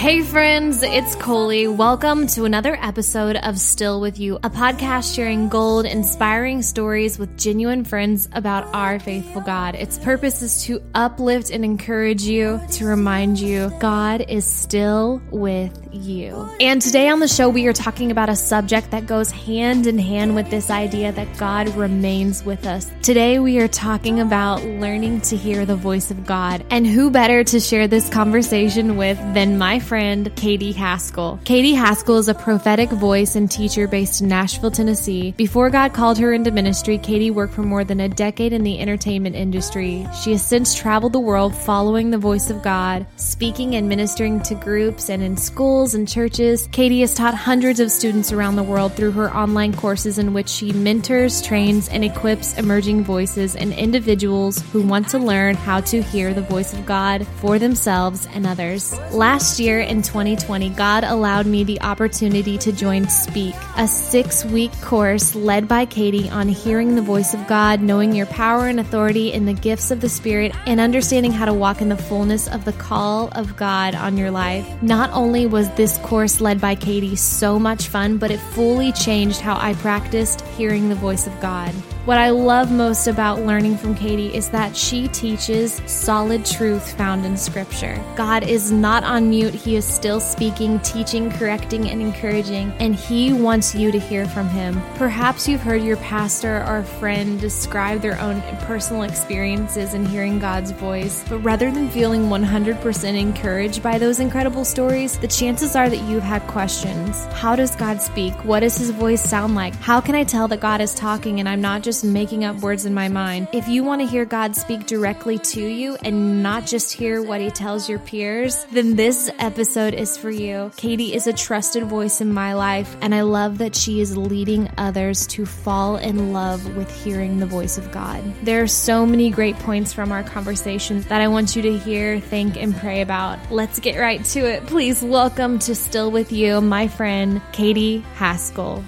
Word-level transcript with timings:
Hey, 0.00 0.22
friends, 0.22 0.82
it's 0.82 1.14
Coley. 1.16 1.68
Welcome 1.68 2.26
to 2.28 2.46
another 2.46 2.74
episode 2.74 3.36
of 3.36 3.60
Still 3.60 4.00
With 4.00 4.18
You, 4.18 4.36
a 4.36 4.48
podcast 4.48 5.14
sharing 5.14 5.50
gold, 5.50 5.84
inspiring 5.84 6.62
stories 6.62 7.18
with 7.18 7.36
genuine 7.36 7.84
friends 7.84 8.26
about 8.32 8.74
our 8.74 8.98
faithful 8.98 9.42
God. 9.42 9.74
Its 9.74 9.98
purpose 9.98 10.40
is 10.40 10.64
to 10.64 10.80
uplift 10.94 11.50
and 11.50 11.66
encourage 11.66 12.22
you, 12.22 12.62
to 12.70 12.86
remind 12.86 13.38
you 13.38 13.70
God 13.78 14.24
is 14.26 14.46
still 14.46 15.20
with 15.30 15.78
you. 15.92 16.48
And 16.60 16.80
today 16.80 17.10
on 17.10 17.20
the 17.20 17.28
show, 17.28 17.50
we 17.50 17.66
are 17.66 17.74
talking 17.74 18.10
about 18.10 18.30
a 18.30 18.36
subject 18.36 18.92
that 18.92 19.06
goes 19.06 19.30
hand 19.30 19.86
in 19.86 19.98
hand 19.98 20.34
with 20.34 20.48
this 20.48 20.70
idea 20.70 21.12
that 21.12 21.36
God 21.36 21.68
remains 21.76 22.42
with 22.42 22.66
us. 22.66 22.90
Today, 23.02 23.38
we 23.38 23.58
are 23.60 23.68
talking 23.68 24.18
about 24.18 24.64
learning 24.64 25.20
to 25.22 25.36
hear 25.36 25.66
the 25.66 25.76
voice 25.76 26.10
of 26.10 26.24
God. 26.24 26.64
And 26.70 26.86
who 26.86 27.10
better 27.10 27.44
to 27.44 27.60
share 27.60 27.86
this 27.86 28.08
conversation 28.08 28.96
with 28.96 29.18
than 29.34 29.58
my 29.58 29.78
friend, 29.90 30.30
Katie 30.36 30.70
Haskell. 30.70 31.40
Katie 31.44 31.74
Haskell 31.74 32.18
is 32.18 32.28
a 32.28 32.34
prophetic 32.34 32.90
voice 32.90 33.34
and 33.34 33.50
teacher 33.50 33.88
based 33.88 34.20
in 34.20 34.28
Nashville, 34.28 34.70
Tennessee. 34.70 35.32
Before 35.36 35.68
God 35.68 35.92
called 35.92 36.16
her 36.18 36.32
into 36.32 36.52
ministry, 36.52 36.96
Katie 36.96 37.32
worked 37.32 37.54
for 37.54 37.64
more 37.64 37.82
than 37.82 37.98
a 37.98 38.08
decade 38.08 38.52
in 38.52 38.62
the 38.62 38.78
entertainment 38.78 39.34
industry. 39.34 40.06
She 40.22 40.30
has 40.30 40.46
since 40.46 40.76
traveled 40.76 41.12
the 41.12 41.18
world 41.18 41.56
following 41.56 42.12
the 42.12 42.18
voice 42.18 42.50
of 42.50 42.62
God, 42.62 43.04
speaking 43.16 43.74
and 43.74 43.88
ministering 43.88 44.40
to 44.42 44.54
groups 44.54 45.10
and 45.10 45.24
in 45.24 45.36
schools 45.36 45.94
and 45.94 46.06
churches. 46.06 46.68
Katie 46.70 47.00
has 47.00 47.12
taught 47.12 47.34
hundreds 47.34 47.80
of 47.80 47.90
students 47.90 48.30
around 48.30 48.54
the 48.54 48.62
world 48.62 48.92
through 48.94 49.10
her 49.10 49.34
online 49.34 49.74
courses 49.74 50.18
in 50.18 50.32
which 50.32 50.48
she 50.48 50.72
mentors, 50.72 51.42
trains, 51.42 51.88
and 51.88 52.04
equips 52.04 52.56
emerging 52.56 53.02
voices 53.02 53.56
and 53.56 53.72
individuals 53.72 54.62
who 54.70 54.82
want 54.82 55.08
to 55.08 55.18
learn 55.18 55.56
how 55.56 55.80
to 55.80 56.00
hear 56.00 56.32
the 56.32 56.42
voice 56.42 56.72
of 56.72 56.86
God 56.86 57.26
for 57.40 57.58
themselves 57.58 58.28
and 58.32 58.46
others. 58.46 58.96
Last 59.10 59.58
year, 59.58 59.79
in 59.80 60.02
2020, 60.02 60.70
God 60.70 61.04
allowed 61.04 61.46
me 61.46 61.64
the 61.64 61.80
opportunity 61.80 62.58
to 62.58 62.72
join 62.72 63.08
Speak, 63.08 63.54
a 63.76 63.86
six 63.86 64.44
week 64.44 64.72
course 64.80 65.34
led 65.34 65.66
by 65.68 65.86
Katie 65.86 66.30
on 66.30 66.48
hearing 66.48 66.94
the 66.94 67.02
voice 67.02 67.34
of 67.34 67.46
God, 67.46 67.80
knowing 67.80 68.14
your 68.14 68.26
power 68.26 68.66
and 68.68 68.80
authority 68.80 69.32
in 69.32 69.46
the 69.46 69.52
gifts 69.52 69.90
of 69.90 70.00
the 70.00 70.08
Spirit, 70.08 70.54
and 70.66 70.80
understanding 70.80 71.32
how 71.32 71.44
to 71.44 71.52
walk 71.52 71.80
in 71.80 71.88
the 71.88 71.96
fullness 71.96 72.48
of 72.48 72.64
the 72.64 72.72
call 72.72 73.28
of 73.32 73.56
God 73.56 73.94
on 73.94 74.16
your 74.16 74.30
life. 74.30 74.66
Not 74.82 75.10
only 75.12 75.46
was 75.46 75.70
this 75.70 75.98
course 75.98 76.40
led 76.40 76.60
by 76.60 76.74
Katie 76.74 77.16
so 77.16 77.58
much 77.58 77.88
fun, 77.88 78.18
but 78.18 78.30
it 78.30 78.40
fully 78.40 78.92
changed 78.92 79.40
how 79.40 79.56
I 79.56 79.74
practiced 79.74 80.40
hearing 80.56 80.88
the 80.88 80.94
voice 80.94 81.26
of 81.26 81.40
God. 81.40 81.74
What 82.06 82.16
I 82.16 82.30
love 82.30 82.72
most 82.72 83.06
about 83.06 83.40
learning 83.40 83.76
from 83.76 83.94
Katie 83.94 84.34
is 84.34 84.48
that 84.50 84.74
she 84.74 85.06
teaches 85.08 85.82
solid 85.86 86.46
truth 86.46 86.96
found 86.96 87.26
in 87.26 87.36
Scripture. 87.36 88.02
God 88.16 88.42
is 88.42 88.72
not 88.72 89.04
on 89.04 89.28
mute, 89.28 89.54
He 89.54 89.69
is 89.76 89.84
still 89.84 90.20
speaking, 90.20 90.80
teaching, 90.80 91.30
correcting, 91.30 91.88
and 91.88 92.02
encouraging, 92.02 92.72
and 92.80 92.94
He 92.94 93.32
wants 93.32 93.74
you 93.74 93.92
to 93.92 93.98
hear 93.98 94.26
from 94.26 94.48
Him. 94.48 94.80
Perhaps 94.96 95.48
you've 95.48 95.60
heard 95.60 95.82
your 95.82 95.98
pastor 95.98 96.64
or 96.66 96.82
friend 96.82 97.40
describe 97.40 98.00
their 98.00 98.20
own 98.20 98.42
personal 98.62 99.02
experiences 99.02 99.94
in 99.94 100.04
hearing 100.04 100.38
God's 100.38 100.72
voice, 100.72 101.24
but 101.28 101.38
rather 101.38 101.70
than 101.70 101.88
feeling 101.88 102.22
100% 102.22 103.18
encouraged 103.18 103.82
by 103.82 103.98
those 103.98 104.18
incredible 104.18 104.64
stories, 104.64 105.18
the 105.18 105.28
chances 105.28 105.76
are 105.76 105.88
that 105.88 106.02
you've 106.08 106.22
had 106.22 106.42
questions. 106.48 107.24
How 107.26 107.54
does 107.54 107.76
God 107.76 108.02
speak? 108.02 108.34
What 108.44 108.60
does 108.60 108.76
His 108.76 108.90
voice 108.90 109.22
sound 109.22 109.54
like? 109.54 109.74
How 109.76 110.00
can 110.00 110.16
I 110.16 110.24
tell 110.24 110.48
that 110.48 110.60
God 110.60 110.80
is 110.80 110.94
talking 110.94 111.38
and 111.38 111.48
I'm 111.48 111.60
not 111.60 111.82
just 111.82 112.04
making 112.04 112.44
up 112.44 112.56
words 112.56 112.86
in 112.86 112.94
my 112.94 113.08
mind? 113.08 113.48
If 113.52 113.68
you 113.68 113.84
want 113.84 114.00
to 114.00 114.06
hear 114.06 114.24
God 114.24 114.56
speak 114.56 114.86
directly 114.86 115.38
to 115.38 115.60
you 115.60 115.96
and 116.02 116.42
not 116.42 116.66
just 116.66 116.92
hear 116.92 117.22
what 117.22 117.40
He 117.40 117.50
tells 117.50 117.88
your 117.88 118.00
peers, 118.00 118.66
then 118.72 118.96
this 118.96 119.30
episode 119.38 119.59
is 119.60 120.16
for 120.16 120.30
you. 120.30 120.72
Katie 120.76 121.12
is 121.12 121.26
a 121.26 121.34
trusted 121.34 121.84
voice 121.84 122.22
in 122.22 122.32
my 122.32 122.54
life, 122.54 122.96
and 123.02 123.14
I 123.14 123.20
love 123.20 123.58
that 123.58 123.76
she 123.76 124.00
is 124.00 124.16
leading 124.16 124.70
others 124.78 125.26
to 125.28 125.44
fall 125.44 125.98
in 125.98 126.32
love 126.32 126.76
with 126.76 126.90
hearing 126.90 127.38
the 127.38 127.44
voice 127.44 127.76
of 127.76 127.92
God. 127.92 128.24
There 128.42 128.62
are 128.62 128.66
so 128.66 129.04
many 129.04 129.28
great 129.28 129.56
points 129.56 129.92
from 129.92 130.12
our 130.12 130.22
conversation 130.22 131.02
that 131.02 131.20
I 131.20 131.28
want 131.28 131.56
you 131.56 131.60
to 131.60 131.76
hear, 131.76 132.20
think, 132.20 132.56
and 132.56 132.74
pray 132.74 133.02
about. 133.02 133.38
Let's 133.52 133.78
get 133.78 133.98
right 133.98 134.24
to 134.26 134.40
it. 134.40 134.66
Please 134.66 135.02
welcome 135.02 135.58
to 135.58 135.74
Still 135.74 136.10
With 136.10 136.32
You, 136.32 136.62
my 136.62 136.88
friend, 136.88 137.42
Katie 137.52 137.98
Haskell. 138.14 138.82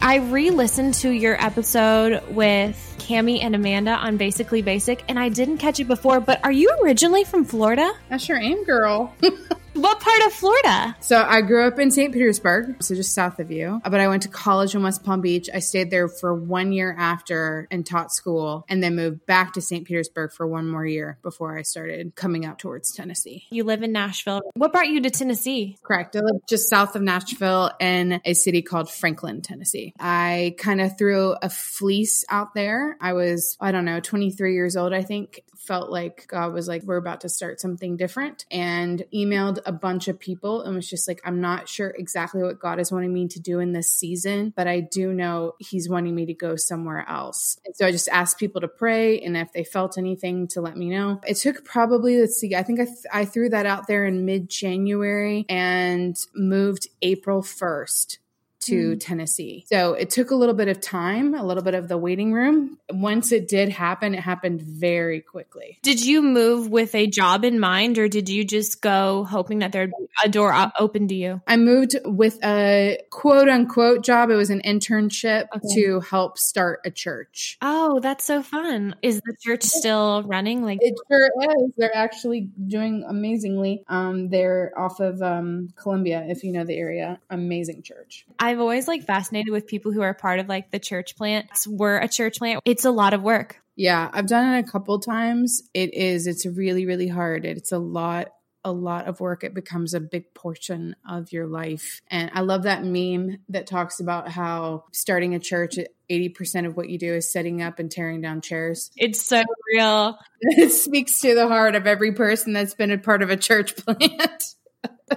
I 0.00 0.16
re 0.16 0.50
listened 0.50 0.94
to 0.94 1.10
your 1.10 1.40
episode 1.40 2.24
with 2.28 2.91
Cami 3.02 3.42
and 3.42 3.54
Amanda 3.54 3.92
on 3.92 4.16
Basically 4.16 4.62
Basic, 4.62 5.04
and 5.08 5.18
I 5.18 5.28
didn't 5.28 5.58
catch 5.58 5.80
it 5.80 5.84
before, 5.84 6.20
but 6.20 6.42
are 6.44 6.52
you 6.52 6.70
originally 6.82 7.24
from 7.24 7.44
Florida? 7.44 7.92
I 8.10 8.16
sure 8.16 8.36
am, 8.36 8.64
girl. 8.64 9.14
What 9.74 10.00
part 10.00 10.22
of 10.26 10.32
Florida? 10.32 10.96
so 11.00 11.22
I 11.22 11.40
grew 11.40 11.66
up 11.66 11.78
in 11.78 11.90
St. 11.90 12.12
Petersburg, 12.12 12.82
so 12.82 12.94
just 12.94 13.14
south 13.14 13.38
of 13.38 13.50
you. 13.50 13.80
But 13.84 14.00
I 14.00 14.08
went 14.08 14.22
to 14.24 14.28
college 14.28 14.74
in 14.74 14.82
West 14.82 15.02
Palm 15.02 15.20
Beach. 15.20 15.48
I 15.52 15.60
stayed 15.60 15.90
there 15.90 16.08
for 16.08 16.34
one 16.34 16.72
year 16.72 16.94
after 16.98 17.66
and 17.70 17.84
taught 17.86 18.12
school, 18.12 18.64
and 18.68 18.82
then 18.82 18.96
moved 18.96 19.24
back 19.26 19.54
to 19.54 19.60
St. 19.62 19.86
Petersburg 19.86 20.32
for 20.32 20.46
one 20.46 20.68
more 20.68 20.84
year 20.84 21.18
before 21.22 21.56
I 21.56 21.62
started 21.62 22.14
coming 22.14 22.44
up 22.44 22.58
towards 22.58 22.92
Tennessee. 22.92 23.46
You 23.50 23.64
live 23.64 23.82
in 23.82 23.92
Nashville. 23.92 24.42
What 24.54 24.72
brought 24.72 24.88
you 24.88 25.00
to 25.00 25.10
Tennessee? 25.10 25.78
Correct. 25.82 26.16
I 26.16 26.20
live 26.20 26.42
just 26.48 26.68
south 26.68 26.94
of 26.94 27.02
Nashville 27.02 27.70
in 27.80 28.20
a 28.24 28.34
city 28.34 28.62
called 28.62 28.90
Franklin, 28.90 29.40
Tennessee. 29.40 29.94
I 29.98 30.54
kind 30.58 30.80
of 30.80 30.98
threw 30.98 31.34
a 31.42 31.48
fleece 31.48 32.24
out 32.28 32.54
there. 32.54 32.96
I 33.00 33.14
was, 33.14 33.56
I 33.60 33.72
don't 33.72 33.84
know, 33.84 34.00
23 34.00 34.54
years 34.54 34.76
old, 34.76 34.92
I 34.92 35.02
think. 35.02 35.40
Felt 35.66 35.90
like 35.90 36.26
God 36.28 36.52
was 36.52 36.66
like, 36.66 36.82
we're 36.82 36.96
about 36.96 37.20
to 37.20 37.28
start 37.28 37.60
something 37.60 37.96
different, 37.96 38.46
and 38.50 39.04
emailed 39.14 39.60
a 39.64 39.72
bunch 39.72 40.08
of 40.08 40.18
people 40.18 40.62
and 40.62 40.74
was 40.74 40.88
just 40.88 41.06
like, 41.06 41.20
I'm 41.24 41.40
not 41.40 41.68
sure 41.68 41.94
exactly 41.96 42.42
what 42.42 42.58
God 42.58 42.80
is 42.80 42.90
wanting 42.90 43.12
me 43.12 43.28
to 43.28 43.40
do 43.40 43.60
in 43.60 43.72
this 43.72 43.88
season, 43.90 44.52
but 44.56 44.66
I 44.66 44.80
do 44.80 45.12
know 45.12 45.52
He's 45.58 45.88
wanting 45.88 46.14
me 46.14 46.26
to 46.26 46.34
go 46.34 46.56
somewhere 46.56 47.08
else. 47.08 47.58
And 47.64 47.76
so 47.76 47.86
I 47.86 47.92
just 47.92 48.08
asked 48.08 48.38
people 48.38 48.60
to 48.60 48.68
pray 48.68 49.20
and 49.20 49.36
if 49.36 49.52
they 49.52 49.64
felt 49.64 49.98
anything 49.98 50.48
to 50.48 50.60
let 50.60 50.76
me 50.76 50.90
know. 50.90 51.20
It 51.26 51.34
took 51.34 51.64
probably, 51.64 52.18
let's 52.18 52.36
see, 52.36 52.54
I 52.54 52.62
think 52.62 52.80
I, 52.80 52.84
th- 52.84 53.06
I 53.12 53.24
threw 53.24 53.48
that 53.50 53.66
out 53.66 53.86
there 53.86 54.04
in 54.06 54.24
mid 54.24 54.48
January 54.48 55.46
and 55.48 56.16
moved 56.34 56.88
April 57.02 57.42
1st 57.42 58.18
to 58.66 58.96
Tennessee. 58.96 59.64
So 59.68 59.94
it 59.94 60.10
took 60.10 60.30
a 60.30 60.34
little 60.34 60.54
bit 60.54 60.68
of 60.68 60.80
time, 60.80 61.34
a 61.34 61.44
little 61.44 61.62
bit 61.62 61.74
of 61.74 61.88
the 61.88 61.98
waiting 61.98 62.32
room. 62.32 62.78
Once 62.90 63.32
it 63.32 63.48
did 63.48 63.68
happen, 63.68 64.14
it 64.14 64.20
happened 64.20 64.62
very 64.62 65.20
quickly. 65.20 65.78
Did 65.82 66.04
you 66.04 66.22
move 66.22 66.68
with 66.70 66.94
a 66.94 67.06
job 67.06 67.44
in 67.44 67.58
mind, 67.60 67.98
or 67.98 68.08
did 68.08 68.28
you 68.28 68.44
just 68.44 68.80
go 68.80 69.24
hoping 69.24 69.60
that 69.60 69.72
there'd 69.72 69.90
be 69.90 70.06
a 70.24 70.28
door 70.28 70.54
open 70.78 71.08
to 71.08 71.14
you? 71.14 71.40
I 71.46 71.56
moved 71.56 71.96
with 72.04 72.38
a 72.44 72.98
quote 73.10 73.48
unquote 73.48 74.04
job. 74.04 74.30
It 74.30 74.36
was 74.36 74.50
an 74.50 74.62
internship 74.64 75.46
Okay. 75.54 75.74
to 75.74 76.00
help 76.00 76.38
start 76.38 76.80
a 76.84 76.90
church. 76.90 77.58
Oh, 77.62 78.00
that's 78.00 78.24
so 78.24 78.42
fun. 78.42 78.94
Is 79.02 79.20
the 79.24 79.34
church 79.40 79.62
still 79.62 80.22
running? 80.24 80.62
Like, 80.62 80.78
It 80.82 80.94
sure 81.08 81.30
is. 81.66 81.72
They're 81.76 81.94
actually 81.96 82.48
doing 82.66 83.04
amazingly. 83.08 83.84
Um, 83.88 84.28
they're 84.28 84.72
off 84.76 85.00
of 85.00 85.20
um, 85.22 85.70
Columbia, 85.76 86.24
if 86.28 86.44
you 86.44 86.52
know 86.52 86.64
the 86.64 86.76
area. 86.76 87.20
Amazing 87.30 87.82
church. 87.82 88.26
I've 88.52 88.60
always 88.60 88.86
like 88.86 89.04
fascinated 89.04 89.50
with 89.50 89.66
people 89.66 89.92
who 89.92 90.02
are 90.02 90.12
part 90.12 90.38
of 90.38 90.46
like 90.46 90.70
the 90.70 90.78
church 90.78 91.16
plant. 91.16 91.46
We're 91.66 91.96
a 91.96 92.06
church 92.06 92.38
plant. 92.38 92.60
It's 92.66 92.84
a 92.84 92.90
lot 92.90 93.14
of 93.14 93.22
work. 93.22 93.56
Yeah, 93.76 94.10
I've 94.12 94.26
done 94.26 94.54
it 94.54 94.68
a 94.68 94.70
couple 94.70 94.98
times. 94.98 95.62
It 95.72 95.94
is. 95.94 96.26
It's 96.26 96.44
really, 96.44 96.84
really 96.84 97.08
hard. 97.08 97.46
It's 97.46 97.72
a 97.72 97.78
lot, 97.78 98.28
a 98.62 98.70
lot 98.70 99.06
of 99.06 99.20
work. 99.20 99.42
It 99.42 99.54
becomes 99.54 99.94
a 99.94 100.00
big 100.00 100.34
portion 100.34 100.94
of 101.08 101.32
your 101.32 101.46
life. 101.46 102.02
And 102.10 102.30
I 102.34 102.40
love 102.40 102.64
that 102.64 102.84
meme 102.84 103.38
that 103.48 103.66
talks 103.66 104.00
about 104.00 104.28
how 104.28 104.84
starting 104.92 105.34
a 105.34 105.38
church, 105.38 105.78
80% 106.10 106.66
of 106.66 106.76
what 106.76 106.90
you 106.90 106.98
do 106.98 107.14
is 107.14 107.32
setting 107.32 107.62
up 107.62 107.78
and 107.78 107.90
tearing 107.90 108.20
down 108.20 108.42
chairs. 108.42 108.90
It's 108.98 109.24
so 109.24 109.42
real. 109.72 110.18
It 110.44 110.72
speaks 110.72 111.20
to 111.20 111.34
the 111.34 111.48
heart 111.48 111.76
of 111.76 111.86
every 111.86 112.12
person 112.12 112.52
that's 112.52 112.74
been 112.74 112.90
a 112.90 112.98
part 112.98 113.22
of 113.22 113.30
a 113.30 113.36
church 113.38 113.76
plant. 113.86 114.44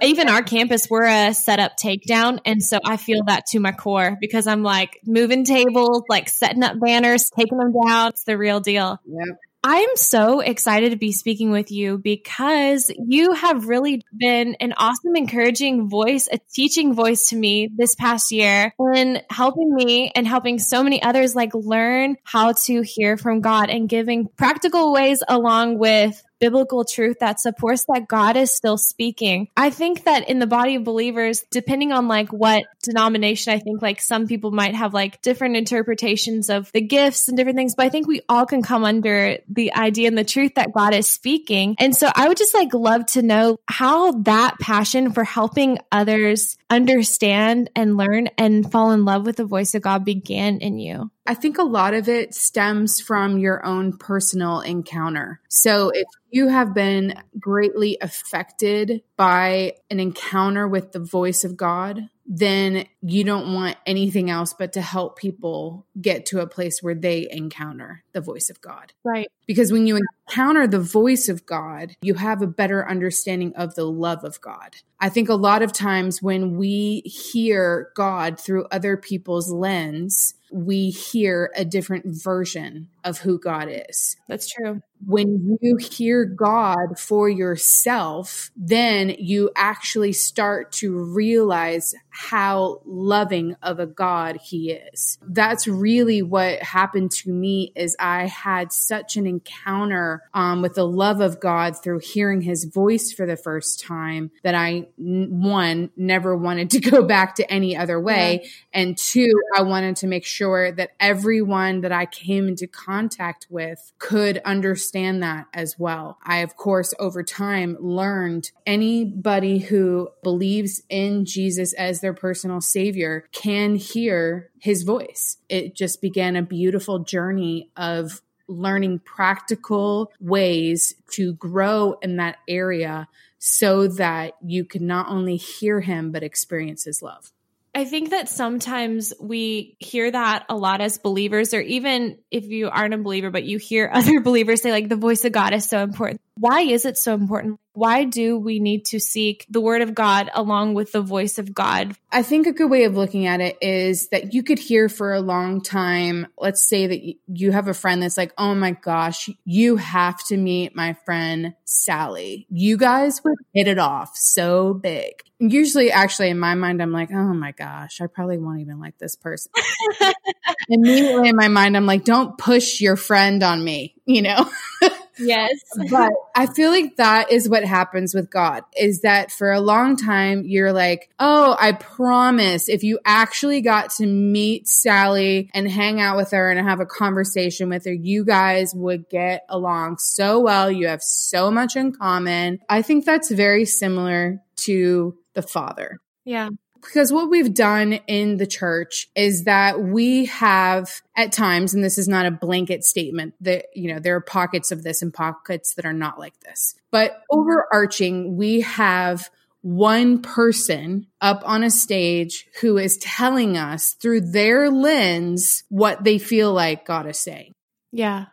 Even 0.01 0.29
our 0.29 0.43
campus, 0.43 0.87
we're 0.89 1.05
a 1.05 1.33
setup 1.33 1.77
takedown. 1.77 2.39
And 2.45 2.61
so 2.63 2.79
I 2.83 2.97
feel 2.97 3.23
that 3.27 3.45
to 3.47 3.59
my 3.59 3.71
core 3.71 4.17
because 4.19 4.47
I'm 4.47 4.63
like 4.63 4.99
moving 5.05 5.45
tables, 5.45 6.03
like 6.09 6.29
setting 6.29 6.63
up 6.63 6.79
banners, 6.79 7.29
taking 7.35 7.57
them 7.57 7.73
down. 7.85 8.09
It's 8.09 8.23
the 8.23 8.37
real 8.37 8.59
deal. 8.59 8.99
Yep. 9.05 9.37
I 9.67 9.77
am 9.77 9.95
so 9.95 10.41
excited 10.41 10.91
to 10.91 10.95
be 10.95 11.11
speaking 11.11 11.49
with 11.49 11.71
you 11.71 11.97
because 11.97 12.91
you 13.03 13.33
have 13.33 13.67
really 13.67 14.03
been 14.15 14.55
an 14.59 14.75
awesome, 14.77 15.15
encouraging 15.15 15.89
voice, 15.89 16.29
a 16.31 16.37
teaching 16.53 16.93
voice 16.93 17.29
to 17.29 17.35
me 17.35 17.71
this 17.75 17.95
past 17.95 18.31
year 18.31 18.75
and 18.77 19.23
helping 19.27 19.73
me 19.73 20.11
and 20.13 20.27
helping 20.27 20.59
so 20.59 20.83
many 20.83 21.01
others 21.01 21.35
like 21.35 21.55
learn 21.55 22.17
how 22.23 22.51
to 22.65 22.83
hear 22.83 23.17
from 23.17 23.41
God 23.41 23.71
and 23.71 23.89
giving 23.89 24.27
practical 24.37 24.93
ways 24.93 25.23
along 25.27 25.79
with 25.79 26.21
biblical 26.39 26.83
truth 26.83 27.17
that 27.19 27.39
supports 27.39 27.85
that 27.85 28.07
God 28.07 28.37
is 28.37 28.53
still 28.53 28.77
speaking. 28.77 29.47
I 29.55 29.69
think 29.69 30.03
that 30.05 30.29
in 30.29 30.39
the 30.39 30.47
body 30.47 30.75
of 30.75 30.83
believers, 30.83 31.43
depending 31.51 31.91
on 31.91 32.07
like 32.07 32.29
what 32.31 32.63
denomination, 32.83 33.53
I 33.53 33.59
think 33.59 33.81
like 33.81 34.01
some 34.01 34.27
people 34.27 34.51
might 34.51 34.75
have 34.75 34.93
like 34.93 35.21
different 35.21 35.55
interpretations 35.55 36.49
of 36.49 36.71
the 36.71 36.81
gifts 36.81 37.27
and 37.27 37.37
different 37.37 37.57
things, 37.57 37.75
but 37.75 37.85
I 37.85 37.89
think 37.89 38.07
we 38.07 38.21
all 38.27 38.45
can 38.45 38.61
come 38.61 38.83
under 38.83 39.37
the 39.47 39.73
idea 39.73 40.07
and 40.07 40.17
the 40.17 40.23
truth 40.23 40.55
that 40.55 40.73
God 40.73 40.93
is 40.93 41.07
speaking. 41.07 41.75
And 41.79 41.95
so 41.95 42.09
I 42.13 42.27
would 42.27 42.37
just 42.37 42.53
like 42.53 42.73
love 42.73 43.05
to 43.07 43.21
know 43.21 43.57
how 43.67 44.11
that 44.23 44.59
passion 44.59 45.11
for 45.13 45.23
helping 45.23 45.77
others 45.91 46.57
understand 46.69 47.69
and 47.75 47.97
learn 47.97 48.27
and 48.37 48.71
fall 48.71 48.91
in 48.91 49.05
love 49.05 49.25
with 49.25 49.37
the 49.37 49.45
voice 49.45 49.75
of 49.75 49.81
God 49.81 50.05
began 50.05 50.59
in 50.59 50.79
you. 50.79 51.11
I 51.27 51.33
think 51.33 51.57
a 51.57 51.63
lot 51.63 51.93
of 51.93 52.07
it 52.07 52.35
stems 52.35 53.01
from 53.01 53.39
your 53.39 53.65
own 53.65 53.97
personal 53.97 54.61
encounter. 54.61 55.41
So 55.49 55.89
if 55.89 56.05
you 56.29 56.49
have 56.49 56.75
been 56.75 57.15
greatly 57.39 57.97
affected 57.99 59.01
by 59.17 59.73
an 59.89 59.99
encounter 59.99 60.67
with 60.67 60.91
the 60.91 60.99
voice 60.99 61.43
of 61.43 61.57
God, 61.57 62.09
then 62.27 62.85
you 63.07 63.23
don't 63.23 63.53
want 63.53 63.77
anything 63.85 64.31
else 64.31 64.53
but 64.53 64.73
to 64.73 64.81
help 64.81 65.17
people 65.17 65.85
get 66.01 66.25
to 66.27 66.39
a 66.39 66.47
place 66.47 66.81
where 66.81 66.95
they 66.95 67.27
encounter 67.29 68.03
the 68.13 68.21
voice 68.21 68.49
of 68.49 68.59
God. 68.61 68.93
Right. 69.03 69.27
Because 69.45 69.71
when 69.71 69.85
you 69.85 69.99
encounter 70.27 70.65
the 70.65 70.79
voice 70.79 71.29
of 71.29 71.45
God, 71.45 71.95
you 72.01 72.15
have 72.15 72.41
a 72.41 72.47
better 72.47 72.87
understanding 72.87 73.53
of 73.55 73.75
the 73.75 73.85
love 73.85 74.23
of 74.23 74.41
God. 74.41 74.77
I 74.99 75.09
think 75.09 75.29
a 75.29 75.35
lot 75.35 75.61
of 75.61 75.71
times 75.71 76.21
when 76.23 76.57
we 76.57 77.01
hear 77.01 77.91
God 77.95 78.39
through 78.39 78.65
other 78.71 78.97
people's 78.97 79.51
lens, 79.51 80.33
we 80.51 80.89
hear 80.89 81.51
a 81.55 81.65
different 81.65 82.05
version 82.07 82.87
of 83.03 83.19
who 83.19 83.37
God 83.37 83.67
is. 83.69 84.15
That's 84.27 84.49
true. 84.49 84.81
When 85.05 85.57
you 85.61 85.75
hear 85.75 86.23
God 86.23 86.97
for 86.97 87.27
yourself, 87.29 88.51
then 88.55 89.09
you 89.19 89.51
actually 89.55 90.13
start 90.13 90.71
to 90.73 90.97
realize 90.97 91.93
how 92.09 92.81
loving 92.95 93.55
of 93.61 93.79
a 93.79 93.85
God 93.85 94.37
he 94.41 94.71
is. 94.71 95.19
That's 95.21 95.67
really 95.67 96.21
what 96.21 96.63
happened 96.63 97.11
to 97.11 97.29
me 97.29 97.71
is 97.75 97.95
I 97.99 98.27
had 98.27 98.71
such 98.71 99.17
an 99.17 99.27
encounter 99.27 100.23
um, 100.33 100.61
with 100.61 100.75
the 100.75 100.87
love 100.87 101.19
of 101.19 101.39
God 101.39 101.81
through 101.81 101.99
hearing 101.99 102.41
his 102.41 102.63
voice 102.65 103.11
for 103.11 103.25
the 103.25 103.37
first 103.37 103.81
time 103.81 104.31
that 104.43 104.55
I 104.55 104.87
one 104.97 105.91
never 105.97 106.35
wanted 106.35 106.69
to 106.71 106.79
go 106.91 107.03
back 107.03 107.35
to 107.35 107.51
any 107.51 107.75
other 107.75 107.99
way 107.99 108.41
yeah. 108.43 108.49
and 108.73 108.97
two 108.97 109.31
I 109.55 109.61
wanted 109.63 109.97
to 109.97 110.07
make 110.07 110.25
sure 110.25 110.71
that 110.71 110.91
everyone 110.99 111.81
that 111.81 111.91
I 111.91 112.05
came 112.05 112.47
into 112.47 112.67
contact 112.67 113.47
with 113.49 113.91
could 113.99 114.39
understand 114.45 115.21
that 115.23 115.47
as 115.53 115.77
well. 115.77 116.17
I 116.23 116.37
of 116.37 116.55
course 116.55 116.93
over 116.99 117.23
time 117.23 117.77
learned 117.79 118.51
anybody 118.65 119.59
who 119.59 120.09
believes 120.23 120.81
in 120.89 121.25
Jesus 121.25 121.73
as 121.73 121.99
their 121.99 122.13
personal 122.13 122.61
savior 122.61 122.84
can 123.31 123.75
hear 123.75 124.49
his 124.59 124.83
voice. 124.83 125.37
It 125.49 125.75
just 125.75 126.01
began 126.01 126.35
a 126.35 126.41
beautiful 126.41 126.99
journey 126.99 127.69
of 127.75 128.21
learning 128.47 128.99
practical 128.99 130.11
ways 130.19 130.95
to 131.11 131.33
grow 131.33 131.93
in 132.01 132.17
that 132.17 132.37
area 132.47 133.07
so 133.39 133.87
that 133.87 134.33
you 134.43 134.65
can 134.65 134.87
not 134.87 135.09
only 135.09 135.37
hear 135.37 135.79
him, 135.79 136.11
but 136.11 136.23
experience 136.23 136.83
his 136.83 137.01
love. 137.01 137.31
I 137.75 137.83
think 137.83 138.11
that 138.11 138.29
sometimes 138.29 139.13
we 139.19 139.75
hear 139.79 140.09
that 140.09 140.45
a 140.47 140.55
lot 140.55 140.79
as 140.79 140.97
believers, 140.97 141.53
or 141.53 141.59
even 141.59 142.17
if 142.31 142.45
you 142.45 142.69
aren't 142.69 142.93
a 142.93 142.97
believer, 142.97 143.31
but 143.31 143.43
you 143.43 143.57
hear 143.57 143.89
other 143.93 144.21
believers 144.21 144.61
say, 144.61 144.71
like, 144.71 144.87
the 144.87 144.95
voice 144.95 145.25
of 145.25 145.33
God 145.33 145.53
is 145.53 145.67
so 145.67 145.79
important. 145.79 146.21
Why 146.37 146.61
is 146.61 146.85
it 146.85 146.97
so 146.97 147.13
important? 147.13 147.59
Why 147.71 148.03
do 148.03 148.37
we 148.37 148.59
need 148.59 148.85
to 148.85 148.99
seek 148.99 149.45
the 149.49 149.61
word 149.61 149.81
of 149.81 149.95
God 149.95 150.29
along 150.33 150.73
with 150.73 150.91
the 150.91 151.01
voice 151.01 151.37
of 151.37 151.53
God? 151.53 151.95
I 152.11 152.23
think 152.23 152.45
a 152.45 152.51
good 152.51 152.69
way 152.69 152.83
of 152.83 152.95
looking 152.95 153.25
at 153.25 153.39
it 153.39 153.57
is 153.61 154.09
that 154.09 154.33
you 154.33 154.43
could 154.43 154.59
hear 154.59 154.89
for 154.89 155.13
a 155.13 155.21
long 155.21 155.61
time. 155.61 156.27
Let's 156.37 156.67
say 156.67 156.87
that 156.87 157.15
you 157.27 157.51
have 157.51 157.69
a 157.69 157.73
friend 157.73 158.01
that's 158.01 158.17
like, 158.17 158.33
oh 158.37 158.53
my 158.53 158.71
gosh, 158.71 159.29
you 159.45 159.77
have 159.77 160.23
to 160.25 160.37
meet 160.37 160.75
my 160.75 160.93
friend 161.05 161.53
Sally. 161.63 162.47
You 162.49 162.77
guys 162.77 163.23
would 163.23 163.37
hit 163.53 163.67
it 163.67 163.79
off 163.79 164.11
so 164.15 164.73
big. 164.73 165.13
Usually, 165.39 165.91
actually, 165.91 166.29
in 166.29 166.39
my 166.39 166.55
mind, 166.55 166.81
I'm 166.81 166.93
like, 166.93 167.11
oh 167.11 167.33
my 167.33 167.51
gosh, 167.51 167.99
I 168.01 168.07
probably 168.07 168.37
won't 168.37 168.61
even 168.61 168.79
like 168.79 168.97
this 168.97 169.15
person. 169.15 169.51
Immediately 170.69 171.29
in 171.29 171.35
my 171.35 171.49
mind, 171.49 171.75
I'm 171.75 171.85
like, 171.85 172.05
don't 172.05 172.37
push 172.37 172.79
your 172.79 172.95
friend 172.95 173.43
on 173.43 173.63
me, 173.63 173.95
you 174.05 174.21
know? 174.21 174.49
Yes. 175.17 175.51
but 175.89 176.11
I 176.35 176.45
feel 176.45 176.71
like 176.71 176.97
that 176.97 177.31
is 177.31 177.47
what 177.49 177.63
happens 177.63 178.13
with 178.13 178.29
God 178.29 178.63
is 178.77 179.01
that 179.01 179.31
for 179.31 179.51
a 179.51 179.59
long 179.59 179.95
time, 179.95 180.43
you're 180.45 180.73
like, 180.73 181.09
oh, 181.19 181.55
I 181.59 181.71
promise 181.73 182.69
if 182.69 182.83
you 182.83 182.99
actually 183.05 183.61
got 183.61 183.91
to 183.91 184.05
meet 184.05 184.67
Sally 184.67 185.49
and 185.53 185.69
hang 185.69 186.01
out 186.01 186.17
with 186.17 186.31
her 186.31 186.49
and 186.49 186.67
have 186.67 186.79
a 186.79 186.85
conversation 186.85 187.69
with 187.69 187.85
her, 187.85 187.93
you 187.93 188.25
guys 188.25 188.73
would 188.75 189.09
get 189.09 189.45
along 189.49 189.97
so 189.99 190.39
well. 190.39 190.71
You 190.71 190.87
have 190.87 191.01
so 191.01 191.51
much 191.51 191.75
in 191.75 191.93
common. 191.93 192.59
I 192.69 192.81
think 192.81 193.05
that's 193.05 193.31
very 193.31 193.65
similar 193.65 194.41
to 194.57 195.17
the 195.33 195.41
Father. 195.41 195.99
Yeah 196.23 196.49
because 196.85 197.11
what 197.11 197.29
we've 197.29 197.53
done 197.53 197.93
in 198.07 198.37
the 198.37 198.47
church 198.47 199.09
is 199.15 199.43
that 199.43 199.81
we 199.81 200.25
have 200.25 201.01
at 201.15 201.31
times 201.31 201.73
and 201.73 201.83
this 201.83 201.97
is 201.97 202.07
not 202.07 202.25
a 202.25 202.31
blanket 202.31 202.83
statement 202.83 203.33
that 203.41 203.65
you 203.73 203.93
know 203.93 203.99
there 203.99 204.15
are 204.15 204.21
pockets 204.21 204.71
of 204.71 204.83
this 204.83 205.01
and 205.01 205.13
pockets 205.13 205.73
that 205.75 205.85
are 205.85 205.93
not 205.93 206.19
like 206.19 206.39
this 206.41 206.75
but 206.91 207.21
overarching 207.29 208.37
we 208.37 208.61
have 208.61 209.29
one 209.65 210.21
person 210.21 211.07
up 211.21 211.41
on 211.43 211.63
a 211.63 211.71
stage 211.71 212.47
who 212.61 212.77
is 212.77 212.97
telling 212.97 213.57
us 213.57 213.95
through 213.95 214.21
their 214.21 214.69
lens 214.69 215.63
what 215.69 216.03
they 216.03 216.19
feel 216.19 216.53
like 216.53 216.85
God 216.85 217.07
is 217.07 217.17
saying. 217.17 217.51
Yeah. 217.91 218.25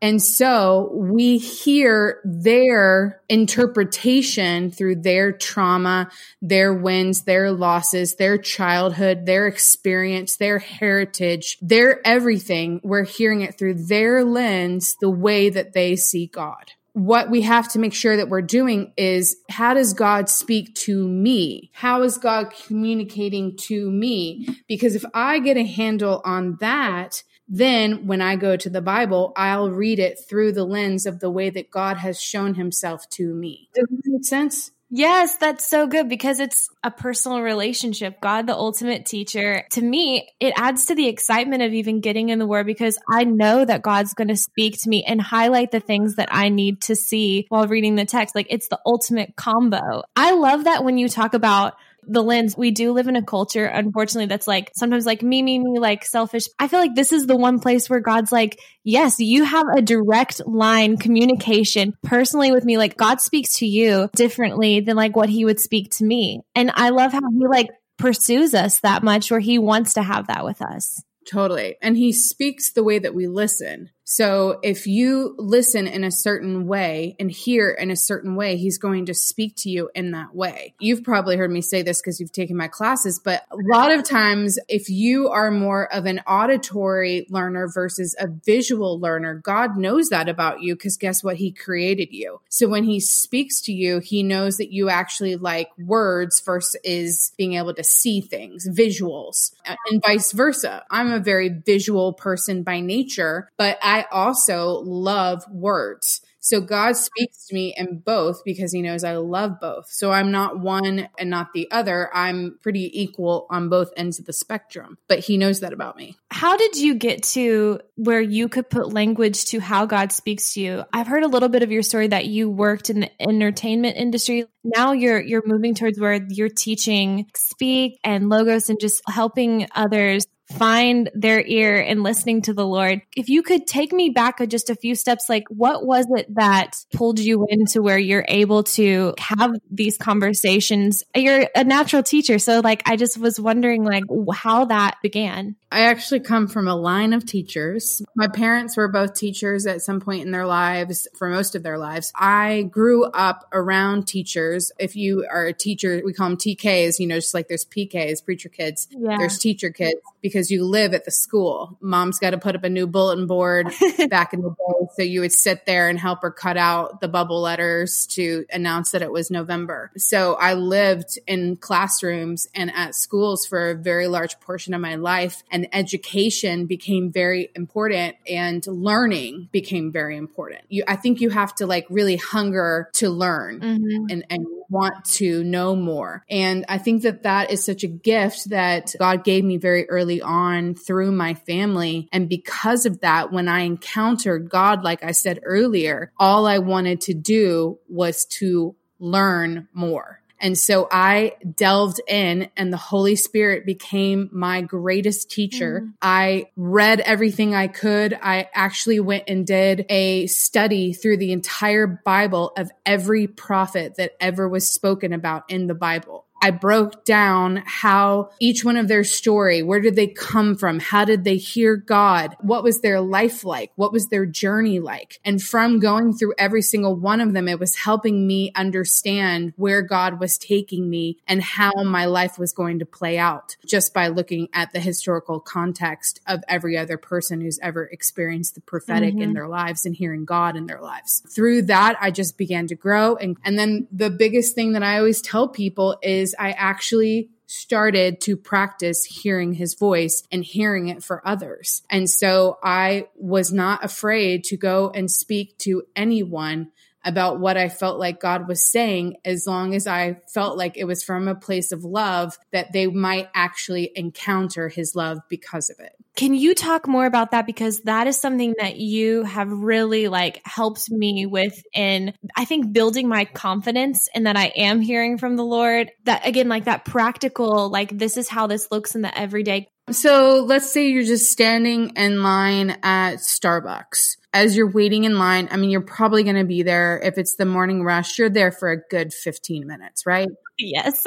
And 0.00 0.22
so 0.22 0.90
we 0.94 1.38
hear 1.38 2.20
their 2.24 3.20
interpretation 3.28 4.70
through 4.70 4.96
their 4.96 5.32
trauma, 5.32 6.10
their 6.40 6.72
wins, 6.72 7.22
their 7.22 7.50
losses, 7.50 8.14
their 8.14 8.38
childhood, 8.38 9.26
their 9.26 9.46
experience, 9.46 10.36
their 10.36 10.58
heritage, 10.58 11.58
their 11.60 12.06
everything. 12.06 12.80
We're 12.84 13.04
hearing 13.04 13.40
it 13.40 13.58
through 13.58 13.86
their 13.86 14.24
lens, 14.24 14.96
the 15.00 15.10
way 15.10 15.50
that 15.50 15.72
they 15.72 15.96
see 15.96 16.26
God. 16.26 16.72
What 16.92 17.30
we 17.30 17.42
have 17.42 17.68
to 17.72 17.78
make 17.78 17.94
sure 17.94 18.16
that 18.16 18.28
we're 18.28 18.42
doing 18.42 18.92
is 18.96 19.36
how 19.50 19.74
does 19.74 19.92
God 19.92 20.28
speak 20.28 20.74
to 20.76 21.06
me? 21.06 21.70
How 21.72 22.02
is 22.02 22.18
God 22.18 22.52
communicating 22.66 23.56
to 23.62 23.90
me? 23.90 24.48
Because 24.66 24.94
if 24.94 25.04
I 25.14 25.38
get 25.38 25.56
a 25.56 25.64
handle 25.64 26.20
on 26.24 26.56
that, 26.60 27.22
then 27.48 28.06
when 28.06 28.20
I 28.20 28.36
go 28.36 28.56
to 28.56 28.70
the 28.70 28.82
Bible, 28.82 29.32
I'll 29.36 29.70
read 29.70 29.98
it 29.98 30.18
through 30.28 30.52
the 30.52 30.64
lens 30.64 31.06
of 31.06 31.20
the 31.20 31.30
way 31.30 31.50
that 31.50 31.70
God 31.70 31.96
has 31.96 32.20
shown 32.20 32.54
himself 32.54 33.08
to 33.10 33.32
me. 33.32 33.70
Does 33.74 33.86
that 33.88 34.02
make 34.04 34.24
sense? 34.24 34.70
Yes, 34.90 35.36
that's 35.36 35.68
so 35.68 35.86
good 35.86 36.08
because 36.08 36.40
it's 36.40 36.70
a 36.82 36.90
personal 36.90 37.42
relationship. 37.42 38.22
God, 38.22 38.46
the 38.46 38.54
ultimate 38.54 39.04
teacher. 39.04 39.64
To 39.72 39.82
me, 39.82 40.30
it 40.40 40.54
adds 40.56 40.86
to 40.86 40.94
the 40.94 41.08
excitement 41.08 41.62
of 41.62 41.74
even 41.74 42.00
getting 42.00 42.30
in 42.30 42.38
the 42.38 42.46
word 42.46 42.66
because 42.66 42.98
I 43.06 43.24
know 43.24 43.66
that 43.66 43.82
God's 43.82 44.14
going 44.14 44.28
to 44.28 44.36
speak 44.36 44.80
to 44.80 44.88
me 44.88 45.04
and 45.06 45.20
highlight 45.20 45.72
the 45.72 45.80
things 45.80 46.16
that 46.16 46.30
I 46.32 46.48
need 46.48 46.80
to 46.82 46.96
see 46.96 47.44
while 47.50 47.66
reading 47.66 47.96
the 47.96 48.06
text. 48.06 48.34
Like 48.34 48.46
it's 48.48 48.68
the 48.68 48.80
ultimate 48.86 49.36
combo. 49.36 50.04
I 50.16 50.32
love 50.32 50.64
that 50.64 50.84
when 50.84 50.96
you 50.96 51.10
talk 51.10 51.34
about 51.34 51.74
the 52.08 52.22
lens, 52.22 52.56
we 52.56 52.70
do 52.70 52.92
live 52.92 53.08
in 53.08 53.16
a 53.16 53.22
culture, 53.22 53.64
unfortunately, 53.64 54.26
that's 54.26 54.46
like 54.48 54.70
sometimes 54.74 55.06
like 55.06 55.22
me, 55.22 55.42
me, 55.42 55.58
me, 55.58 55.78
like 55.78 56.04
selfish. 56.04 56.44
I 56.58 56.68
feel 56.68 56.80
like 56.80 56.94
this 56.94 57.12
is 57.12 57.26
the 57.26 57.36
one 57.36 57.60
place 57.60 57.88
where 57.88 58.00
God's 58.00 58.32
like, 58.32 58.58
yes, 58.82 59.20
you 59.20 59.44
have 59.44 59.66
a 59.74 59.82
direct 59.82 60.40
line 60.46 60.96
communication 60.96 61.94
personally 62.02 62.50
with 62.50 62.64
me. 62.64 62.78
Like 62.78 62.96
God 62.96 63.20
speaks 63.20 63.58
to 63.58 63.66
you 63.66 64.08
differently 64.16 64.80
than 64.80 64.96
like 64.96 65.14
what 65.14 65.28
he 65.28 65.44
would 65.44 65.60
speak 65.60 65.90
to 65.92 66.04
me. 66.04 66.40
And 66.54 66.70
I 66.74 66.90
love 66.90 67.12
how 67.12 67.20
he 67.30 67.46
like 67.46 67.68
pursues 67.98 68.54
us 68.54 68.80
that 68.80 69.02
much 69.02 69.30
where 69.30 69.40
he 69.40 69.58
wants 69.58 69.94
to 69.94 70.02
have 70.02 70.28
that 70.28 70.44
with 70.44 70.62
us. 70.62 71.02
Totally. 71.30 71.76
And 71.82 71.96
he 71.96 72.12
speaks 72.12 72.72
the 72.72 72.84
way 72.84 72.98
that 72.98 73.14
we 73.14 73.26
listen. 73.26 73.90
So 74.10 74.58
if 74.62 74.86
you 74.86 75.34
listen 75.36 75.86
in 75.86 76.02
a 76.02 76.10
certain 76.10 76.66
way 76.66 77.14
and 77.20 77.30
hear 77.30 77.68
in 77.68 77.90
a 77.90 77.96
certain 77.96 78.36
way, 78.36 78.56
he's 78.56 78.78
going 78.78 79.04
to 79.06 79.14
speak 79.14 79.54
to 79.58 79.70
you 79.70 79.90
in 79.94 80.12
that 80.12 80.34
way. 80.34 80.72
You've 80.80 81.04
probably 81.04 81.36
heard 81.36 81.50
me 81.50 81.60
say 81.60 81.82
this 81.82 82.00
because 82.00 82.18
you've 82.18 82.32
taken 82.32 82.56
my 82.56 82.68
classes, 82.68 83.20
but 83.22 83.44
a 83.50 83.56
lot 83.76 83.92
of 83.92 84.08
times, 84.08 84.58
if 84.66 84.88
you 84.88 85.28
are 85.28 85.50
more 85.50 85.92
of 85.92 86.06
an 86.06 86.20
auditory 86.20 87.26
learner 87.28 87.68
versus 87.68 88.16
a 88.18 88.28
visual 88.46 88.98
learner, 88.98 89.34
God 89.34 89.76
knows 89.76 90.08
that 90.08 90.26
about 90.26 90.62
you 90.62 90.74
because 90.74 90.96
guess 90.96 91.22
what? 91.22 91.36
He 91.36 91.52
created 91.52 92.08
you. 92.10 92.40
So 92.48 92.66
when 92.66 92.84
he 92.84 93.00
speaks 93.00 93.60
to 93.62 93.72
you, 93.72 93.98
he 93.98 94.22
knows 94.22 94.56
that 94.56 94.72
you 94.72 94.88
actually 94.88 95.36
like 95.36 95.68
words 95.76 96.40
versus 96.40 97.32
being 97.36 97.54
able 97.54 97.74
to 97.74 97.84
see 97.84 98.22
things, 98.22 98.66
visuals, 98.66 99.52
uh, 99.66 99.76
and 99.90 100.00
vice 100.02 100.32
versa. 100.32 100.82
I'm 100.90 101.12
a 101.12 101.20
very 101.20 101.50
visual 101.50 102.14
person 102.14 102.62
by 102.62 102.80
nature, 102.80 103.50
but 103.58 103.76
I 103.82 103.97
I 103.98 104.04
also 104.12 104.80
love 104.84 105.44
words. 105.50 106.20
So 106.40 106.60
God 106.60 106.96
speaks 106.96 107.46
to 107.48 107.54
me 107.54 107.74
in 107.76 107.98
both 107.98 108.42
because 108.44 108.72
he 108.72 108.80
knows 108.80 109.02
I 109.02 109.16
love 109.16 109.60
both. 109.60 109.86
So 109.90 110.12
I'm 110.12 110.30
not 110.30 110.60
one 110.60 111.08
and 111.18 111.30
not 111.30 111.48
the 111.52 111.68
other. 111.70 112.08
I'm 112.14 112.58
pretty 112.62 112.90
equal 113.02 113.46
on 113.50 113.68
both 113.68 113.90
ends 113.96 114.18
of 114.18 114.24
the 114.24 114.32
spectrum, 114.32 114.98
but 115.08 115.18
he 115.18 115.36
knows 115.36 115.60
that 115.60 115.72
about 115.72 115.96
me. 115.96 116.16
How 116.30 116.56
did 116.56 116.76
you 116.76 116.94
get 116.94 117.24
to 117.34 117.80
where 117.96 118.20
you 118.20 118.48
could 118.48 118.70
put 118.70 118.92
language 118.92 119.46
to 119.46 119.58
how 119.58 119.86
God 119.86 120.12
speaks 120.12 120.54
to 120.54 120.60
you? 120.60 120.84
I've 120.92 121.08
heard 121.08 121.24
a 121.24 121.28
little 121.28 121.48
bit 121.48 121.64
of 121.64 121.72
your 121.72 121.82
story 121.82 122.06
that 122.08 122.26
you 122.26 122.48
worked 122.48 122.88
in 122.88 123.00
the 123.00 123.22
entertainment 123.22 123.96
industry. 123.96 124.46
Now 124.62 124.92
you're 124.92 125.20
you're 125.20 125.42
moving 125.44 125.74
towards 125.74 125.98
where 125.98 126.24
you're 126.28 126.48
teaching 126.48 127.26
speak 127.36 127.98
and 128.04 128.28
logos 128.28 128.70
and 128.70 128.78
just 128.80 129.02
helping 129.08 129.66
others 129.74 130.24
find 130.50 131.10
their 131.14 131.44
ear 131.44 131.78
and 131.78 132.02
listening 132.02 132.42
to 132.42 132.54
the 132.54 132.66
Lord. 132.66 133.02
If 133.16 133.28
you 133.28 133.42
could 133.42 133.66
take 133.66 133.92
me 133.92 134.10
back 134.10 134.46
just 134.48 134.70
a 134.70 134.74
few 134.74 134.94
steps, 134.94 135.28
like 135.28 135.44
what 135.48 135.84
was 135.84 136.06
it 136.16 136.34
that 136.34 136.76
pulled 136.92 137.18
you 137.18 137.46
into 137.48 137.82
where 137.82 137.98
you're 137.98 138.24
able 138.28 138.62
to 138.64 139.14
have 139.18 139.52
these 139.70 139.96
conversations? 139.96 141.04
You're 141.14 141.48
a 141.54 141.64
natural 141.64 142.02
teacher. 142.02 142.38
So 142.38 142.60
like, 142.60 142.82
I 142.86 142.96
just 142.96 143.18
was 143.18 143.38
wondering 143.38 143.84
like 143.84 144.04
how 144.32 144.66
that 144.66 144.96
began. 145.02 145.56
I 145.70 145.82
actually 145.82 146.20
come 146.20 146.48
from 146.48 146.66
a 146.66 146.74
line 146.74 147.12
of 147.12 147.26
teachers. 147.26 148.00
My 148.16 148.28
parents 148.28 148.76
were 148.76 148.88
both 148.88 149.14
teachers 149.14 149.66
at 149.66 149.82
some 149.82 150.00
point 150.00 150.24
in 150.24 150.30
their 150.30 150.46
lives 150.46 151.06
for 151.14 151.28
most 151.28 151.54
of 151.54 151.62
their 151.62 151.76
lives. 151.76 152.10
I 152.14 152.62
grew 152.62 153.04
up 153.04 153.46
around 153.52 154.06
teachers. 154.06 154.72
If 154.78 154.96
you 154.96 155.26
are 155.30 155.44
a 155.44 155.52
teacher, 155.52 156.00
we 156.04 156.14
call 156.14 156.30
them 156.30 156.38
TKs, 156.38 156.98
you 156.98 157.06
know, 157.06 157.16
just 157.16 157.34
like 157.34 157.48
there's 157.48 157.66
PKs, 157.66 158.24
preacher 158.24 158.48
kids, 158.48 158.88
yeah. 158.90 159.18
there's 159.18 159.38
teacher 159.38 159.70
kids 159.70 160.00
because 160.22 160.37
you 160.46 160.64
live 160.64 160.94
at 160.94 161.04
the 161.04 161.10
school. 161.10 161.76
Mom's 161.80 162.18
got 162.18 162.30
to 162.30 162.38
put 162.38 162.54
up 162.54 162.64
a 162.64 162.68
new 162.68 162.86
bulletin 162.86 163.26
board 163.26 163.66
back 164.08 164.32
in 164.32 164.40
the 164.42 164.50
day. 164.50 164.86
So 164.96 165.02
you 165.02 165.20
would 165.20 165.32
sit 165.32 165.66
there 165.66 165.88
and 165.88 165.98
help 165.98 166.22
her 166.22 166.30
cut 166.30 166.56
out 166.56 167.00
the 167.00 167.08
bubble 167.08 167.40
letters 167.40 168.06
to 168.12 168.46
announce 168.52 168.92
that 168.92 169.02
it 169.02 169.12
was 169.12 169.30
November. 169.30 169.90
So 169.96 170.34
I 170.34 170.54
lived 170.54 171.18
in 171.26 171.56
classrooms 171.56 172.48
and 172.54 172.70
at 172.74 172.94
schools 172.94 173.46
for 173.46 173.70
a 173.70 173.74
very 173.74 174.08
large 174.08 174.38
portion 174.40 174.74
of 174.74 174.80
my 174.80 174.94
life. 174.94 175.42
And 175.50 175.68
education 175.72 176.66
became 176.66 177.10
very 177.10 177.50
important 177.54 178.16
and 178.28 178.66
learning 178.66 179.48
became 179.52 179.92
very 179.92 180.16
important. 180.16 180.62
You, 180.68 180.84
I 180.86 180.96
think 180.96 181.20
you 181.20 181.30
have 181.30 181.54
to 181.56 181.66
like 181.66 181.86
really 181.90 182.16
hunger 182.16 182.90
to 182.94 183.10
learn 183.10 183.60
mm-hmm. 183.60 184.06
and, 184.10 184.24
and 184.30 184.46
want 184.68 185.04
to 185.04 185.42
know 185.44 185.74
more. 185.74 186.24
And 186.28 186.64
I 186.68 186.78
think 186.78 187.02
that 187.02 187.22
that 187.22 187.50
is 187.50 187.64
such 187.64 187.84
a 187.84 187.88
gift 187.88 188.50
that 188.50 188.94
God 188.98 189.24
gave 189.24 189.44
me 189.44 189.56
very 189.56 189.88
early 189.88 190.20
on 190.20 190.27
through 190.74 191.12
my 191.12 191.34
family. 191.34 192.08
And 192.12 192.28
because 192.28 192.86
of 192.86 193.00
that, 193.00 193.32
when 193.32 193.48
I 193.48 193.60
encountered 193.60 194.50
God, 194.50 194.84
like 194.84 195.02
I 195.02 195.12
said 195.12 195.40
earlier, 195.42 196.12
all 196.18 196.46
I 196.46 196.58
wanted 196.58 197.00
to 197.02 197.14
do 197.14 197.78
was 197.88 198.24
to 198.26 198.76
learn 198.98 199.68
more. 199.72 200.20
And 200.40 200.56
so 200.56 200.86
I 200.90 201.34
delved 201.56 202.00
in 202.06 202.48
and 202.56 202.72
the 202.72 202.76
Holy 202.76 203.16
Spirit 203.16 203.66
became 203.66 204.30
my 204.32 204.60
greatest 204.60 205.30
teacher. 205.30 205.82
Mm. 205.84 205.94
I 206.00 206.50
read 206.56 207.00
everything 207.00 207.54
I 207.54 207.66
could. 207.66 208.16
I 208.22 208.48
actually 208.54 209.00
went 209.00 209.24
and 209.26 209.46
did 209.46 209.84
a 209.88 210.26
study 210.28 210.92
through 210.92 211.16
the 211.16 211.32
entire 211.32 211.86
Bible 211.86 212.52
of 212.56 212.70
every 212.86 213.26
prophet 213.26 213.96
that 213.96 214.12
ever 214.20 214.48
was 214.48 214.70
spoken 214.70 215.12
about 215.12 215.50
in 215.50 215.66
the 215.66 215.74
Bible. 215.74 216.26
I 216.40 216.50
broke 216.50 217.04
down 217.04 217.62
how 217.66 218.30
each 218.40 218.64
one 218.64 218.76
of 218.76 218.88
their 218.88 219.04
story, 219.04 219.62
where 219.62 219.80
did 219.80 219.96
they 219.96 220.06
come 220.06 220.56
from? 220.56 220.78
How 220.80 221.04
did 221.04 221.24
they 221.24 221.36
hear 221.36 221.76
God? 221.76 222.36
What 222.40 222.62
was 222.62 222.80
their 222.80 223.00
life 223.00 223.44
like? 223.44 223.72
What 223.76 223.92
was 223.92 224.08
their 224.08 224.26
journey 224.26 224.80
like? 224.80 225.20
And 225.24 225.42
from 225.42 225.80
going 225.80 226.12
through 226.12 226.34
every 226.38 226.62
single 226.62 226.94
one 226.94 227.20
of 227.20 227.32
them, 227.32 227.48
it 227.48 227.58
was 227.58 227.76
helping 227.76 228.26
me 228.26 228.52
understand 228.54 229.52
where 229.56 229.82
God 229.82 230.20
was 230.20 230.38
taking 230.38 230.88
me 230.88 231.18
and 231.26 231.42
how 231.42 231.72
my 231.84 232.06
life 232.06 232.38
was 232.38 232.52
going 232.52 232.78
to 232.78 232.86
play 232.86 233.18
out 233.18 233.56
just 233.66 233.92
by 233.92 234.08
looking 234.08 234.48
at 234.52 234.72
the 234.72 234.80
historical 234.80 235.40
context 235.40 236.20
of 236.26 236.42
every 236.48 236.76
other 236.76 236.96
person 236.96 237.40
who's 237.40 237.58
ever 237.60 237.84
experienced 237.84 238.54
the 238.54 238.60
prophetic 238.60 239.14
mm-hmm. 239.14 239.22
in 239.22 239.32
their 239.32 239.48
lives 239.48 239.84
and 239.84 239.94
hearing 239.94 240.24
God 240.24 240.56
in 240.56 240.66
their 240.66 240.80
lives. 240.80 241.22
Through 241.28 241.62
that, 241.62 241.96
I 242.00 242.10
just 242.10 242.38
began 242.38 242.66
to 242.68 242.74
grow. 242.74 243.16
And, 243.16 243.36
and 243.44 243.58
then 243.58 243.88
the 243.90 244.10
biggest 244.10 244.54
thing 244.54 244.72
that 244.72 244.82
I 244.82 244.98
always 244.98 245.20
tell 245.20 245.48
people 245.48 245.98
is 246.02 246.27
is 246.28 246.34
I 246.38 246.50
actually 246.52 247.30
started 247.46 248.20
to 248.20 248.36
practice 248.36 249.04
hearing 249.04 249.54
his 249.54 249.74
voice 249.74 250.22
and 250.30 250.44
hearing 250.44 250.88
it 250.88 251.02
for 251.02 251.26
others. 251.26 251.82
And 251.88 252.08
so 252.08 252.58
I 252.62 253.08
was 253.16 253.52
not 253.52 253.84
afraid 253.84 254.44
to 254.44 254.56
go 254.58 254.90
and 254.94 255.10
speak 255.10 255.56
to 255.58 255.84
anyone 255.96 256.70
about 257.04 257.40
what 257.40 257.56
I 257.56 257.70
felt 257.70 257.98
like 257.98 258.20
God 258.20 258.48
was 258.48 258.62
saying, 258.62 259.16
as 259.24 259.46
long 259.46 259.74
as 259.74 259.86
I 259.86 260.20
felt 260.34 260.58
like 260.58 260.76
it 260.76 260.84
was 260.84 261.02
from 261.02 261.26
a 261.26 261.34
place 261.34 261.72
of 261.72 261.84
love 261.84 262.36
that 262.52 262.72
they 262.72 262.86
might 262.86 263.30
actually 263.34 263.90
encounter 263.94 264.68
his 264.68 264.94
love 264.94 265.20
because 265.30 265.70
of 265.70 265.78
it. 265.80 265.92
Can 266.18 266.34
you 266.34 266.56
talk 266.56 266.88
more 266.88 267.06
about 267.06 267.30
that? 267.30 267.46
Because 267.46 267.82
that 267.82 268.08
is 268.08 268.20
something 268.20 268.56
that 268.58 268.76
you 268.76 269.22
have 269.22 269.52
really 269.52 270.08
like 270.08 270.40
helped 270.44 270.90
me 270.90 271.26
with 271.26 271.62
in, 271.72 272.12
I 272.36 272.44
think, 272.44 272.72
building 272.72 273.06
my 273.06 273.24
confidence 273.24 274.08
and 274.12 274.26
that 274.26 274.36
I 274.36 274.46
am 274.46 274.80
hearing 274.80 275.18
from 275.18 275.36
the 275.36 275.44
Lord. 275.44 275.92
That 276.06 276.26
again, 276.26 276.48
like 276.48 276.64
that 276.64 276.84
practical, 276.84 277.70
like 277.70 277.96
this 277.96 278.16
is 278.16 278.28
how 278.28 278.48
this 278.48 278.66
looks 278.72 278.96
in 278.96 279.02
the 279.02 279.16
everyday. 279.16 279.68
So 279.92 280.44
let's 280.46 280.70
say 280.70 280.88
you're 280.88 281.04
just 281.04 281.30
standing 281.30 281.90
in 281.96 282.22
line 282.22 282.70
at 282.82 283.16
Starbucks. 283.16 284.16
As 284.32 284.56
you're 284.56 284.70
waiting 284.70 285.04
in 285.04 285.18
line, 285.18 285.48
I 285.50 285.56
mean, 285.56 285.70
you're 285.70 285.80
probably 285.80 286.22
going 286.22 286.36
to 286.36 286.44
be 286.44 286.62
there. 286.62 287.00
If 287.02 287.16
it's 287.16 287.36
the 287.36 287.46
morning 287.46 287.82
rush, 287.82 288.18
you're 288.18 288.28
there 288.28 288.52
for 288.52 288.70
a 288.70 288.76
good 288.76 289.12
15 289.12 289.66
minutes, 289.66 290.04
right? 290.04 290.28
Yes. 290.58 291.02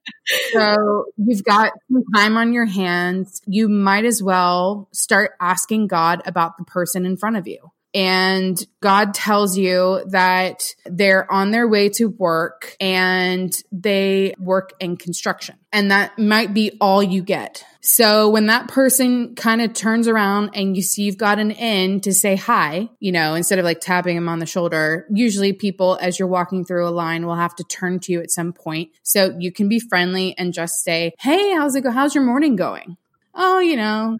so 0.52 1.04
you've 1.16 1.44
got 1.44 1.72
some 1.90 2.04
time 2.14 2.36
on 2.36 2.52
your 2.52 2.66
hands. 2.66 3.40
You 3.46 3.68
might 3.68 4.04
as 4.04 4.22
well 4.22 4.88
start 4.92 5.32
asking 5.40 5.86
God 5.86 6.22
about 6.26 6.58
the 6.58 6.64
person 6.64 7.06
in 7.06 7.16
front 7.16 7.36
of 7.36 7.46
you. 7.46 7.70
And 7.96 8.62
God 8.80 9.14
tells 9.14 9.56
you 9.56 10.04
that 10.08 10.74
they're 10.84 11.32
on 11.32 11.50
their 11.50 11.66
way 11.66 11.88
to 11.88 12.10
work 12.10 12.76
and 12.78 13.50
they 13.72 14.34
work 14.38 14.74
in 14.80 14.98
construction. 14.98 15.56
And 15.72 15.90
that 15.90 16.18
might 16.18 16.52
be 16.52 16.76
all 16.78 17.02
you 17.02 17.22
get. 17.22 17.64
So 17.80 18.28
when 18.28 18.46
that 18.46 18.68
person 18.68 19.34
kind 19.34 19.62
of 19.62 19.72
turns 19.72 20.08
around 20.08 20.50
and 20.52 20.76
you 20.76 20.82
see 20.82 21.04
you've 21.04 21.16
got 21.16 21.38
an 21.38 21.52
in 21.52 22.00
to 22.00 22.12
say 22.12 22.36
hi, 22.36 22.90
you 23.00 23.12
know, 23.12 23.34
instead 23.34 23.58
of 23.58 23.64
like 23.64 23.80
tapping 23.80 24.16
them 24.16 24.28
on 24.28 24.40
the 24.40 24.46
shoulder, 24.46 25.06
usually 25.10 25.54
people 25.54 25.96
as 25.98 26.18
you're 26.18 26.28
walking 26.28 26.66
through 26.66 26.86
a 26.86 26.90
line 26.90 27.24
will 27.24 27.36
have 27.36 27.56
to 27.56 27.64
turn 27.64 27.98
to 28.00 28.12
you 28.12 28.20
at 28.20 28.30
some 28.30 28.52
point. 28.52 28.90
So 29.04 29.34
you 29.38 29.52
can 29.52 29.70
be 29.70 29.80
friendly 29.80 30.36
and 30.36 30.52
just 30.52 30.84
say, 30.84 31.14
Hey, 31.18 31.54
how's 31.54 31.74
it 31.76 31.80
go? 31.80 31.90
How's 31.90 32.14
your 32.14 32.24
morning 32.24 32.56
going? 32.56 32.98
Oh, 33.34 33.58
you 33.58 33.76
know, 33.76 34.18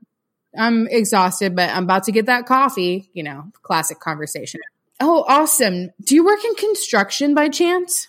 I'm 0.58 0.86
exhausted, 0.88 1.54
but 1.56 1.70
I'm 1.70 1.84
about 1.84 2.04
to 2.04 2.12
get 2.12 2.26
that 2.26 2.46
coffee, 2.46 3.10
you 3.12 3.22
know, 3.22 3.50
classic 3.62 4.00
conversation. 4.00 4.60
Oh, 5.00 5.24
awesome. 5.28 5.90
Do 6.02 6.14
you 6.14 6.24
work 6.24 6.44
in 6.44 6.54
construction 6.54 7.34
by 7.34 7.48
chance? 7.48 8.08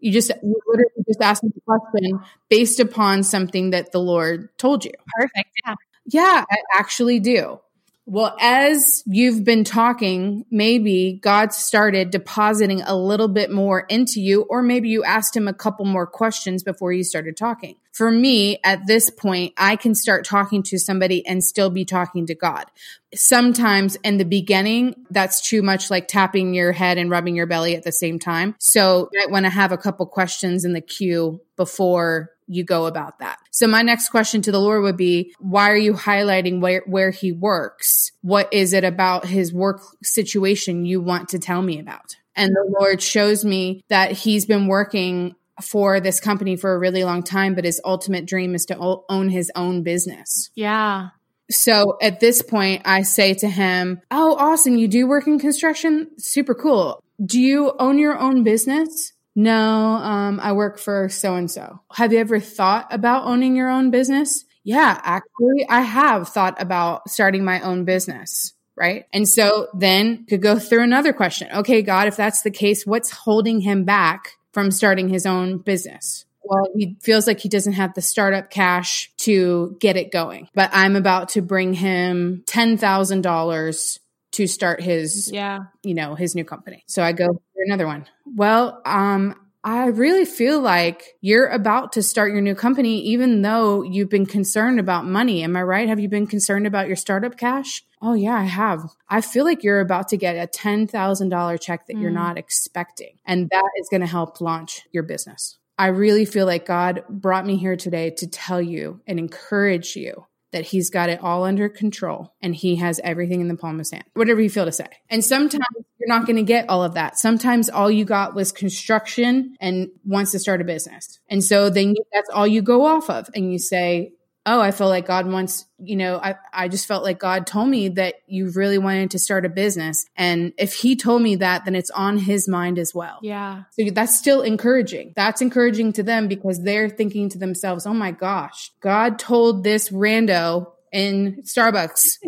You 0.00 0.12
just 0.12 0.30
you 0.42 0.60
literally 0.66 1.04
just 1.06 1.20
asked 1.20 1.42
me 1.42 1.50
the 1.54 1.60
question 1.60 2.20
based 2.48 2.80
upon 2.80 3.22
something 3.22 3.70
that 3.70 3.92
the 3.92 4.00
Lord 4.00 4.48
told 4.56 4.84
you. 4.84 4.92
Perfect. 5.18 5.50
Yeah. 5.66 5.74
Yeah, 6.06 6.44
I 6.50 6.56
actually 6.78 7.20
do. 7.20 7.60
Well, 8.06 8.34
as 8.40 9.04
you've 9.06 9.44
been 9.44 9.62
talking, 9.62 10.44
maybe 10.50 11.20
God 11.22 11.52
started 11.52 12.10
depositing 12.10 12.82
a 12.82 12.96
little 12.96 13.28
bit 13.28 13.52
more 13.52 13.80
into 13.88 14.20
you, 14.20 14.42
or 14.42 14.62
maybe 14.62 14.88
you 14.88 15.04
asked 15.04 15.36
him 15.36 15.46
a 15.46 15.54
couple 15.54 15.84
more 15.84 16.06
questions 16.06 16.64
before 16.64 16.92
you 16.92 17.04
started 17.04 17.36
talking. 17.36 17.76
For 17.92 18.10
me, 18.10 18.58
at 18.64 18.86
this 18.86 19.10
point, 19.10 19.52
I 19.56 19.76
can 19.76 19.94
start 19.94 20.24
talking 20.24 20.62
to 20.64 20.78
somebody 20.78 21.26
and 21.26 21.42
still 21.42 21.70
be 21.70 21.84
talking 21.84 22.26
to 22.26 22.34
God. 22.34 22.66
Sometimes 23.14 23.96
in 23.96 24.18
the 24.18 24.24
beginning, 24.24 24.94
that's 25.10 25.40
too 25.40 25.62
much 25.62 25.90
like 25.90 26.06
tapping 26.06 26.54
your 26.54 26.72
head 26.72 26.98
and 26.98 27.10
rubbing 27.10 27.34
your 27.34 27.46
belly 27.46 27.74
at 27.74 27.82
the 27.82 27.92
same 27.92 28.18
time. 28.18 28.54
So 28.58 29.08
you 29.12 29.18
might 29.18 29.30
want 29.30 29.46
to 29.46 29.50
have 29.50 29.72
a 29.72 29.78
couple 29.78 30.06
questions 30.06 30.64
in 30.64 30.72
the 30.72 30.80
queue 30.80 31.40
before 31.56 32.30
you 32.46 32.64
go 32.64 32.86
about 32.86 33.18
that. 33.20 33.38
So 33.50 33.66
my 33.66 33.82
next 33.82 34.08
question 34.08 34.42
to 34.42 34.52
the 34.52 34.60
Lord 34.60 34.82
would 34.82 34.96
be, 34.96 35.34
why 35.38 35.70
are 35.70 35.76
you 35.76 35.92
highlighting 35.92 36.60
where, 36.60 36.82
where 36.86 37.10
he 37.10 37.32
works? 37.32 38.12
What 38.22 38.52
is 38.52 38.72
it 38.72 38.82
about 38.82 39.24
his 39.26 39.52
work 39.52 39.82
situation 40.02 40.84
you 40.84 41.00
want 41.00 41.28
to 41.30 41.38
tell 41.38 41.62
me 41.62 41.78
about? 41.78 42.16
And 42.34 42.50
the 42.50 42.76
Lord 42.80 43.02
shows 43.02 43.44
me 43.44 43.84
that 43.88 44.12
he's 44.12 44.46
been 44.46 44.66
working 44.66 45.34
for 45.62 46.00
this 46.00 46.20
company 46.20 46.56
for 46.56 46.74
a 46.74 46.78
really 46.78 47.04
long 47.04 47.22
time, 47.22 47.54
but 47.54 47.64
his 47.64 47.80
ultimate 47.84 48.26
dream 48.26 48.54
is 48.54 48.64
to 48.66 48.76
own 49.08 49.28
his 49.28 49.50
own 49.54 49.82
business. 49.82 50.50
Yeah. 50.54 51.08
So 51.50 51.98
at 52.00 52.20
this 52.20 52.42
point, 52.42 52.82
I 52.84 53.02
say 53.02 53.34
to 53.34 53.48
him, 53.48 54.00
Oh, 54.10 54.36
awesome. 54.36 54.76
You 54.76 54.88
do 54.88 55.06
work 55.06 55.26
in 55.26 55.38
construction? 55.38 56.10
Super 56.18 56.54
cool. 56.54 57.02
Do 57.24 57.40
you 57.40 57.72
own 57.78 57.98
your 57.98 58.18
own 58.18 58.44
business? 58.44 59.12
No, 59.36 59.56
um, 59.56 60.40
I 60.40 60.52
work 60.52 60.78
for 60.78 61.08
so 61.08 61.34
and 61.34 61.50
so. 61.50 61.80
Have 61.92 62.12
you 62.12 62.18
ever 62.18 62.40
thought 62.40 62.86
about 62.90 63.24
owning 63.26 63.56
your 63.56 63.68
own 63.68 63.90
business? 63.90 64.44
Yeah, 64.64 65.00
actually, 65.02 65.66
I 65.68 65.80
have 65.82 66.28
thought 66.28 66.60
about 66.60 67.08
starting 67.08 67.44
my 67.44 67.60
own 67.60 67.84
business. 67.84 68.52
right? 68.76 69.04
And 69.12 69.28
so 69.28 69.68
then 69.74 70.24
could 70.26 70.40
go 70.42 70.58
through 70.58 70.82
another 70.82 71.12
question. 71.12 71.48
Okay, 71.52 71.82
God, 71.82 72.08
if 72.08 72.16
that's 72.16 72.42
the 72.42 72.50
case, 72.50 72.86
what's 72.86 73.10
holding 73.10 73.60
him 73.60 73.84
back 73.84 74.36
from 74.52 74.70
starting 74.70 75.08
his 75.08 75.26
own 75.26 75.58
business? 75.58 76.24
Well, 76.42 76.68
he 76.74 76.96
feels 77.00 77.26
like 77.26 77.38
he 77.40 77.48
doesn't 77.48 77.74
have 77.74 77.94
the 77.94 78.02
startup 78.02 78.50
cash 78.50 79.12
to 79.18 79.76
get 79.80 79.96
it 79.96 80.10
going, 80.10 80.48
but 80.54 80.70
I'm 80.72 80.96
about 80.96 81.30
to 81.30 81.42
bring 81.42 81.74
him 81.74 82.42
$10,000 82.46 83.98
to 84.32 84.46
start 84.46 84.80
his, 84.80 85.30
Yeah. 85.32 85.58
you 85.82 85.94
know, 85.94 86.14
his 86.14 86.34
new 86.34 86.44
company. 86.44 86.84
So 86.86 87.02
I 87.02 87.12
go 87.12 87.26
for 87.26 87.62
another 87.66 87.86
one. 87.86 88.06
Well, 88.24 88.80
um, 88.84 89.34
I 89.62 89.86
really 89.88 90.24
feel 90.24 90.60
like 90.60 91.16
you're 91.20 91.46
about 91.48 91.92
to 91.92 92.02
start 92.02 92.32
your 92.32 92.40
new 92.40 92.54
company, 92.54 93.00
even 93.02 93.42
though 93.42 93.82
you've 93.82 94.08
been 94.08 94.24
concerned 94.24 94.80
about 94.80 95.04
money. 95.04 95.42
Am 95.42 95.54
I 95.54 95.62
right? 95.62 95.86
Have 95.88 96.00
you 96.00 96.08
been 96.08 96.26
concerned 96.26 96.66
about 96.66 96.86
your 96.86 96.96
startup 96.96 97.36
cash? 97.36 97.84
Oh, 98.00 98.14
yeah, 98.14 98.36
I 98.36 98.44
have. 98.44 98.80
I 99.10 99.20
feel 99.20 99.44
like 99.44 99.62
you're 99.62 99.80
about 99.80 100.08
to 100.08 100.16
get 100.16 100.36
a 100.36 100.46
$10,000 100.46 101.58
check 101.58 101.86
that 101.86 101.98
you're 101.98 102.10
Mm. 102.10 102.14
not 102.14 102.38
expecting. 102.38 103.18
And 103.26 103.50
that 103.50 103.70
is 103.78 103.88
going 103.90 104.00
to 104.00 104.06
help 104.06 104.40
launch 104.40 104.88
your 104.92 105.02
business. 105.02 105.58
I 105.76 105.88
really 105.88 106.24
feel 106.24 106.46
like 106.46 106.64
God 106.64 107.04
brought 107.10 107.44
me 107.46 107.56
here 107.56 107.76
today 107.76 108.10
to 108.18 108.26
tell 108.26 108.60
you 108.62 109.00
and 109.06 109.18
encourage 109.18 109.94
you 109.96 110.24
that 110.52 110.66
he's 110.66 110.90
got 110.90 111.08
it 111.08 111.20
all 111.22 111.44
under 111.44 111.68
control 111.68 112.34
and 112.42 112.54
he 112.54 112.76
has 112.76 113.00
everything 113.04 113.40
in 113.40 113.48
the 113.48 113.56
palm 113.56 113.76
of 113.76 113.80
his 113.80 113.90
hand, 113.90 114.04
whatever 114.14 114.40
you 114.40 114.50
feel 114.50 114.64
to 114.64 114.72
say. 114.72 114.88
And 115.08 115.24
sometimes 115.24 115.64
you're 115.98 116.08
not 116.08 116.26
going 116.26 116.36
to 116.36 116.42
get 116.42 116.68
all 116.68 116.82
of 116.82 116.94
that. 116.94 117.18
Sometimes 117.18 117.68
all 117.68 117.90
you 117.90 118.04
got 118.04 118.34
was 118.34 118.52
construction 118.52 119.56
and 119.60 119.88
wants 120.04 120.32
to 120.32 120.38
start 120.38 120.60
a 120.60 120.64
business. 120.64 121.20
And 121.28 121.44
so 121.44 121.70
then 121.70 121.90
you, 121.90 122.04
that's 122.12 122.30
all 122.30 122.46
you 122.46 122.62
go 122.62 122.86
off 122.86 123.10
of. 123.10 123.28
And 123.34 123.52
you 123.52 123.58
say, 123.58 124.12
Oh, 124.46 124.60
I 124.60 124.70
feel 124.70 124.88
like 124.88 125.06
God 125.06 125.30
wants, 125.30 125.66
you 125.78 125.96
know, 125.96 126.16
I, 126.16 126.36
I 126.52 126.68
just 126.68 126.86
felt 126.86 127.04
like 127.04 127.18
God 127.18 127.46
told 127.46 127.68
me 127.68 127.90
that 127.90 128.14
you 128.26 128.50
really 128.50 128.78
wanted 128.78 129.10
to 129.10 129.18
start 129.18 129.44
a 129.44 129.50
business. 129.50 130.06
And 130.16 130.52
if 130.56 130.74
he 130.74 130.96
told 130.96 131.20
me 131.20 131.36
that, 131.36 131.66
then 131.66 131.74
it's 131.74 131.90
on 131.90 132.16
his 132.16 132.48
mind 132.48 132.78
as 132.78 132.94
well. 132.94 133.18
Yeah. 133.22 133.64
So 133.72 133.90
that's 133.90 134.18
still 134.18 134.40
encouraging. 134.40 135.12
That's 135.14 135.42
encouraging 135.42 135.92
to 135.94 136.02
them 136.02 136.26
because 136.26 136.62
they're 136.62 136.88
thinking 136.88 137.28
to 137.30 137.38
themselves, 137.38 137.86
oh 137.86 137.94
my 137.94 138.12
gosh, 138.12 138.72
God 138.80 139.18
told 139.18 139.62
this 139.62 139.90
rando 139.90 140.72
in 140.92 141.42
Starbucks 141.42 142.18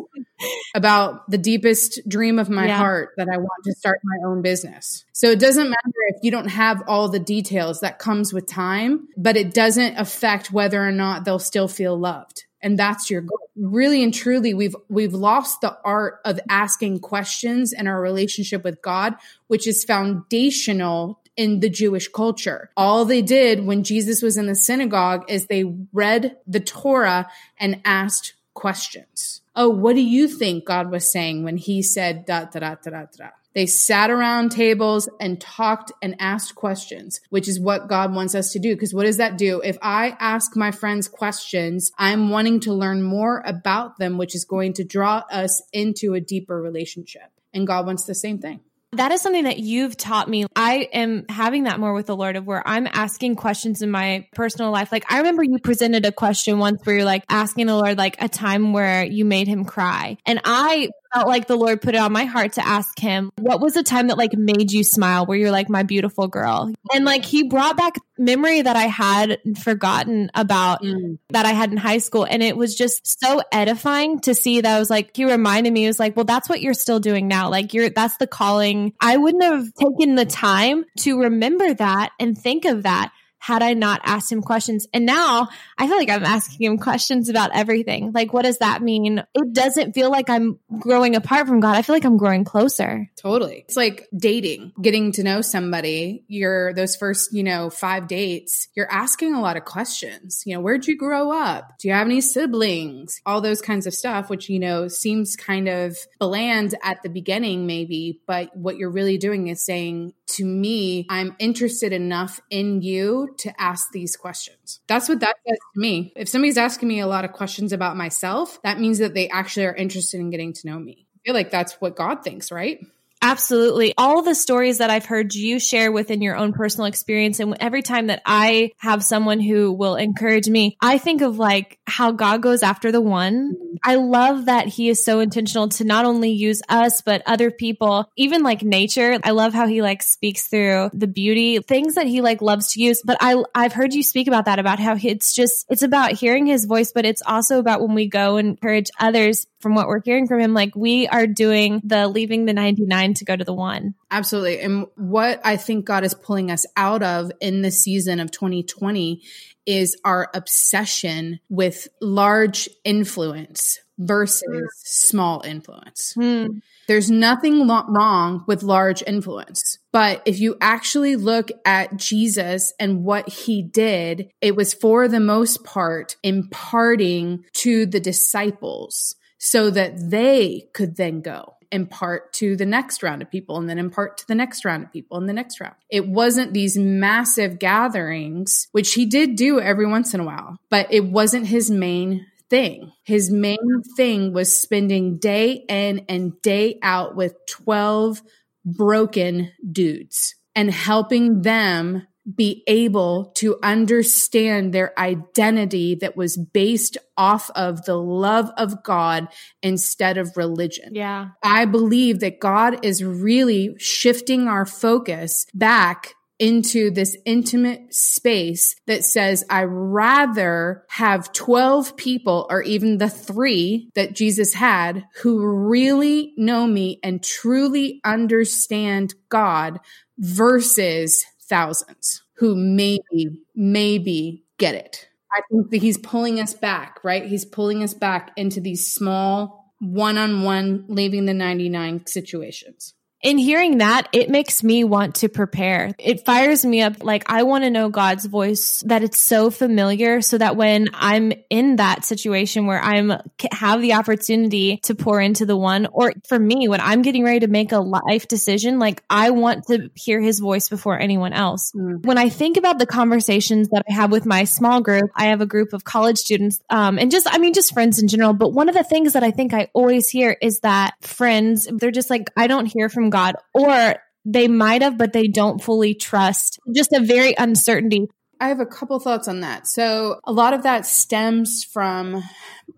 about 0.75 1.31
the 1.31 1.39
deepest 1.39 2.01
dream 2.09 2.39
of 2.39 2.49
my 2.49 2.67
Yeah. 2.67 2.79
heart 2.79 3.11
that 3.17 3.29
I 3.33 3.37
want 3.37 3.65
to 3.65 3.73
start 3.75 4.01
my 4.05 4.29
own 4.29 4.43
business. 4.43 5.05
So 5.13 5.31
it 5.31 5.39
doesn't 5.39 5.69
matter 5.69 5.99
if 6.09 6.17
you 6.23 6.31
don't 6.31 6.49
have 6.49 6.83
all 6.89 7.09
the 7.09 7.19
details 7.19 7.81
that 7.81 7.99
comes 7.99 8.33
with 8.33 8.47
time, 8.47 9.09
but 9.17 9.37
it 9.37 9.55
doesn't 9.55 9.99
affect 9.99 10.53
whether 10.53 10.83
or 10.83 10.93
not 10.93 11.25
they'll 11.25 11.39
still 11.39 11.69
feel 11.69 11.99
loved. 11.99 12.45
And 12.65 12.79
that's 12.79 13.11
your 13.11 13.23
goal. 13.23 13.39
Really 13.57 14.03
and 14.05 14.15
truly, 14.15 14.55
we've 14.55 14.77
we've 14.89 15.15
lost 15.15 15.61
the 15.61 15.77
art 15.85 16.21
of 16.25 16.39
asking 16.49 17.01
questions 17.01 17.73
in 17.73 17.89
our 17.89 18.01
relationship 18.01 18.63
with 18.63 18.81
God, 18.81 19.15
which 19.49 19.67
is 19.67 19.85
foundational 19.85 21.21
in 21.37 21.61
the 21.61 21.69
Jewish 21.69 22.09
culture. 22.09 22.71
All 22.77 23.05
they 23.05 23.23
did 23.23 23.67
when 23.67 23.85
Jesus 23.85 24.23
was 24.23 24.37
in 24.37 24.47
the 24.47 24.55
synagogue 24.55 25.25
is 25.29 25.47
they 25.47 25.65
read 25.93 26.37
the 26.47 26.61
Torah 26.61 27.29
and 27.59 27.81
asked 27.85 28.35
questions. 28.55 29.43
Oh, 29.55 29.69
what 29.69 29.95
do 29.95 30.03
you 30.03 30.29
think 30.29 30.65
God 30.65 30.91
was 30.91 31.11
saying 31.11 31.45
when 31.45 31.57
he 31.57 31.83
said 31.83 32.25
da 32.27 32.45
da 32.45 32.61
da 32.61 32.75
da 32.75 32.91
da 32.91 33.05
da? 33.17 33.29
They 33.55 33.67
sat 33.67 34.11
around 34.11 34.51
tables 34.51 35.09
and 35.21 35.39
talked 35.41 35.93
and 36.01 36.17
asked 36.19 36.55
questions, 36.55 37.21
which 37.29 37.49
is 37.49 37.61
what 37.61 37.89
God 37.89 38.15
wants 38.15 38.35
us 38.35 38.51
to 38.53 38.59
do. 38.59 38.75
Because 38.75 38.95
what 38.95 39.05
does 39.05 39.19
that 39.19 39.37
do? 39.37 39.61
If 39.61 39.77
I 39.83 40.17
ask 40.19 40.57
my 40.57 40.71
friends 40.71 41.07
questions, 41.07 41.93
I'm 41.99 42.31
wanting 42.31 42.61
to 42.61 42.73
learn 42.73 43.03
more 43.03 43.43
about 43.45 43.99
them, 43.99 44.17
which 44.17 44.35
is 44.35 44.47
going 44.47 44.73
to 44.75 44.85
draw 44.85 45.23
us 45.31 45.63
into 45.73 46.15
a 46.15 46.21
deeper 46.21 46.61
relationship. 46.61 47.31
And 47.53 47.67
God 47.67 47.85
wants 47.85 48.05
the 48.05 48.15
same 48.15 48.39
thing. 48.39 48.61
That 48.93 49.11
is 49.11 49.23
something 49.23 49.45
that 49.45 49.59
you've 49.59 49.97
taught 49.97 50.29
me. 50.29 50.45
I 50.55 50.89
am 50.93 51.25
having 51.29 51.65
that 51.65 51.81
more 51.81 51.95
with 51.95 52.07
the 52.07 52.17
Lord 52.17 52.37
of 52.37 52.47
where 52.47 52.67
I'm 52.67 52.87
asking 52.87 53.37
questions 53.37 53.81
in 53.81 53.91
my 53.91 54.27
personal 54.35 54.71
life. 54.71 54.93
Like 54.93 55.11
I 55.11 55.19
remember 55.19 55.43
you 55.43 55.59
presented 55.59 56.05
a 56.05 56.13
question 56.13 56.59
once 56.59 56.85
where 56.85 56.97
you're 56.97 57.05
like 57.05 57.25
asking 57.31 57.67
the 57.67 57.75
Lord 57.75 57.97
like 57.97 58.21
a 58.21 58.29
time 58.29 58.75
where 58.75 59.03
you 59.03 59.25
made 59.25 59.49
him 59.49 59.65
cry. 59.65 60.19
And 60.27 60.41
I 60.45 60.91
felt 61.13 61.27
like 61.27 61.47
the 61.47 61.57
Lord 61.57 61.83
put 61.83 61.95
it 61.95 61.99
on 61.99 62.13
my 62.13 62.25
heart 62.25 62.55
to 62.55 62.67
ask 62.67 62.99
him, 62.99 63.31
what 63.39 63.61
was 63.61 63.75
the 63.75 63.83
time 63.83 64.09
that 64.09 64.19
like 64.19 64.33
made 64.35 64.73
you 64.73 64.85
smile 64.85 65.27
where 65.27 65.39
you're 65.39 65.51
like 65.51 65.69
my 65.69 65.83
beautiful 65.83 66.29
girl? 66.29 66.73
And 66.93 67.05
like 67.05 67.25
he 67.25 67.45
brought 67.45 67.77
back 67.77 67.95
memory 68.19 68.63
that 68.63 68.77
I 68.77 68.87
had 68.87 69.39
forgotten 69.63 70.31
about 70.35 70.83
mm. 70.83 71.19
that 71.31 71.47
I 71.47 71.53
had 71.53 71.71
in 71.71 71.77
high 71.77 71.99
school. 71.99 72.25
And 72.25 72.43
it 72.43 72.57
was 72.57 72.75
just 72.75 73.21
so 73.21 73.43
edifying 73.51 74.21
to 74.21 74.35
see 74.35 74.61
that 74.61 74.77
I 74.77 74.79
was 74.79 74.91
like, 74.91 75.17
he 75.17 75.25
reminded 75.25 75.73
me, 75.73 75.83
he 75.83 75.87
was 75.87 75.99
like, 75.99 76.17
well, 76.17 76.25
that's 76.25 76.49
what 76.49 76.61
you're 76.61 76.75
still 76.75 77.01
doing 77.01 77.29
now. 77.29 77.51
Like 77.51 77.75
you're, 77.75 77.91
that's 77.91 78.17
the 78.17 78.27
calling. 78.27 78.93
I 79.01 79.17
wouldn't 79.17 79.43
have 79.43 79.73
taken 79.75 80.15
the 80.15 80.27
time 80.27 80.85
to 81.01 81.21
remember 81.21 81.75
that 81.75 82.11
and 82.19 82.37
think 82.37 82.65
of 82.65 82.85
that 82.85 83.13
had 83.43 83.61
I 83.61 83.75
not 83.75 84.01
asked 84.05 84.31
him 84.31 84.41
questions. 84.41 84.87
And 84.95 85.05
now 85.05 85.49
I 85.77 85.89
feel 85.89 85.97
like 85.97 86.09
I'm 86.09 86.25
asking 86.25 86.65
him 86.65 86.79
questions 86.79 87.29
about 87.29 87.51
everything. 87.53 88.13
Like, 88.13 88.33
what 88.33 88.43
does 88.43 88.59
that 88.59 88.83
mean? 88.83 89.19
It 89.19 89.53
doesn't 89.53 89.95
feel 89.95 90.13
like 90.13 90.31
I'm 90.31 90.61
growing 90.79 91.17
apart 91.17 91.49
from 91.49 91.59
God. 91.59 91.75
I 91.75 91.83
feel 91.83 91.97
like 91.97 92.05
I'm 92.05 92.19
growing 92.19 92.45
closer. 92.45 93.11
Totally. 93.17 93.65
It's 93.67 93.77
like 93.77 94.07
dating, 94.17 94.75
getting 94.81 95.11
to 95.13 95.25
know 95.25 95.41
somebody. 95.41 96.23
You're 96.29 96.73
those 96.73 96.95
first, 96.95 97.33
you 97.33 97.43
know, 97.43 97.69
five 97.69 98.07
dates, 98.07 98.69
you're 98.77 98.91
asking 98.91 99.35
a 99.35 99.41
lot 99.41 99.57
of 99.57 99.65
questions. 99.65 100.45
You 100.47 100.55
know, 100.55 100.61
where'd 100.61 100.87
you 100.87 100.97
grow 100.97 101.33
up? 101.33 101.73
Do 101.81 101.89
you 101.89 101.95
have 101.95 102.07
any 102.07 102.21
siblings? 102.21 103.21
All 103.27 103.41
those 103.41 103.61
kinds 103.61 103.89
of 103.89 103.95
stuff, 103.95 104.31
which, 104.31 104.49
you 104.49 104.61
know, 104.61 104.87
seems 104.87 105.35
kind 105.35 105.69
of 105.69 105.97
bland 106.21 106.77
at 106.85 107.03
the 107.03 107.11
beginning, 107.11 107.67
maybe, 107.67 108.21
but 108.25 108.57
what 108.57 108.77
you're 108.77 108.89
really 108.89 109.19
doing 109.19 109.49
is 109.49 109.65
saying, 109.65 110.13
to 110.33 110.45
me, 110.45 111.07
I'm 111.09 111.37
interested 111.39 111.93
enough 111.93 112.41
in 112.51 112.83
you 112.83 113.35
to 113.39 113.61
ask 113.61 113.89
these 113.93 114.17
questions. 114.17 114.81
That's 114.87 115.09
what 115.09 115.21
that 115.21 115.37
says 115.47 115.59
to 115.75 115.81
me. 115.81 116.13
If 116.17 116.29
somebody's 116.29 116.59
asking 116.59 116.89
me 116.89 117.01
a 117.01 117.07
lot 117.07 117.25
of 117.25 117.33
questions 117.33 117.73
about 117.73 117.97
myself, 117.97 118.61
that 118.63 118.81
means 118.81 118.99
that 118.99 119.15
they 119.15 119.29
actually 119.29 119.67
are 119.67 119.75
interested 119.75 120.21
in 120.21 120.31
getting 120.31 120.53
to 120.55 120.67
know 120.67 120.79
me. 120.79 121.07
I 121.17 121.19
feel 121.25 121.35
like 121.35 121.51
that's 121.51 121.75
what 121.75 121.97
God 121.97 122.25
thinks, 122.25 122.51
right? 122.51 122.79
Absolutely. 123.23 123.95
All 123.97 124.23
the 124.23 124.35
stories 124.35 124.79
that 124.79 124.91
I've 124.91 125.07
heard 125.07 125.33
you 125.33 125.61
share 125.61 125.93
within 125.93 126.21
your 126.23 126.37
own 126.37 126.53
personal 126.53 126.87
experience, 126.87 127.39
and 127.39 127.57
every 127.61 127.81
time 127.83 128.09
that 128.09 128.21
I 128.27 128.73
have 128.79 129.05
someone 129.05 129.39
who 129.39 129.73
will 129.73 129.95
encourage 129.95 130.49
me, 130.49 130.77
I 130.81 130.99
think 130.99 131.23
of 131.23 131.39
like 131.39 131.79
how 131.87 132.11
God 132.11 132.43
goes 132.43 132.65
after 132.65 132.91
the 132.91 133.01
one. 133.01 133.55
I 133.85 133.95
love 133.95 134.47
that 134.47 134.67
He 134.67 134.89
is 134.89 135.05
so 135.05 135.21
intentional 135.21 135.69
to 135.71 135.85
not 135.85 136.05
only 136.05 136.31
use 136.31 136.63
us, 136.69 137.01
but 137.01 137.23
other 137.25 137.53
people, 137.53 138.11
even 138.17 138.43
like 138.43 138.63
nature. 138.63 139.19
I 139.23 139.31
love 139.31 139.55
how 139.55 139.69
He 139.69 139.83
like 139.83 140.03
speaks 140.03 140.49
through 140.49 140.91
the 140.93 141.07
beauty, 141.07 141.61
things 141.61 141.95
that 141.95 142.09
He 142.09 142.21
like 142.23 142.43
loves 142.43 142.73
to 142.73 142.83
use. 142.83 143.03
But 143.05 143.19
I, 143.21 143.41
I've 143.55 143.73
heard 143.73 143.95
you 143.95 144.03
speak 144.03 144.27
about 144.27 144.47
that, 144.47 144.59
about 144.59 144.81
how 144.81 144.97
it's 145.01 145.33
just, 145.33 145.65
it's 145.69 145.83
about 145.83 146.13
hearing 146.13 146.47
His 146.47 146.65
voice, 146.65 146.91
but 146.93 147.07
it's 147.07 147.23
also 147.25 147.61
about 147.61 147.81
when 147.81 147.95
we 147.95 148.09
go 148.09 148.37
and 148.37 148.49
encourage 148.49 148.91
others 148.99 149.47
from 149.63 149.75
what 149.75 149.87
we're 149.87 150.03
hearing 150.03 150.27
from 150.27 150.41
Him, 150.41 150.53
like 150.53 150.75
we 150.77 151.07
are 151.09 151.27
doing 151.27 151.81
the 151.85 152.09
leaving 152.09 152.45
the 152.45 152.53
99 152.53 153.15
to 153.15 153.25
go 153.25 153.37
to 153.37 153.45
the 153.45 153.55
one. 153.55 153.95
Absolutely. 154.11 154.61
And 154.61 154.87
what 154.97 155.41
I 155.45 155.57
think 155.57 155.87
God 155.87 156.05
is 156.05 156.15
pulling 156.15 156.51
us 156.51 156.67
out 156.77 157.03
of 157.03 157.33
in 157.41 157.63
the 157.63 157.71
season 157.71 158.21
of 158.21 158.31
2020 158.31 159.23
is 159.65 159.97
our 160.05 160.29
obsession 160.35 161.41
with 161.49 161.89
large 162.01 162.69
influence 162.85 163.79
versus 163.99 164.43
small 164.85 165.43
influence. 165.45 166.13
Hmm. 166.15 166.47
There's 166.89 167.11
nothing 167.11 167.67
lo- 167.67 167.85
wrong 167.89 168.45
with 168.47 168.63
large 168.63 169.03
influence. 169.07 169.79
But 169.93 170.23
if 170.27 170.41
you 170.41 170.57
actually 170.61 171.17
look 171.17 171.51
at 171.65 171.97
Jesus 171.97 172.73
and 172.81 173.05
what 173.05 173.29
he 173.29 173.63
did, 173.63 174.31
it 174.41 174.57
was 174.57 174.75
for 174.75 175.07
the 175.07 175.21
most 175.21 175.65
part 175.65 176.17
imparting 176.23 177.45
to 177.55 177.87
the 177.87 178.01
disciples 178.01 179.15
so 179.45 179.71
that 179.71 180.09
they 180.09 180.69
could 180.73 180.95
then 180.95 181.21
go 181.21 181.55
impart 181.73 182.33
to 182.33 182.55
the 182.55 182.65
next 182.65 183.03
round 183.03 183.23
of 183.23 183.31
people 183.31 183.57
and 183.57 183.69
then 183.69 183.79
impart 183.79 184.19
to 184.19 184.29
the 184.29 184.37
next 184.37 184.65
round 184.65 184.85
of 184.85 184.93
people 184.93 185.17
and 185.17 185.29
the 185.29 185.33
next 185.33 185.61
round. 185.61 185.75
It 185.91 186.07
wasn't 186.07 186.53
these 186.53 186.79
massive 186.79 187.59
gatherings, 187.59 188.69
which 188.71 188.95
he 188.95 189.05
did 189.05 189.35
do 189.35 189.59
every 189.59 189.87
once 189.87 190.15
in 190.15 190.21
a 190.21 190.25
while, 190.25 190.59
but 190.71 190.93
it 190.93 191.05
wasn't 191.05 191.49
his 191.49 191.73
main 191.73 192.27
thing. 192.51 192.93
His 193.03 193.33
main 193.33 193.83
thing 193.97 194.33
was 194.33 194.57
spending 194.57 195.17
day 195.17 195.65
in 195.69 196.05
and 196.09 196.41
day 196.41 196.79
out 196.81 197.17
with 197.17 197.35
12 197.49 198.23
broken 198.65 199.51
dudes 199.69 200.37
and 200.55 200.71
helping 200.71 201.43
them 201.43 202.07
be 202.35 202.63
able 202.67 203.33
to 203.37 203.59
understand 203.63 204.73
their 204.73 204.99
identity 204.99 205.97
that 205.97 206.17
was 206.17 206.37
based 206.37 206.97
off 207.17 207.51
of 207.51 207.85
the 207.85 207.97
love 207.97 208.51
of 208.57 208.83
God 208.85 209.29
instead 209.63 210.19
of 210.19 210.37
religion. 210.37 210.95
Yeah. 210.95 211.31
I 211.43 211.65
believe 211.65 212.21
that 212.21 212.41
God 212.41 212.85
is 212.85 213.03
really 213.03 213.75
shifting 213.79 214.47
our 214.47 214.67
focus 214.67 215.47
back 215.53 216.15
into 216.39 216.91
this 216.91 217.17
intimate 217.25 217.95
space 217.95 218.75
that 218.89 219.05
says, 219.05 219.45
I 219.49 219.63
rather 219.63 220.85
have 220.89 221.33
12 221.33 221.97
people 221.97 222.49
or 222.51 222.63
even 222.63 222.99
the 222.99 223.09
three 223.09 223.91
that 223.95 224.15
Jesus 224.15 224.53
had 224.53 225.05
who 225.23 225.47
really 225.47 226.35
know 226.37 226.67
me 226.67 226.99
and 227.05 227.23
truly 227.23 228.01
understand 228.05 229.15
God 229.29 229.79
versus 230.19 231.25
thousands 231.53 232.23
who 232.39 232.57
maybe, 232.57 233.39
maybe 233.55 234.43
get 234.59 234.75
it. 234.75 235.07
I 235.31 235.43
think 235.51 235.71
that 235.71 235.83
he's 235.83 235.99
pulling 235.99 236.41
us 236.41 236.55
back, 236.55 236.99
right? 237.05 237.27
He's 237.27 237.45
pulling 237.45 237.83
us 237.83 237.93
back 237.93 238.31
into 238.37 238.59
these 238.59 238.91
small 238.91 239.75
one 239.79 240.17
on 240.17 240.43
one, 240.43 240.87
leaving 240.89 241.27
the 241.27 241.35
99 241.35 242.07
situations 242.07 242.95
in 243.23 243.39
hearing 243.39 243.79
that, 243.79 244.09
it 244.13 244.29
makes 244.29 244.65
me 244.65 244.83
want 244.83 245.17
to 245.17 245.29
prepare. 245.29 245.95
It 245.99 246.25
fires 246.25 246.65
me 246.65 246.83
up. 246.83 247.05
Like 247.05 247.31
I 247.31 247.45
want 247.45 247.65
to 247.65 247.71
know 247.71 247.89
God's 247.89 248.27
voice 248.27 248.83
that 248.87 249.05
it's 249.05 249.21
so 249.21 249.51
familiar 249.51 250.21
so 250.21 250.39
that 250.39 250.57
when 250.57 250.89
I'm 250.93 251.33
in 251.49 251.77
that 251.77 252.05
situation 252.05 252.67
where 252.67 252.81
I'm 252.81 253.13
have 253.53 253.81
the 253.81 253.95
opportunity 253.95 254.79
to 254.85 254.97
pour 254.97 255.21
into 255.21 255.47
the 255.47 255.57
one 255.57 255.87
or 255.93 256.13
for 256.27 256.39
me, 256.39 256.67
when 256.69 256.81
I'm 256.81 257.03
getting 257.03 257.23
ready 257.23 257.41
to 257.41 257.49
make 257.49 257.71
a 257.71 257.79
life 257.79 258.27
decision, 258.27 258.81
like 258.81 259.05
I 259.09 259.31
want 259.31 259.67
to 259.69 259.91
hear 259.95 260.21
his 260.21 260.41
voice 260.41 260.69
before 260.69 260.99
anyone 260.99 261.33
else. 261.33 261.71
Mm. 261.73 262.05
When 262.05 262.19
I 262.19 262.29
think 262.29 262.57
about 262.57 262.81
the 262.81 262.87
conversations 262.87 263.69
that 263.69 263.85
I 263.89 263.93
have 263.93 264.11
with 264.11 264.27
my 264.27 264.45
small 264.45 264.81
group, 264.81 265.11
I 265.15 265.27
have 265.27 265.41
a 265.41 265.47
group 265.47 265.73
of 265.73 265.85
college 265.85 266.19
students, 266.19 266.61
um, 266.71 266.99
and 266.99 267.11
just, 267.11 267.33
I 267.33 267.39
mean, 267.39 267.55
just 267.55 267.73
friends 267.73 268.03
in 268.03 268.09
general. 268.09 268.33
But 268.33 268.53
one 268.53 268.69
of 268.69 268.75
the 268.75 268.83
things 268.83 269.13
that 269.13 269.23
I 269.23 269.31
think 269.31 269.55
I 269.55 269.69
always 269.75 270.09
hear 270.09 270.37
is 270.43 270.61
that 270.61 270.95
friends, 271.03 271.69
they're 271.71 271.93
just 271.93 272.11
like, 272.11 272.31
I 272.37 272.49
don't 272.49 272.67
hear 272.67 272.89
from 272.89 273.12
God, 273.13 273.37
or 273.55 273.97
they 274.25 274.49
might 274.49 274.83
have, 274.83 274.99
but 274.99 275.13
they 275.13 275.29
don't 275.29 275.63
fully 275.63 275.95
trust. 275.95 276.59
Just 276.75 276.93
a 276.93 277.01
very 277.01 277.35
uncertainty. 277.39 278.09
I 278.41 278.49
have 278.49 278.61
a 278.61 278.67
couple 278.67 278.99
thoughts 278.99 279.29
on 279.29 279.41
that. 279.41 279.69
So, 279.69 280.21
a 280.25 280.33
lot 280.33 280.53
of 280.53 280.65
that 280.65 280.85
stems 280.85 281.65
from 281.65 282.23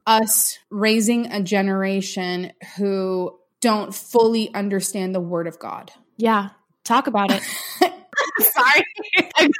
us 0.07 0.59
raising 0.71 1.33
a 1.33 1.43
generation 1.43 2.53
who 2.77 3.39
don't 3.61 3.95
fully 3.95 4.53
understand 4.53 5.15
the 5.15 5.21
word 5.21 5.47
of 5.47 5.59
God. 5.59 5.91
Yeah. 6.19 6.51
Talk 6.85 7.07
about 7.07 7.31
it. 7.31 7.43
Sorry. 8.41 8.83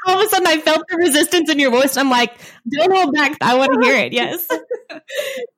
all 0.07 0.19
of 0.19 0.25
a 0.25 0.29
sudden 0.29 0.47
I 0.47 0.59
felt 0.59 0.83
the 0.87 0.97
resistance 0.97 1.49
in 1.49 1.57
your 1.57 1.71
voice. 1.71 1.97
I'm 1.97 2.11
like, 2.11 2.39
don't 2.71 2.93
hold 2.93 3.15
back. 3.15 3.37
I 3.41 3.57
want 3.57 3.71
to 3.73 3.87
hear 3.87 3.97
it. 3.97 4.13
Yes. 4.13 4.47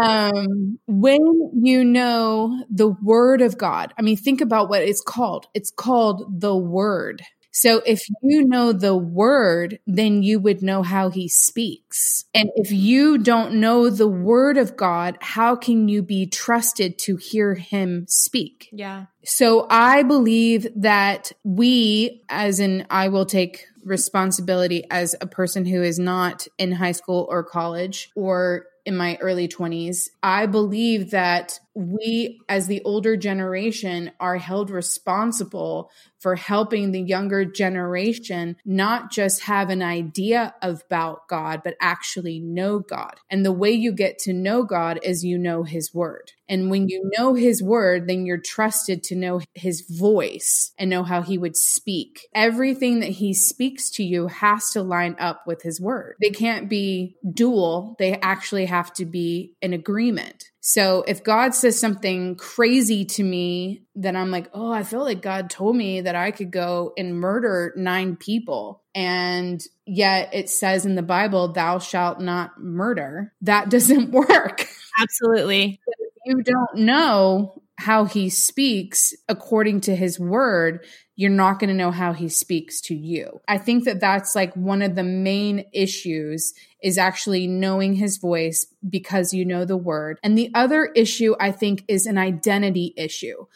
um, 0.00 0.78
when 0.86 1.50
you 1.62 1.84
know 1.84 2.64
the 2.70 2.88
word 2.88 3.42
of 3.42 3.58
God, 3.58 3.94
I 3.98 4.02
mean, 4.02 4.16
think 4.16 4.40
about 4.40 4.68
what 4.68 4.82
it's 4.82 5.02
called. 5.02 5.46
It's 5.54 5.70
called 5.70 6.40
the 6.40 6.56
word. 6.56 7.22
So 7.50 7.82
if 7.84 8.02
you 8.22 8.44
know 8.44 8.72
the 8.72 8.96
word, 8.96 9.80
then 9.84 10.22
you 10.22 10.38
would 10.38 10.62
know 10.62 10.84
how 10.84 11.10
he 11.10 11.28
speaks. 11.28 12.24
And 12.32 12.50
if 12.54 12.70
you 12.70 13.18
don't 13.18 13.54
know 13.54 13.90
the 13.90 14.06
word 14.06 14.56
of 14.58 14.76
God, 14.76 15.18
how 15.20 15.56
can 15.56 15.88
you 15.88 16.02
be 16.02 16.26
trusted 16.26 16.98
to 17.00 17.16
hear 17.16 17.54
him 17.54 18.04
speak? 18.06 18.68
Yeah. 18.70 19.06
So 19.24 19.66
I 19.68 20.04
believe 20.04 20.68
that 20.76 21.32
we, 21.42 22.22
as 22.28 22.60
in, 22.60 22.86
I 22.90 23.08
will 23.08 23.26
take 23.26 23.66
responsibility 23.84 24.84
as 24.88 25.16
a 25.20 25.26
person 25.26 25.64
who 25.64 25.82
is 25.82 25.98
not 25.98 26.46
in 26.58 26.70
high 26.70 26.92
school 26.92 27.26
or 27.28 27.42
college 27.42 28.10
or 28.14 28.66
in 28.88 28.96
my 28.96 29.18
early 29.20 29.46
20s, 29.46 30.08
I 30.22 30.46
believe 30.46 31.10
that 31.10 31.60
we, 31.78 32.40
as 32.48 32.66
the 32.66 32.82
older 32.84 33.16
generation, 33.16 34.10
are 34.18 34.36
held 34.36 34.68
responsible 34.68 35.92
for 36.18 36.34
helping 36.34 36.90
the 36.90 37.00
younger 37.00 37.44
generation 37.44 38.56
not 38.64 39.12
just 39.12 39.42
have 39.42 39.70
an 39.70 39.80
idea 39.80 40.54
about 40.60 41.28
God, 41.28 41.60
but 41.62 41.76
actually 41.80 42.40
know 42.40 42.80
God. 42.80 43.14
And 43.30 43.46
the 43.46 43.52
way 43.52 43.70
you 43.70 43.92
get 43.92 44.18
to 44.20 44.32
know 44.32 44.64
God 44.64 44.98
is 45.04 45.24
you 45.24 45.38
know 45.38 45.62
His 45.62 45.94
Word. 45.94 46.32
And 46.48 46.68
when 46.68 46.88
you 46.88 47.08
know 47.16 47.34
His 47.34 47.62
Word, 47.62 48.08
then 48.08 48.26
you're 48.26 48.38
trusted 48.38 49.04
to 49.04 49.14
know 49.14 49.40
His 49.54 49.82
voice 49.82 50.72
and 50.78 50.90
know 50.90 51.04
how 51.04 51.22
He 51.22 51.38
would 51.38 51.56
speak. 51.56 52.26
Everything 52.34 52.98
that 53.00 53.10
He 53.10 53.32
speaks 53.32 53.88
to 53.90 54.02
you 54.02 54.26
has 54.26 54.70
to 54.70 54.82
line 54.82 55.14
up 55.20 55.46
with 55.46 55.62
His 55.62 55.80
Word. 55.80 56.16
They 56.20 56.30
can't 56.30 56.68
be 56.68 57.16
dual, 57.32 57.94
they 58.00 58.14
actually 58.14 58.66
have 58.66 58.92
to 58.94 59.04
be 59.04 59.52
in 59.62 59.72
agreement. 59.72 60.50
So 60.68 61.02
if 61.08 61.24
God 61.24 61.54
says 61.54 61.80
something 61.80 62.36
crazy 62.36 63.06
to 63.06 63.24
me, 63.24 63.84
then 63.94 64.16
I'm 64.16 64.30
like, 64.30 64.50
oh, 64.52 64.70
I 64.70 64.82
feel 64.82 65.02
like 65.02 65.22
God 65.22 65.48
told 65.48 65.74
me 65.74 66.02
that 66.02 66.14
I 66.14 66.30
could 66.30 66.50
go 66.50 66.92
and 66.98 67.18
murder 67.18 67.72
nine 67.74 68.16
people. 68.16 68.82
And 68.94 69.64
yet 69.86 70.28
it 70.34 70.50
says 70.50 70.84
in 70.84 70.94
the 70.94 71.02
Bible, 71.02 71.54
thou 71.54 71.78
shalt 71.78 72.20
not 72.20 72.62
murder. 72.62 73.32
That 73.40 73.70
doesn't 73.70 74.10
work. 74.10 74.68
Absolutely. 75.00 75.80
you 76.26 76.42
don't 76.42 76.74
know 76.74 77.62
how 77.78 78.04
he 78.04 78.28
speaks 78.28 79.14
according 79.26 79.80
to 79.80 79.96
his 79.96 80.20
word, 80.20 80.84
you're 81.18 81.30
not 81.32 81.58
going 81.58 81.68
to 81.68 81.74
know 81.74 81.90
how 81.90 82.12
he 82.12 82.28
speaks 82.28 82.80
to 82.80 82.94
you. 82.94 83.40
I 83.48 83.58
think 83.58 83.86
that 83.86 83.98
that's 83.98 84.36
like 84.36 84.54
one 84.54 84.82
of 84.82 84.94
the 84.94 85.02
main 85.02 85.64
issues 85.72 86.54
is 86.80 86.96
actually 86.96 87.48
knowing 87.48 87.94
his 87.94 88.18
voice 88.18 88.64
because 88.88 89.34
you 89.34 89.44
know 89.44 89.64
the 89.64 89.76
word. 89.76 90.20
And 90.22 90.38
the 90.38 90.48
other 90.54 90.84
issue 90.94 91.34
I 91.40 91.50
think 91.50 91.82
is 91.88 92.06
an 92.06 92.18
identity 92.18 92.94
issue 92.96 93.46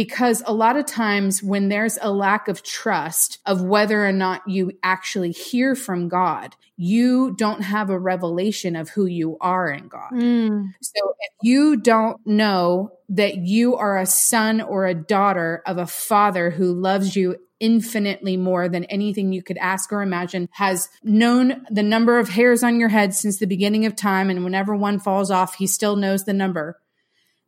because 0.00 0.42
a 0.46 0.54
lot 0.54 0.78
of 0.78 0.86
times 0.86 1.42
when 1.42 1.68
there's 1.68 1.98
a 2.00 2.10
lack 2.10 2.48
of 2.48 2.62
trust 2.62 3.38
of 3.44 3.60
whether 3.60 4.02
or 4.02 4.12
not 4.12 4.40
you 4.48 4.72
actually 4.82 5.30
hear 5.30 5.74
from 5.74 6.08
God, 6.08 6.56
you 6.78 7.34
don't 7.36 7.60
have 7.60 7.90
a 7.90 7.98
revelation 7.98 8.76
of 8.76 8.88
who 8.88 9.04
you 9.04 9.36
are 9.42 9.68
in 9.68 9.88
God. 9.88 10.12
Mm. 10.14 10.72
So 10.80 11.14
if 11.20 11.32
you 11.42 11.76
don't 11.76 12.18
know 12.26 12.92
that 13.10 13.36
you 13.36 13.76
are 13.76 13.98
a 13.98 14.06
son 14.06 14.62
or 14.62 14.86
a 14.86 14.94
daughter 14.94 15.62
of 15.66 15.76
a 15.76 15.86
father 15.86 16.48
who 16.48 16.72
loves 16.72 17.14
you 17.14 17.36
infinitely 17.60 18.38
more 18.38 18.70
than 18.70 18.84
anything 18.84 19.34
you 19.34 19.42
could 19.42 19.58
ask 19.58 19.92
or 19.92 20.00
imagine, 20.00 20.48
has 20.52 20.88
known 21.02 21.66
the 21.70 21.82
number 21.82 22.18
of 22.18 22.30
hairs 22.30 22.62
on 22.62 22.80
your 22.80 22.88
head 22.88 23.12
since 23.12 23.38
the 23.38 23.46
beginning 23.46 23.84
of 23.84 23.94
time. 23.94 24.30
And 24.30 24.44
whenever 24.44 24.74
one 24.74 24.98
falls 24.98 25.30
off, 25.30 25.56
he 25.56 25.66
still 25.66 25.96
knows 25.96 26.24
the 26.24 26.32
number 26.32 26.78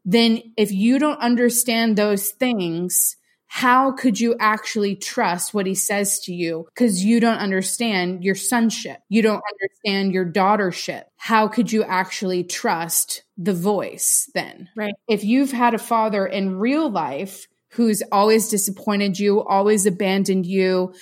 then 0.05 0.43
if 0.57 0.73
you 0.73 0.99
don't 0.99 1.21
understand 1.21 1.97
those 1.97 2.31
things, 2.31 3.17
how 3.47 3.93
could 3.93 4.19
you 4.19 4.35
actually 4.41 4.97
trust 4.97 5.53
what 5.53 5.67
he 5.67 5.75
says 5.75 6.21
to 6.21 6.33
you? 6.33 6.67
Because 6.75 7.05
you 7.05 7.21
don't 7.21 7.37
understand 7.37 8.25
your 8.25 8.35
sonship. 8.35 9.01
You 9.11 9.21
don't 9.21 9.43
understand 9.53 10.13
your 10.13 10.25
daughtership. 10.25 11.03
How 11.19 11.49
could 11.49 11.71
you 11.71 11.85
actually 11.85 12.45
trust 12.45 13.25
the 13.37 13.53
voice 13.53 14.31
then? 14.35 14.71
Right. 14.75 14.95
If 15.07 15.23
you've 15.23 15.53
had 15.53 15.75
a 15.75 15.79
father 15.79 16.27
in 16.27 16.57
real 16.57 16.91
life 16.91 17.47
who's 17.73 18.03
always 18.11 18.49
disappointed 18.49 19.19
you, 19.19 19.43
always 19.43 19.85
abandoned 19.85 20.47
you, 20.47 20.95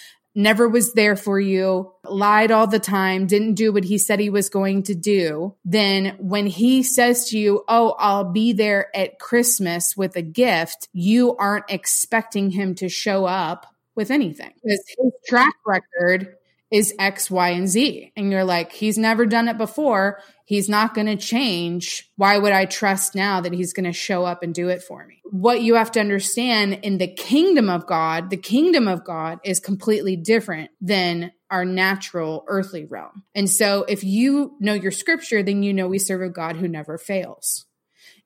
never 0.42 0.68
was 0.68 0.92
there 0.94 1.16
for 1.16 1.38
you, 1.38 1.92
lied 2.04 2.50
all 2.50 2.66
the 2.66 2.78
time, 2.78 3.26
didn't 3.26 3.54
do 3.54 3.72
what 3.72 3.84
he 3.84 3.98
said 3.98 4.20
he 4.20 4.30
was 4.30 4.48
going 4.48 4.82
to 4.84 4.94
do, 4.94 5.54
then 5.64 6.16
when 6.18 6.46
he 6.46 6.82
says 6.82 7.28
to 7.30 7.38
you, 7.38 7.64
Oh, 7.68 7.94
I'll 7.98 8.32
be 8.32 8.52
there 8.52 8.94
at 8.96 9.18
Christmas 9.18 9.96
with 9.96 10.16
a 10.16 10.22
gift, 10.22 10.88
you 10.92 11.36
aren't 11.36 11.70
expecting 11.70 12.50
him 12.50 12.74
to 12.76 12.88
show 12.88 13.24
up 13.24 13.66
with 13.94 14.10
anything. 14.10 14.52
Because 14.62 14.84
his 14.98 15.12
track 15.28 15.54
record 15.66 16.34
is 16.70 16.94
X, 16.98 17.30
Y, 17.30 17.50
and 17.50 17.68
Z. 17.68 18.12
And 18.16 18.30
you're 18.30 18.44
like, 18.44 18.72
he's 18.72 18.96
never 18.96 19.26
done 19.26 19.48
it 19.48 19.58
before. 19.58 20.20
He's 20.44 20.68
not 20.68 20.94
going 20.94 21.06
to 21.06 21.16
change. 21.16 22.10
Why 22.16 22.38
would 22.38 22.52
I 22.52 22.64
trust 22.64 23.14
now 23.14 23.40
that 23.40 23.52
he's 23.52 23.72
going 23.72 23.84
to 23.84 23.92
show 23.92 24.24
up 24.24 24.42
and 24.42 24.54
do 24.54 24.68
it 24.68 24.82
for 24.82 25.06
me? 25.06 25.20
What 25.24 25.62
you 25.62 25.76
have 25.76 25.92
to 25.92 26.00
understand 26.00 26.80
in 26.82 26.98
the 26.98 27.06
kingdom 27.06 27.70
of 27.70 27.86
God, 27.86 28.30
the 28.30 28.36
kingdom 28.36 28.88
of 28.88 29.04
God 29.04 29.38
is 29.44 29.60
completely 29.60 30.16
different 30.16 30.70
than 30.80 31.32
our 31.50 31.64
natural 31.64 32.44
earthly 32.48 32.84
realm. 32.84 33.24
And 33.34 33.48
so 33.48 33.84
if 33.88 34.04
you 34.04 34.56
know 34.60 34.74
your 34.74 34.92
scripture, 34.92 35.42
then 35.42 35.62
you 35.62 35.72
know 35.72 35.88
we 35.88 35.98
serve 35.98 36.22
a 36.22 36.28
God 36.28 36.56
who 36.56 36.68
never 36.68 36.98
fails. 36.98 37.66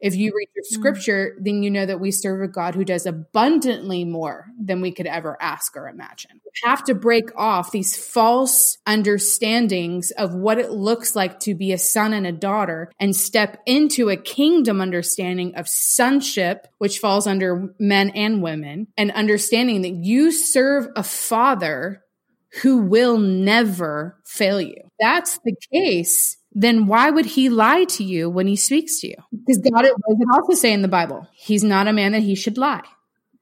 If 0.00 0.14
you 0.16 0.32
read 0.36 0.48
your 0.54 0.64
hmm. 0.68 0.74
scripture, 0.74 1.36
mm. 1.38 1.44
then 1.44 1.62
you 1.62 1.70
know 1.70 1.86
that 1.86 2.00
we 2.00 2.10
serve 2.10 2.42
a 2.42 2.48
God 2.48 2.74
who 2.74 2.84
does 2.84 3.06
abundantly 3.06 4.04
more 4.04 4.46
than 4.58 4.80
we 4.80 4.92
could 4.92 5.06
ever 5.06 5.36
ask 5.40 5.76
or 5.76 5.88
imagine. 5.88 6.40
We 6.44 6.68
have 6.68 6.84
to 6.84 6.94
break 6.94 7.30
off 7.36 7.72
these 7.72 7.96
false 7.96 8.78
understandings 8.86 10.10
of 10.12 10.34
what 10.34 10.58
it 10.58 10.70
looks 10.70 11.16
like 11.16 11.40
to 11.40 11.54
be 11.54 11.72
a 11.72 11.78
son 11.78 12.12
and 12.12 12.26
a 12.26 12.32
daughter 12.32 12.90
and 13.00 13.14
step 13.14 13.60
into 13.66 14.08
a 14.08 14.16
kingdom 14.16 14.80
understanding 14.80 15.54
of 15.56 15.68
sonship, 15.68 16.68
which 16.78 16.98
falls 16.98 17.26
under 17.26 17.74
men 17.78 18.10
and 18.10 18.42
women, 18.42 18.88
and 18.96 19.10
understanding 19.12 19.82
that 19.82 19.94
you 19.94 20.30
serve 20.30 20.88
a 20.96 21.02
father 21.02 22.04
who 22.62 22.78
will 22.78 23.18
never 23.18 24.16
fail 24.24 24.60
you. 24.60 24.76
That's 25.00 25.38
the 25.44 25.56
case 25.72 26.36
then 26.54 26.86
why 26.86 27.10
would 27.10 27.26
he 27.26 27.48
lie 27.48 27.84
to 27.84 28.04
you 28.04 28.30
when 28.30 28.46
he 28.46 28.56
speaks 28.56 29.00
to 29.00 29.08
you? 29.08 29.16
Because 29.32 29.58
God, 29.58 29.84
it 29.84 29.94
wasn't 30.06 30.28
also 30.32 30.52
say 30.54 30.72
in 30.72 30.82
the 30.82 30.88
Bible, 30.88 31.26
he's 31.32 31.64
not 31.64 31.88
a 31.88 31.92
man 31.92 32.12
that 32.12 32.22
he 32.22 32.34
should 32.34 32.56
lie. 32.56 32.84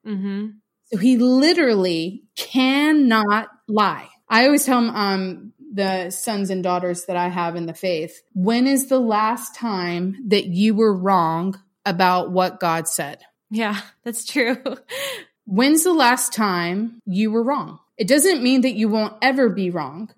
Mm-hmm. 0.06 0.48
So 0.86 0.98
he 0.98 1.18
literally 1.18 2.24
cannot 2.36 3.48
lie. 3.68 4.08
I 4.28 4.46
always 4.46 4.64
tell 4.64 4.78
him, 4.78 4.90
um, 4.90 5.52
the 5.74 6.10
sons 6.10 6.50
and 6.50 6.62
daughters 6.62 7.06
that 7.06 7.16
I 7.16 7.28
have 7.28 7.56
in 7.56 7.66
the 7.66 7.74
faith, 7.74 8.22
when 8.34 8.66
is 8.66 8.88
the 8.88 9.00
last 9.00 9.54
time 9.54 10.16
that 10.28 10.46
you 10.46 10.74
were 10.74 10.94
wrong 10.94 11.60
about 11.84 12.30
what 12.30 12.60
God 12.60 12.88
said? 12.88 13.22
Yeah, 13.50 13.80
that's 14.04 14.24
true. 14.24 14.56
When's 15.44 15.84
the 15.84 15.92
last 15.92 16.32
time 16.32 17.00
you 17.04 17.30
were 17.30 17.42
wrong? 17.42 17.78
It 17.98 18.08
doesn't 18.08 18.42
mean 18.42 18.62
that 18.62 18.74
you 18.74 18.88
won't 18.88 19.14
ever 19.20 19.48
be 19.48 19.70
wrong, 19.70 20.10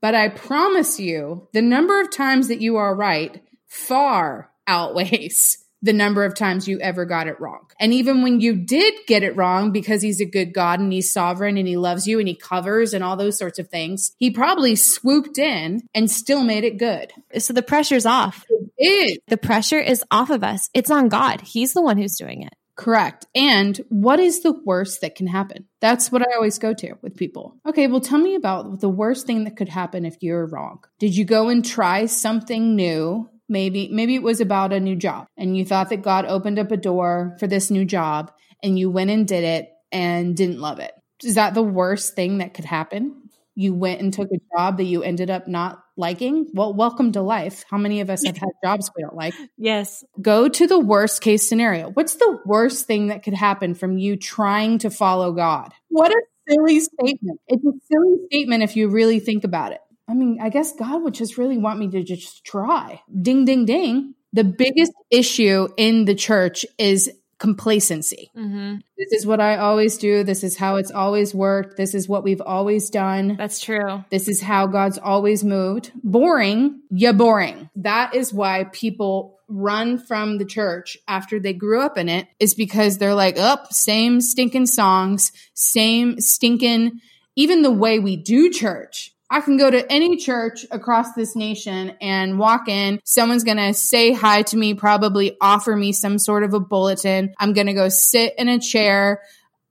but 0.00 0.14
I 0.14 0.28
promise 0.28 1.00
you 1.00 1.48
the 1.52 1.62
number 1.62 2.00
of 2.00 2.10
times 2.10 2.48
that 2.48 2.60
you 2.60 2.76
are 2.76 2.94
right 2.94 3.40
far 3.66 4.50
outweighs 4.66 5.58
the 5.82 5.92
number 5.92 6.24
of 6.24 6.34
times 6.34 6.66
you 6.66 6.80
ever 6.80 7.04
got 7.04 7.28
it 7.28 7.40
wrong. 7.40 7.60
And 7.78 7.92
even 7.92 8.22
when 8.22 8.40
you 8.40 8.56
did 8.56 8.94
get 9.06 9.22
it 9.22 9.36
wrong 9.36 9.70
because 9.70 10.02
he's 10.02 10.20
a 10.20 10.24
good 10.24 10.52
God 10.52 10.80
and 10.80 10.92
he's 10.92 11.12
sovereign 11.12 11.56
and 11.56 11.68
he 11.68 11.76
loves 11.76 12.06
you 12.06 12.18
and 12.18 12.26
he 12.26 12.34
covers 12.34 12.92
and 12.94 13.04
all 13.04 13.16
those 13.16 13.38
sorts 13.38 13.58
of 13.58 13.68
things, 13.68 14.12
he 14.18 14.30
probably 14.30 14.74
swooped 14.74 15.38
in 15.38 15.82
and 15.94 16.10
still 16.10 16.42
made 16.42 16.64
it 16.64 16.78
good. 16.78 17.12
So 17.38 17.52
the 17.52 17.62
pressure's 17.62 18.06
off. 18.06 18.44
It 18.76 18.88
is. 18.88 19.18
The 19.28 19.36
pressure 19.36 19.78
is 19.78 20.02
off 20.10 20.30
of 20.30 20.42
us. 20.42 20.68
It's 20.74 20.90
on 20.90 21.08
God. 21.08 21.42
He's 21.42 21.74
the 21.74 21.82
one 21.82 21.96
who's 21.96 22.16
doing 22.16 22.42
it. 22.42 22.54
Correct. 22.78 23.26
And 23.34 23.78
what 23.88 24.20
is 24.20 24.42
the 24.42 24.52
worst 24.52 25.00
that 25.00 25.16
can 25.16 25.26
happen? 25.26 25.66
That's 25.80 26.12
what 26.12 26.22
I 26.22 26.36
always 26.36 26.58
go 26.58 26.72
to 26.74 26.94
with 27.02 27.16
people. 27.16 27.56
Okay, 27.66 27.88
well, 27.88 28.00
tell 28.00 28.20
me 28.20 28.36
about 28.36 28.80
the 28.80 28.88
worst 28.88 29.26
thing 29.26 29.44
that 29.44 29.56
could 29.56 29.68
happen 29.68 30.06
if 30.06 30.16
you're 30.22 30.46
wrong. 30.46 30.84
Did 31.00 31.16
you 31.16 31.24
go 31.24 31.48
and 31.48 31.64
try 31.64 32.06
something 32.06 32.76
new 32.76 33.28
maybe 33.48 33.88
maybe 33.88 34.14
it 34.14 34.22
was 34.22 34.40
about 34.40 34.72
a 34.72 34.80
new 34.80 34.94
job 34.94 35.26
and 35.36 35.56
you 35.56 35.64
thought 35.64 35.88
that 35.88 36.02
God 36.02 36.26
opened 36.26 36.58
up 36.58 36.70
a 36.70 36.76
door 36.76 37.36
for 37.40 37.46
this 37.46 37.70
new 37.70 37.84
job 37.84 38.30
and 38.62 38.78
you 38.78 38.90
went 38.90 39.10
and 39.10 39.26
did 39.26 39.44
it 39.44 39.70
and 39.90 40.36
didn't 40.36 40.60
love 40.60 40.78
it. 40.78 40.92
Is 41.24 41.36
that 41.36 41.54
the 41.54 41.62
worst 41.62 42.14
thing 42.14 42.38
that 42.38 42.54
could 42.54 42.64
happen? 42.64 43.22
You 43.54 43.74
went 43.74 44.00
and 44.00 44.12
took 44.12 44.28
a 44.30 44.56
job 44.56 44.76
that 44.76 44.84
you 44.84 45.02
ended 45.02 45.30
up 45.30 45.48
not 45.48 45.82
liking? 45.98 46.48
Well, 46.54 46.72
welcome 46.72 47.12
to 47.12 47.22
life. 47.22 47.64
How 47.70 47.76
many 47.76 48.00
of 48.00 48.08
us 48.08 48.24
have 48.24 48.36
had 48.36 48.50
jobs 48.64 48.90
we 48.96 49.02
don't 49.02 49.16
like? 49.16 49.34
Yes. 49.60 50.04
Go 50.20 50.48
to 50.48 50.66
the 50.66 50.78
worst 50.78 51.20
case 51.20 51.48
scenario. 51.48 51.90
What's 51.90 52.14
the 52.14 52.38
worst 52.46 52.86
thing 52.86 53.08
that 53.08 53.24
could 53.24 53.34
happen 53.34 53.74
from 53.74 53.98
you 53.98 54.16
trying 54.16 54.78
to 54.78 54.90
follow 54.90 55.32
God? 55.32 55.72
What 55.88 56.12
a 56.12 56.22
silly 56.48 56.80
statement. 56.80 57.40
It's 57.48 57.64
a 57.64 57.72
silly 57.90 58.16
statement 58.26 58.62
if 58.62 58.76
you 58.76 58.88
really 58.88 59.18
think 59.18 59.42
about 59.42 59.72
it. 59.72 59.80
I 60.08 60.14
mean, 60.14 60.38
I 60.40 60.48
guess 60.48 60.72
God 60.74 61.02
would 61.02 61.14
just 61.14 61.38
really 61.38 61.58
want 61.58 61.80
me 61.80 61.90
to 61.90 62.02
just 62.04 62.44
try. 62.44 63.02
Ding, 63.20 63.44
ding, 63.44 63.64
ding. 63.64 64.14
The 64.32 64.44
biggest 64.44 64.92
issue 65.10 65.68
in 65.76 66.04
the 66.04 66.14
church 66.14 66.64
is 66.78 67.10
complacency. 67.38 68.30
Mm-hmm. 68.36 68.76
This 68.96 69.12
is 69.12 69.26
what 69.26 69.40
I 69.40 69.56
always 69.56 69.96
do. 69.96 70.24
This 70.24 70.42
is 70.42 70.56
how 70.56 70.76
it's 70.76 70.90
always 70.90 71.34
worked. 71.34 71.76
This 71.76 71.94
is 71.94 72.08
what 72.08 72.24
we've 72.24 72.40
always 72.40 72.90
done. 72.90 73.36
That's 73.36 73.60
true. 73.60 74.04
This 74.10 74.28
is 74.28 74.42
how 74.42 74.66
God's 74.66 74.98
always 74.98 75.44
moved. 75.44 75.92
Boring, 76.02 76.82
yeah, 76.90 77.12
boring. 77.12 77.70
That 77.76 78.14
is 78.14 78.32
why 78.32 78.64
people 78.64 79.38
run 79.48 79.98
from 79.98 80.38
the 80.38 80.44
church 80.44 80.98
after 81.06 81.40
they 81.40 81.54
grew 81.54 81.80
up 81.80 81.96
in 81.96 82.08
it, 82.08 82.26
is 82.38 82.54
because 82.54 82.98
they're 82.98 83.14
like, 83.14 83.38
up, 83.38 83.62
oh, 83.64 83.68
same 83.70 84.20
stinking 84.20 84.66
songs, 84.66 85.32
same 85.54 86.20
stinking, 86.20 87.00
even 87.36 87.62
the 87.62 87.70
way 87.70 87.98
we 87.98 88.16
do 88.16 88.50
church 88.50 89.14
I 89.30 89.40
can 89.42 89.58
go 89.58 89.70
to 89.70 89.90
any 89.92 90.16
church 90.16 90.64
across 90.70 91.12
this 91.12 91.36
nation 91.36 91.94
and 92.00 92.38
walk 92.38 92.68
in. 92.68 93.00
Someone's 93.04 93.44
going 93.44 93.58
to 93.58 93.74
say 93.74 94.12
hi 94.12 94.42
to 94.42 94.56
me, 94.56 94.74
probably 94.74 95.36
offer 95.40 95.76
me 95.76 95.92
some 95.92 96.18
sort 96.18 96.44
of 96.44 96.54
a 96.54 96.60
bulletin. 96.60 97.34
I'm 97.38 97.52
going 97.52 97.66
to 97.66 97.74
go 97.74 97.88
sit 97.90 98.34
in 98.38 98.48
a 98.48 98.58
chair 98.58 99.22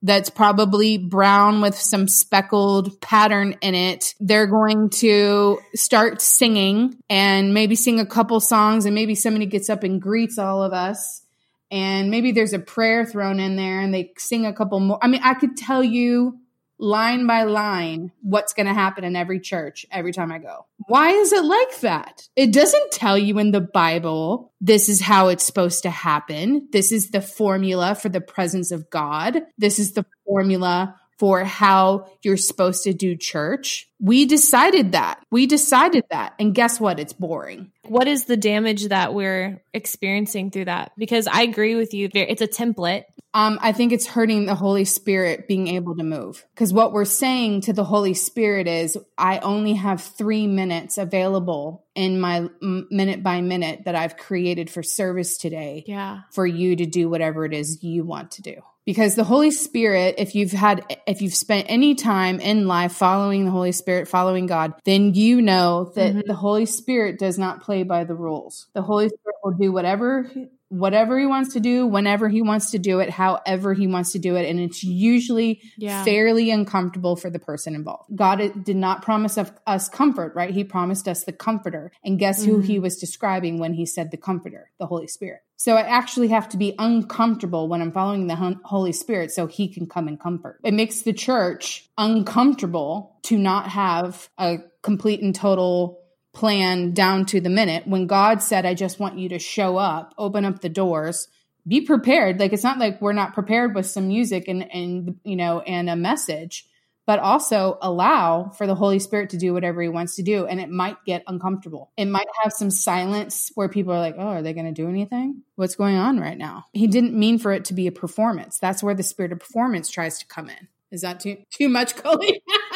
that's 0.04 0.30
probably 0.30 1.00
brown 1.00 1.60
with 1.60 1.76
some 1.76 2.08
speckled 2.08 3.02
pattern 3.02 3.56
in 3.62 3.74
it. 3.74 4.14
They're 4.20 4.46
going 4.46 4.92
to 4.92 5.60
start 5.74 6.22
singing 6.22 6.98
and 7.10 7.54
maybe 7.54 7.76
sing 7.76 8.00
a 8.00 8.06
couple 8.06 8.40
songs 8.40 8.86
and 8.86 8.94
maybe 8.94 9.16
somebody 9.16 9.48
gets 9.48 9.72
up 9.72 9.84
and 9.84 10.00
greets 10.00 10.38
all 10.38 10.62
of 10.62 10.72
us. 10.72 11.24
And 11.72 12.12
maybe 12.12 12.32
there's 12.32 12.54
a 12.54 12.60
prayer 12.60 13.06
thrown 13.06 13.40
in 13.40 13.56
there 13.56 13.82
and 13.82 13.94
they 13.94 14.14
sing 14.18 14.46
a 14.46 14.54
couple 14.54 14.80
more. 14.80 15.00
I 15.02 15.08
mean, 15.08 15.22
I 15.24 15.34
could 15.34 15.58
tell 15.58 15.84
you 15.84 16.40
line 16.80 17.26
by 17.28 17.44
line 17.44 18.12
what's 18.22 18.54
going 18.54 18.68
to 18.68 18.74
happen 18.74 19.04
in 19.04 19.16
every 19.16 19.40
church 19.40 19.86
every 19.92 20.12
time 20.12 20.32
I 20.32 20.40
go. 20.40 20.66
Why 20.88 21.10
is 21.10 21.34
it 21.34 21.44
like 21.44 21.80
that? 21.82 22.28
It 22.36 22.54
doesn't 22.54 22.92
tell 22.92 23.18
you 23.18 23.40
in 23.40 23.52
the 23.52 23.62
Bible, 23.62 24.52
this 24.62 24.90
is 24.90 25.02
how 25.02 25.30
it's 25.30 25.44
supposed 25.44 25.84
to 25.84 25.90
happen. 25.90 26.68
This 26.72 26.92
is 26.92 27.10
the 27.10 27.22
formula 27.22 27.96
for 27.96 28.10
the 28.10 28.22
presence 28.22 28.72
of 28.72 28.90
God. 28.90 29.42
This 29.58 29.80
is 29.80 29.94
the 29.94 30.06
formula 30.26 31.00
for 31.18 31.44
how 31.44 32.08
you're 32.22 32.38
supposed 32.38 32.84
to 32.84 32.94
do 32.94 33.16
church. 33.16 33.90
We 34.00 34.26
decided 34.28 34.92
that. 34.92 35.20
We 35.32 35.48
decided 35.48 36.04
that. 36.12 36.36
And 36.40 36.54
guess 36.54 36.80
what? 36.80 37.00
It's 37.00 37.14
boring. 37.14 37.72
What 37.84 38.08
is 38.08 38.26
the 38.26 38.38
damage 38.38 38.90
that 38.90 39.16
we're 39.16 39.64
experiencing 39.74 40.52
through 40.52 40.66
that? 40.66 40.92
Because 40.96 41.26
I 41.26 41.42
agree 41.42 41.74
with 41.74 41.96
you. 41.96 42.10
It's 42.14 42.44
a 42.44 42.48
template. 42.48 43.06
Um, 43.38 43.60
I 43.62 43.72
think 43.72 43.94
it's 43.94 44.08
hurting 44.08 44.48
the 44.48 44.56
Holy 44.56 44.84
Spirit 44.84 45.48
being 45.48 45.68
able 45.68 45.96
to 45.98 46.04
move. 46.04 46.44
Because 46.56 46.74
what 46.74 46.92
we're 46.92 47.06
saying 47.06 47.62
to 47.62 47.74
the 47.74 47.84
Holy 47.84 48.16
Spirit 48.16 48.68
is, 48.68 48.98
I 49.16 49.38
only 49.38 49.74
have 49.74 50.02
three 50.02 50.48
minutes 50.48 50.98
available 50.98 51.86
in 51.94 52.20
my 52.20 52.50
m- 52.64 52.88
minute 52.90 53.22
by 53.22 53.42
minute 53.42 53.84
that 53.86 53.94
I've 53.94 54.18
created 54.18 54.72
for 54.72 54.82
service 54.82 55.38
today. 55.38 55.84
Yeah. 55.86 56.22
For 56.32 56.48
you 56.48 56.78
to 56.78 56.88
do 56.88 57.10
whatever 57.10 57.46
it 57.46 57.54
is 57.54 57.84
you 57.84 58.04
want 58.04 58.32
to 58.32 58.42
do 58.42 58.56
because 58.88 59.14
the 59.14 59.24
Holy 59.24 59.52
Spirit, 59.52 60.16
if 60.18 60.34
you've 60.34 60.54
had, 60.54 60.98
if 61.06 61.22
you've 61.22 61.36
spent 61.36 61.68
any 61.70 61.94
time 61.94 62.40
in 62.40 62.68
life 62.68 62.94
following 62.94 63.46
the 63.46 63.52
Holy 63.52 63.74
Spirit, 63.74 64.08
following 64.08 64.48
God, 64.48 64.74
then 64.86 65.14
you 65.14 65.44
know 65.44 65.92
that 65.96 66.14
mm-hmm. 66.14 66.22
the 66.26 66.34
Holy 66.34 66.66
Spirit 66.66 67.20
does 67.20 67.38
not 67.38 67.62
play 67.62 67.84
by 67.84 68.04
the 68.06 68.16
rules. 68.16 68.68
The 68.74 68.82
Holy 68.82 69.10
Spirit 69.10 69.36
will 69.44 69.52
do 69.52 69.72
whatever 69.72 70.32
whatever 70.70 71.18
he 71.20 71.26
wants 71.26 71.54
to 71.54 71.60
do, 71.60 71.86
whenever 71.86 72.30
he 72.30 72.42
wants 72.42 72.72
to 72.72 72.80
do 72.80 73.00
it, 73.00 73.10
however 73.10 73.74
he 73.74 73.88
wants 73.88 74.12
to 74.12 74.20
do 74.20 74.36
it. 74.36 74.50
And 74.50 74.60
it's 74.60 74.84
usually 74.84 75.62
yeah. 75.78 76.04
fairly 76.04 76.52
uncomfortable 76.52 77.16
for 77.16 77.30
the 77.30 77.40
person 77.40 77.76
involved. 77.76 78.16
God 78.16 78.64
did 78.64 78.76
not 78.76 79.02
promise 79.02 79.38
us 79.38 79.90
comfort, 79.90 80.34
right? 80.36 80.54
He 80.54 80.64
promised 80.64 81.08
us 81.08 81.24
the 81.24 81.32
comforter. 81.32 81.92
And 82.04 82.20
guess 82.20 82.42
mm-hmm. 82.42 82.52
who 82.52 82.60
he 82.60 82.76
mm-hmm. 82.76 82.84
was 82.84 82.98
describing 82.98 83.60
when 83.60 83.74
he 83.74 83.86
said 83.86 84.12
the 84.12 84.18
comforter, 84.18 84.72
the 84.80 84.88
Holy 84.88 85.08
Spirit. 85.08 85.42
So 85.56 85.76
I 85.76 85.82
actually 85.82 86.28
have 86.28 86.50
to 86.50 86.58
be 86.58 86.76
uncomfortable 86.78 87.68
when 87.68 87.82
I'm 87.82 87.92
following 87.92 88.28
the 88.28 88.60
Holy 88.64 88.92
Spirit 88.92 89.32
so 89.32 89.48
he 89.48 89.68
can 89.68 89.88
come 89.88 90.08
and 90.08 90.20
comfort. 90.20 90.60
It 90.64 90.74
makes 90.74 91.02
the 91.02 91.14
church 91.14 91.90
uncomfortable 91.98 93.18
to 93.24 93.38
not 93.38 93.70
have 93.70 94.30
a 94.38 94.58
complete 94.84 95.22
and 95.22 95.34
total 95.34 96.00
plan 96.38 96.94
down 96.94 97.26
to 97.26 97.42
the 97.42 97.50
minute. 97.50 97.88
When 97.88 98.06
God 98.06 98.44
said, 98.44 98.64
I 98.64 98.76
just 98.76 99.00
want 99.00 99.18
you 99.18 99.30
to 99.30 99.40
show 99.40 99.78
up, 99.78 100.14
open 100.20 100.46
up 100.46 100.62
the 100.62 100.70
doors, 100.70 101.30
be 101.68 101.82
prepared. 101.82 102.40
Like 102.40 102.54
it's 102.54 102.64
not 102.64 102.78
like 102.78 103.02
we're 103.02 103.12
not 103.12 103.34
prepared 103.34 103.74
with 103.74 103.88
some 103.88 104.08
music 104.08 104.48
and, 104.48 104.72
and, 104.72 105.20
you 105.24 105.36
know, 105.36 105.62
and 105.62 105.90
a 105.90 105.96
message, 105.96 106.68
but 107.08 107.18
also 107.18 107.80
allow 107.82 108.50
for 108.50 108.68
the 108.68 108.76
Holy 108.76 109.00
Spirit 109.00 109.32
to 109.32 109.38
do 109.38 109.52
whatever 109.52 109.82
he 109.82 109.90
wants 109.90 110.16
to 110.18 110.22
do. 110.22 110.46
And 110.46 110.62
it 110.62 110.70
might 110.70 111.04
get 111.08 111.24
uncomfortable. 111.26 111.92
It 111.98 112.06
might 112.06 112.28
have 112.44 112.54
some 112.54 112.70
silence 112.70 113.52
where 113.56 113.68
people 113.68 113.94
are 113.94 114.00
like, 114.00 114.16
oh, 114.20 114.28
are 114.28 114.42
they 114.44 114.54
going 114.54 114.68
to 114.68 114.72
do 114.72 114.88
anything? 114.88 115.42
What's 115.56 115.76
going 115.76 115.96
on 115.96 116.20
right 116.20 116.38
now? 116.38 116.66
He 116.72 116.86
didn't 116.86 117.18
mean 117.18 117.40
for 117.40 117.52
it 117.52 117.66
to 117.66 117.74
be 117.74 117.88
a 117.88 117.92
performance. 117.92 118.60
That's 118.60 118.84
where 118.84 118.94
the 118.94 119.02
spirit 119.02 119.32
of 119.32 119.40
performance 119.40 119.90
tries 119.90 120.20
to 120.20 120.28
come 120.28 120.52
in. 120.52 120.68
Is 120.92 121.02
that 121.02 121.20
too, 121.20 121.38
too 121.52 121.68
much, 121.68 121.96
Coley? 121.96 122.44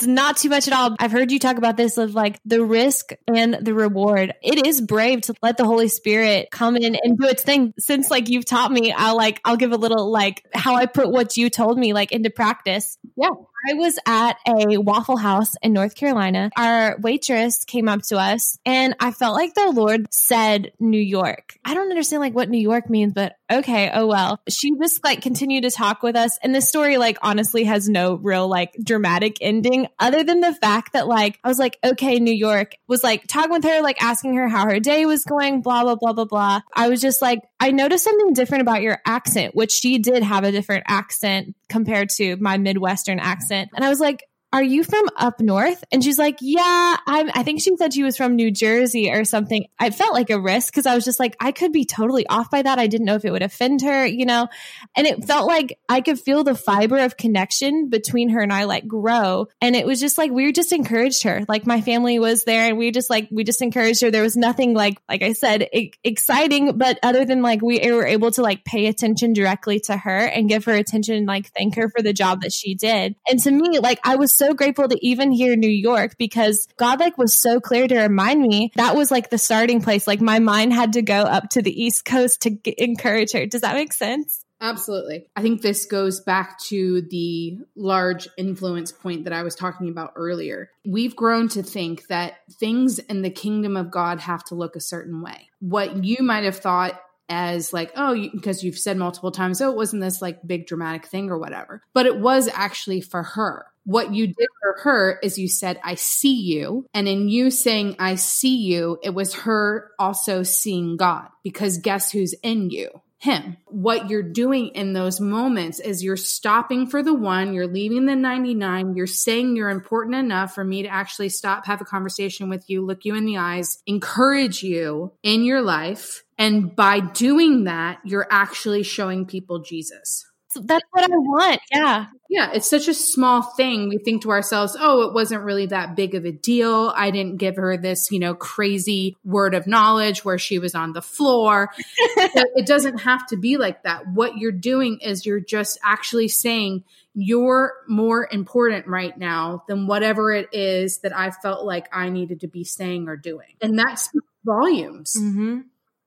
It's 0.00 0.06
not 0.06 0.38
too 0.38 0.48
much 0.48 0.66
at 0.66 0.72
all. 0.72 0.96
I've 0.98 1.12
heard 1.12 1.30
you 1.30 1.38
talk 1.38 1.58
about 1.58 1.76
this 1.76 1.98
of 1.98 2.14
like 2.14 2.40
the 2.46 2.64
risk 2.64 3.12
and 3.28 3.58
the 3.60 3.74
reward. 3.74 4.32
It 4.42 4.66
is 4.66 4.80
brave 4.80 5.20
to 5.22 5.34
let 5.42 5.58
the 5.58 5.66
Holy 5.66 5.88
Spirit 5.88 6.48
come 6.50 6.74
in 6.74 6.96
and 6.96 7.18
do 7.18 7.26
its 7.26 7.42
thing. 7.42 7.74
Since 7.78 8.10
like 8.10 8.30
you've 8.30 8.46
taught 8.46 8.72
me, 8.72 8.92
I'll 8.92 9.14
like 9.14 9.42
I'll 9.44 9.58
give 9.58 9.72
a 9.72 9.76
little 9.76 10.10
like 10.10 10.42
how 10.54 10.74
I 10.74 10.86
put 10.86 11.10
what 11.10 11.36
you 11.36 11.50
told 11.50 11.78
me 11.78 11.92
like 11.92 12.12
into 12.12 12.30
practice. 12.30 12.96
Yeah. 13.14 13.28
I 13.68 13.74
was 13.74 13.98
at 14.06 14.36
a 14.46 14.78
Waffle 14.78 15.16
House 15.16 15.54
in 15.62 15.72
North 15.72 15.94
Carolina. 15.94 16.50
Our 16.56 16.96
waitress 17.00 17.64
came 17.64 17.88
up 17.88 18.02
to 18.04 18.18
us 18.18 18.58
and 18.64 18.94
I 19.00 19.10
felt 19.10 19.34
like 19.34 19.54
the 19.54 19.72
Lord 19.72 20.06
said 20.10 20.72
New 20.80 21.00
York. 21.00 21.58
I 21.64 21.74
don't 21.74 21.90
understand 21.90 22.20
like 22.20 22.34
what 22.34 22.48
New 22.48 22.60
York 22.60 22.88
means, 22.88 23.12
but 23.12 23.34
okay, 23.50 23.90
oh 23.92 24.06
well. 24.06 24.40
She 24.48 24.70
just 24.80 25.04
like 25.04 25.22
continued 25.22 25.64
to 25.64 25.70
talk 25.70 26.02
with 26.02 26.16
us. 26.16 26.38
And 26.42 26.54
this 26.54 26.68
story, 26.68 26.96
like, 26.96 27.18
honestly 27.22 27.64
has 27.64 27.88
no 27.88 28.14
real 28.14 28.48
like 28.48 28.74
dramatic 28.82 29.38
ending 29.40 29.88
other 29.98 30.24
than 30.24 30.40
the 30.40 30.54
fact 30.54 30.94
that 30.94 31.06
like 31.06 31.38
I 31.44 31.48
was 31.48 31.58
like, 31.58 31.78
okay, 31.84 32.18
New 32.18 32.34
York 32.34 32.76
was 32.86 33.02
like 33.02 33.26
talking 33.26 33.52
with 33.52 33.64
her, 33.64 33.82
like 33.82 34.02
asking 34.02 34.36
her 34.36 34.48
how 34.48 34.64
her 34.64 34.80
day 34.80 35.04
was 35.06 35.24
going, 35.24 35.60
blah, 35.62 35.82
blah, 35.82 35.96
blah, 35.96 36.12
blah, 36.12 36.24
blah. 36.24 36.60
I 36.74 36.88
was 36.88 37.00
just 37.00 37.20
like, 37.20 37.40
I 37.58 37.72
noticed 37.72 38.04
something 38.04 38.32
different 38.32 38.62
about 38.62 38.82
your 38.82 39.00
accent, 39.04 39.54
which 39.54 39.72
she 39.72 39.98
did 39.98 40.22
have 40.22 40.44
a 40.44 40.52
different 40.52 40.84
accent 40.86 41.54
compared 41.68 42.08
to 42.10 42.36
my 42.36 42.56
Midwestern 42.56 43.18
accent. 43.18 43.49
And 43.50 43.84
I 43.84 43.88
was 43.88 44.00
like, 44.00 44.24
Are 44.52 44.62
you 44.62 44.82
from 44.82 45.04
up 45.16 45.40
north? 45.40 45.84
And 45.92 46.02
she's 46.02 46.18
like, 46.18 46.38
Yeah, 46.40 46.96
I'm, 47.06 47.30
I 47.34 47.42
think 47.44 47.60
she 47.60 47.76
said 47.76 47.94
she 47.94 48.02
was 48.02 48.16
from 48.16 48.34
New 48.34 48.50
Jersey 48.50 49.10
or 49.12 49.24
something. 49.24 49.66
I 49.78 49.90
felt 49.90 50.12
like 50.12 50.30
a 50.30 50.40
risk 50.40 50.72
because 50.72 50.86
I 50.86 50.94
was 50.94 51.04
just 51.04 51.20
like, 51.20 51.36
I 51.38 51.52
could 51.52 51.72
be 51.72 51.84
totally 51.84 52.26
off 52.26 52.50
by 52.50 52.62
that. 52.62 52.78
I 52.78 52.88
didn't 52.88 53.06
know 53.06 53.14
if 53.14 53.24
it 53.24 53.30
would 53.30 53.42
offend 53.42 53.82
her, 53.82 54.04
you 54.04 54.26
know? 54.26 54.48
And 54.96 55.06
it 55.06 55.24
felt 55.24 55.46
like 55.46 55.78
I 55.88 56.00
could 56.00 56.18
feel 56.18 56.42
the 56.42 56.56
fiber 56.56 56.98
of 56.98 57.16
connection 57.16 57.88
between 57.88 58.30
her 58.30 58.40
and 58.40 58.52
I 58.52 58.64
like 58.64 58.88
grow. 58.88 59.46
And 59.60 59.76
it 59.76 59.86
was 59.86 60.00
just 60.00 60.18
like, 60.18 60.32
we 60.32 60.50
just 60.52 60.72
encouraged 60.72 61.22
her. 61.22 61.44
Like 61.48 61.66
my 61.66 61.80
family 61.80 62.18
was 62.18 62.42
there 62.42 62.68
and 62.68 62.76
we 62.76 62.90
just 62.90 63.08
like, 63.08 63.28
we 63.30 63.44
just 63.44 63.62
encouraged 63.62 64.02
her. 64.02 64.10
There 64.10 64.22
was 64.22 64.36
nothing 64.36 64.74
like, 64.74 65.00
like 65.08 65.22
I 65.22 65.32
said, 65.32 65.68
exciting, 66.02 66.76
but 66.76 66.98
other 67.04 67.24
than 67.24 67.42
like 67.42 67.62
we 67.62 67.78
were 67.92 68.06
able 68.06 68.32
to 68.32 68.42
like 68.42 68.64
pay 68.64 68.86
attention 68.86 69.32
directly 69.32 69.78
to 69.80 69.96
her 69.96 70.18
and 70.26 70.48
give 70.48 70.64
her 70.64 70.72
attention 70.72 71.14
and 71.14 71.26
like 71.26 71.52
thank 71.52 71.76
her 71.76 71.88
for 71.88 72.02
the 72.02 72.12
job 72.12 72.42
that 72.42 72.52
she 72.52 72.74
did. 72.74 73.14
And 73.28 73.38
to 73.40 73.50
me, 73.52 73.78
like 73.78 74.00
I 74.02 74.16
was 74.16 74.39
so 74.40 74.54
grateful 74.54 74.88
to 74.88 75.06
even 75.06 75.30
hear 75.30 75.54
New 75.54 75.68
York 75.68 76.16
because 76.18 76.66
God 76.78 76.98
like 76.98 77.18
was 77.18 77.36
so 77.36 77.60
clear 77.60 77.86
to 77.86 78.00
remind 78.00 78.40
me 78.40 78.72
that 78.74 78.96
was 78.96 79.10
like 79.10 79.28
the 79.28 79.36
starting 79.36 79.82
place. 79.82 80.06
Like 80.06 80.22
my 80.22 80.38
mind 80.38 80.72
had 80.72 80.94
to 80.94 81.02
go 81.02 81.20
up 81.20 81.50
to 81.50 81.62
the 81.62 81.82
East 81.82 82.06
Coast 82.06 82.40
to 82.42 82.58
encourage 82.82 83.32
her. 83.32 83.44
Does 83.44 83.60
that 83.60 83.74
make 83.74 83.92
sense? 83.92 84.44
Absolutely. 84.62 85.26
I 85.36 85.42
think 85.42 85.62
this 85.62 85.86
goes 85.86 86.20
back 86.20 86.58
to 86.64 87.02
the 87.02 87.58
large 87.76 88.28
influence 88.36 88.92
point 88.92 89.24
that 89.24 89.32
I 89.32 89.42
was 89.42 89.54
talking 89.54 89.88
about 89.88 90.12
earlier. 90.16 90.70
We've 90.84 91.16
grown 91.16 91.48
to 91.50 91.62
think 91.62 92.06
that 92.08 92.34
things 92.52 92.98
in 92.98 93.22
the 93.22 93.30
kingdom 93.30 93.76
of 93.76 93.90
God 93.90 94.20
have 94.20 94.44
to 94.44 94.54
look 94.54 94.76
a 94.76 94.80
certain 94.80 95.22
way. 95.22 95.48
What 95.60 96.04
you 96.04 96.22
might 96.22 96.44
have 96.44 96.58
thought 96.58 97.00
as 97.30 97.72
like, 97.72 97.92
oh, 97.96 98.12
you, 98.12 98.30
because 98.32 98.62
you've 98.62 98.78
said 98.78 98.96
multiple 98.96 99.30
times, 99.30 99.60
oh, 99.62 99.70
it 99.70 99.76
wasn't 99.76 100.02
this 100.02 100.20
like 100.20 100.46
big 100.46 100.66
dramatic 100.66 101.06
thing 101.06 101.30
or 101.30 101.38
whatever. 101.38 101.82
But 101.94 102.06
it 102.06 102.18
was 102.18 102.48
actually 102.48 103.00
for 103.00 103.22
her. 103.22 103.66
What 103.84 104.12
you 104.12 104.26
did 104.26 104.48
for 104.60 104.82
her 104.82 105.18
is 105.22 105.38
you 105.38 105.48
said, 105.48 105.80
I 105.82 105.94
see 105.94 106.34
you. 106.34 106.86
And 106.92 107.08
in 107.08 107.28
you 107.28 107.50
saying, 107.50 107.96
I 107.98 108.16
see 108.16 108.56
you, 108.56 108.98
it 109.02 109.14
was 109.14 109.34
her 109.34 109.90
also 109.98 110.42
seeing 110.42 110.96
God 110.96 111.28
because 111.42 111.78
guess 111.78 112.12
who's 112.12 112.34
in 112.42 112.70
you? 112.70 112.90
Him. 113.20 113.58
What 113.66 114.08
you're 114.08 114.22
doing 114.22 114.68
in 114.68 114.94
those 114.94 115.20
moments 115.20 115.78
is 115.78 116.02
you're 116.02 116.16
stopping 116.16 116.86
for 116.86 117.02
the 117.02 117.12
one, 117.12 117.52
you're 117.52 117.66
leaving 117.66 118.06
the 118.06 118.16
99, 118.16 118.96
you're 118.96 119.06
saying 119.06 119.56
you're 119.56 119.68
important 119.68 120.16
enough 120.16 120.54
for 120.54 120.64
me 120.64 120.82
to 120.82 120.88
actually 120.88 121.28
stop, 121.28 121.66
have 121.66 121.82
a 121.82 121.84
conversation 121.84 122.48
with 122.48 122.70
you, 122.70 122.84
look 122.84 123.04
you 123.04 123.14
in 123.14 123.26
the 123.26 123.36
eyes, 123.36 123.82
encourage 123.86 124.62
you 124.62 125.12
in 125.22 125.44
your 125.44 125.60
life. 125.60 126.24
And 126.38 126.74
by 126.74 127.00
doing 127.00 127.64
that, 127.64 128.00
you're 128.06 128.26
actually 128.30 128.82
showing 128.84 129.26
people 129.26 129.58
Jesus. 129.58 130.24
That's 130.54 130.84
what 130.90 131.04
I 131.04 131.16
want. 131.16 131.60
Yeah. 131.72 132.06
Yeah, 132.28 132.52
it's 132.52 132.70
such 132.70 132.86
a 132.86 132.94
small 132.94 133.42
thing. 133.42 133.88
We 133.88 133.98
think 133.98 134.22
to 134.22 134.30
ourselves, 134.30 134.76
oh, 134.78 135.02
it 135.02 135.14
wasn't 135.14 135.42
really 135.42 135.66
that 135.66 135.96
big 135.96 136.14
of 136.14 136.24
a 136.24 136.30
deal. 136.30 136.92
I 136.94 137.10
didn't 137.10 137.38
give 137.38 137.56
her 137.56 137.76
this, 137.76 138.10
you 138.12 138.20
know, 138.20 138.34
crazy 138.34 139.16
word 139.24 139.54
of 139.54 139.66
knowledge 139.66 140.24
where 140.24 140.38
she 140.38 140.60
was 140.60 140.74
on 140.74 140.92
the 140.92 141.02
floor. 141.02 141.70
it 142.16 142.66
doesn't 142.66 142.98
have 142.98 143.26
to 143.28 143.36
be 143.36 143.56
like 143.56 143.82
that. 143.82 144.06
What 144.06 144.36
you're 144.36 144.52
doing 144.52 145.00
is 145.00 145.26
you're 145.26 145.40
just 145.40 145.78
actually 145.84 146.28
saying, 146.28 146.84
you're 147.14 147.72
more 147.88 148.28
important 148.30 148.86
right 148.86 149.16
now 149.18 149.64
than 149.66 149.88
whatever 149.88 150.32
it 150.32 150.48
is 150.52 150.98
that 150.98 151.16
I 151.16 151.32
felt 151.32 151.64
like 151.64 151.88
I 151.92 152.08
needed 152.10 152.40
to 152.40 152.46
be 152.46 152.62
saying 152.62 153.08
or 153.08 153.16
doing. 153.16 153.56
And 153.60 153.78
that 153.80 153.98
speaks 153.98 154.26
volumes. 154.44 155.16
Mm-hmm. 155.18 155.60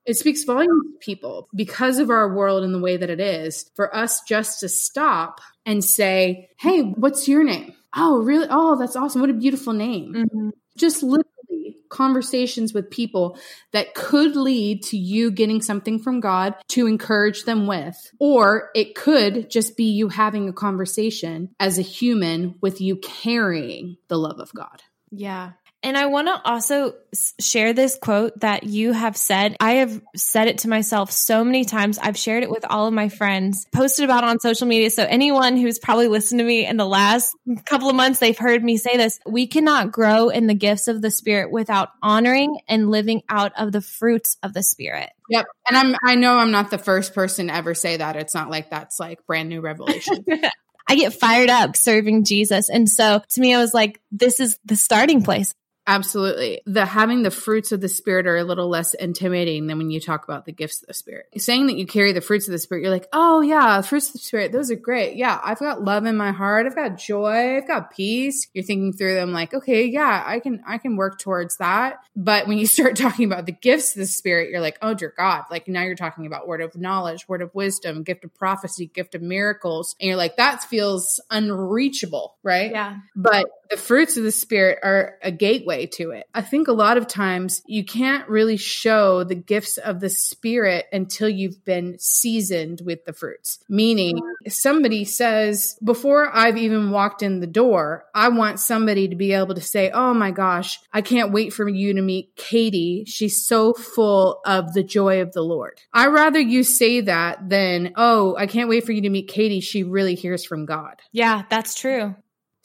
It 0.06 0.16
speaks 0.16 0.44
volumes 0.44 0.84
to 0.92 0.98
people 1.00 1.48
because 1.54 1.98
of 1.98 2.10
our 2.10 2.34
world 2.34 2.62
and 2.62 2.74
the 2.74 2.80
way 2.80 2.96
that 2.96 3.10
it 3.10 3.20
is 3.20 3.70
for 3.74 3.94
us 3.94 4.22
just 4.22 4.60
to 4.60 4.68
stop 4.68 5.40
and 5.64 5.84
say, 5.84 6.50
Hey, 6.58 6.82
what's 6.82 7.28
your 7.28 7.44
name? 7.44 7.74
Oh, 7.96 8.18
really? 8.18 8.46
Oh, 8.50 8.78
that's 8.78 8.96
awesome. 8.96 9.20
What 9.20 9.30
a 9.30 9.34
beautiful 9.34 9.72
name. 9.72 10.14
Mm-hmm. 10.14 10.50
Just 10.76 11.02
literally 11.02 11.76
conversations 11.88 12.74
with 12.74 12.90
people 12.90 13.38
that 13.72 13.94
could 13.94 14.34
lead 14.34 14.82
to 14.82 14.98
you 14.98 15.30
getting 15.30 15.62
something 15.62 16.00
from 16.00 16.18
God 16.18 16.56
to 16.68 16.88
encourage 16.88 17.44
them 17.44 17.66
with. 17.66 17.96
Or 18.18 18.70
it 18.74 18.96
could 18.96 19.48
just 19.48 19.76
be 19.76 19.84
you 19.84 20.08
having 20.08 20.48
a 20.48 20.52
conversation 20.52 21.54
as 21.60 21.78
a 21.78 21.82
human 21.82 22.56
with 22.60 22.80
you 22.80 22.96
carrying 22.96 23.96
the 24.08 24.18
love 24.18 24.40
of 24.40 24.52
God. 24.52 24.82
Yeah. 25.10 25.52
And 25.84 25.98
I 25.98 26.06
want 26.06 26.28
to 26.28 26.40
also 26.50 26.94
share 27.38 27.74
this 27.74 27.98
quote 28.00 28.40
that 28.40 28.64
you 28.64 28.92
have 28.92 29.18
said. 29.18 29.54
I 29.60 29.72
have 29.74 30.00
said 30.16 30.48
it 30.48 30.58
to 30.60 30.68
myself 30.68 31.12
so 31.12 31.44
many 31.44 31.66
times. 31.66 31.98
I've 31.98 32.16
shared 32.16 32.42
it 32.42 32.50
with 32.50 32.64
all 32.64 32.86
of 32.86 32.94
my 32.94 33.10
friends, 33.10 33.66
posted 33.70 34.06
about 34.06 34.24
on 34.24 34.40
social 34.40 34.66
media. 34.66 34.88
So 34.88 35.04
anyone 35.04 35.58
who's 35.58 35.78
probably 35.78 36.08
listened 36.08 36.38
to 36.38 36.44
me 36.44 36.64
in 36.64 36.78
the 36.78 36.86
last 36.86 37.36
couple 37.66 37.90
of 37.90 37.96
months, 37.96 38.18
they've 38.18 38.36
heard 38.36 38.64
me 38.64 38.78
say 38.78 38.96
this. 38.96 39.20
We 39.26 39.46
cannot 39.46 39.92
grow 39.92 40.30
in 40.30 40.46
the 40.46 40.54
gifts 40.54 40.88
of 40.88 41.02
the 41.02 41.10
spirit 41.10 41.52
without 41.52 41.90
honoring 42.02 42.60
and 42.66 42.90
living 42.90 43.22
out 43.28 43.52
of 43.58 43.70
the 43.70 43.82
fruits 43.82 44.38
of 44.42 44.54
the 44.54 44.62
spirit. 44.62 45.10
Yep. 45.28 45.44
And 45.68 45.76
I'm 45.76 45.96
I 46.02 46.14
know 46.14 46.38
I'm 46.38 46.50
not 46.50 46.70
the 46.70 46.78
first 46.78 47.14
person 47.14 47.48
to 47.48 47.54
ever 47.54 47.74
say 47.74 47.98
that. 47.98 48.16
It's 48.16 48.34
not 48.34 48.48
like 48.48 48.70
that's 48.70 48.98
like 48.98 49.26
brand 49.26 49.50
new 49.50 49.60
revelation. 49.60 50.24
I 50.88 50.96
get 50.96 51.14
fired 51.14 51.50
up 51.50 51.76
serving 51.76 52.24
Jesus. 52.24 52.70
And 52.70 52.88
so 52.88 53.22
to 53.30 53.40
me, 53.40 53.54
I 53.54 53.58
was 53.58 53.74
like, 53.74 54.00
this 54.10 54.40
is 54.40 54.58
the 54.64 54.76
starting 54.76 55.22
place. 55.22 55.54
Absolutely. 55.86 56.62
The 56.64 56.86
having 56.86 57.22
the 57.22 57.30
fruits 57.30 57.70
of 57.70 57.80
the 57.80 57.88
spirit 57.88 58.26
are 58.26 58.36
a 58.36 58.44
little 58.44 58.68
less 58.68 58.94
intimidating 58.94 59.66
than 59.66 59.76
when 59.76 59.90
you 59.90 60.00
talk 60.00 60.24
about 60.24 60.46
the 60.46 60.52
gifts 60.52 60.80
of 60.80 60.88
the 60.88 60.94
spirit. 60.94 61.26
Saying 61.36 61.66
that 61.66 61.76
you 61.76 61.86
carry 61.86 62.12
the 62.12 62.22
fruits 62.22 62.48
of 62.48 62.52
the 62.52 62.58
spirit, 62.58 62.82
you're 62.82 62.90
like, 62.90 63.08
oh 63.12 63.42
yeah, 63.42 63.82
fruits 63.82 64.08
of 64.08 64.14
the 64.14 64.18
spirit, 64.20 64.50
those 64.50 64.70
are 64.70 64.76
great. 64.76 65.16
Yeah, 65.16 65.38
I've 65.42 65.58
got 65.58 65.82
love 65.82 66.06
in 66.06 66.16
my 66.16 66.32
heart. 66.32 66.66
I've 66.66 66.74
got 66.74 66.96
joy. 66.96 67.58
I've 67.58 67.68
got 67.68 67.90
peace. 67.90 68.48
You're 68.54 68.64
thinking 68.64 68.94
through 68.94 69.14
them 69.14 69.32
like, 69.32 69.52
okay, 69.52 69.84
yeah, 69.84 70.22
I 70.24 70.40
can, 70.40 70.62
I 70.66 70.78
can 70.78 70.96
work 70.96 71.18
towards 71.18 71.58
that. 71.58 71.98
But 72.16 72.46
when 72.46 72.56
you 72.56 72.66
start 72.74 72.96
talking 72.96 73.30
about 73.30 73.44
the 73.44 73.52
gifts 73.52 73.94
of 73.94 74.00
the 74.00 74.06
spirit, 74.06 74.50
you're 74.50 74.62
like, 74.62 74.78
oh 74.80 74.94
dear 74.94 75.12
God, 75.14 75.44
like 75.50 75.68
now 75.68 75.82
you're 75.82 75.96
talking 75.96 76.24
about 76.24 76.48
word 76.48 76.62
of 76.62 76.76
knowledge, 76.76 77.28
word 77.28 77.42
of 77.42 77.54
wisdom, 77.54 78.04
gift 78.04 78.24
of 78.24 78.34
prophecy, 78.34 78.86
gift 78.86 79.14
of 79.14 79.20
miracles. 79.20 79.96
And 80.00 80.08
you're 80.08 80.16
like, 80.16 80.38
that 80.38 80.62
feels 80.62 81.20
unreachable, 81.30 82.36
right? 82.42 82.70
Yeah. 82.70 82.96
But 83.14 83.46
the 83.70 83.76
fruits 83.76 84.16
of 84.16 84.24
the 84.24 84.32
spirit 84.32 84.78
are 84.82 85.18
a 85.22 85.30
gateway 85.30 85.73
to 85.86 86.10
it. 86.10 86.26
I 86.34 86.42
think 86.42 86.68
a 86.68 86.72
lot 86.72 86.96
of 86.96 87.06
times 87.06 87.62
you 87.66 87.84
can't 87.84 88.28
really 88.28 88.56
show 88.56 89.24
the 89.24 89.34
gifts 89.34 89.78
of 89.78 90.00
the 90.00 90.08
spirit 90.08 90.86
until 90.92 91.28
you've 91.28 91.64
been 91.64 91.96
seasoned 91.98 92.80
with 92.84 93.04
the 93.04 93.12
fruits. 93.12 93.58
Meaning, 93.68 94.20
somebody 94.48 95.04
says, 95.04 95.76
before 95.82 96.30
I've 96.34 96.56
even 96.56 96.90
walked 96.90 97.22
in 97.22 97.40
the 97.40 97.46
door, 97.46 98.04
I 98.14 98.28
want 98.28 98.60
somebody 98.60 99.08
to 99.08 99.16
be 99.16 99.32
able 99.32 99.54
to 99.54 99.60
say, 99.60 99.90
Oh 99.90 100.14
my 100.14 100.30
gosh, 100.30 100.80
I 100.92 101.02
can't 101.02 101.32
wait 101.32 101.52
for 101.52 101.68
you 101.68 101.94
to 101.94 102.02
meet 102.02 102.36
Katie. 102.36 103.04
She's 103.06 103.44
so 103.44 103.72
full 103.72 104.40
of 104.44 104.72
the 104.72 104.82
joy 104.82 105.20
of 105.20 105.32
the 105.32 105.42
Lord. 105.42 105.80
I 105.92 106.06
rather 106.08 106.40
you 106.40 106.62
say 106.62 107.02
that 107.02 107.48
than, 107.48 107.92
Oh, 107.96 108.36
I 108.36 108.46
can't 108.46 108.68
wait 108.68 108.84
for 108.84 108.92
you 108.92 109.02
to 109.02 109.10
meet 109.10 109.28
Katie. 109.28 109.60
She 109.60 109.82
really 109.82 110.14
hears 110.14 110.44
from 110.44 110.66
God. 110.66 111.00
Yeah, 111.12 111.42
that's 111.48 111.74
true. 111.74 112.14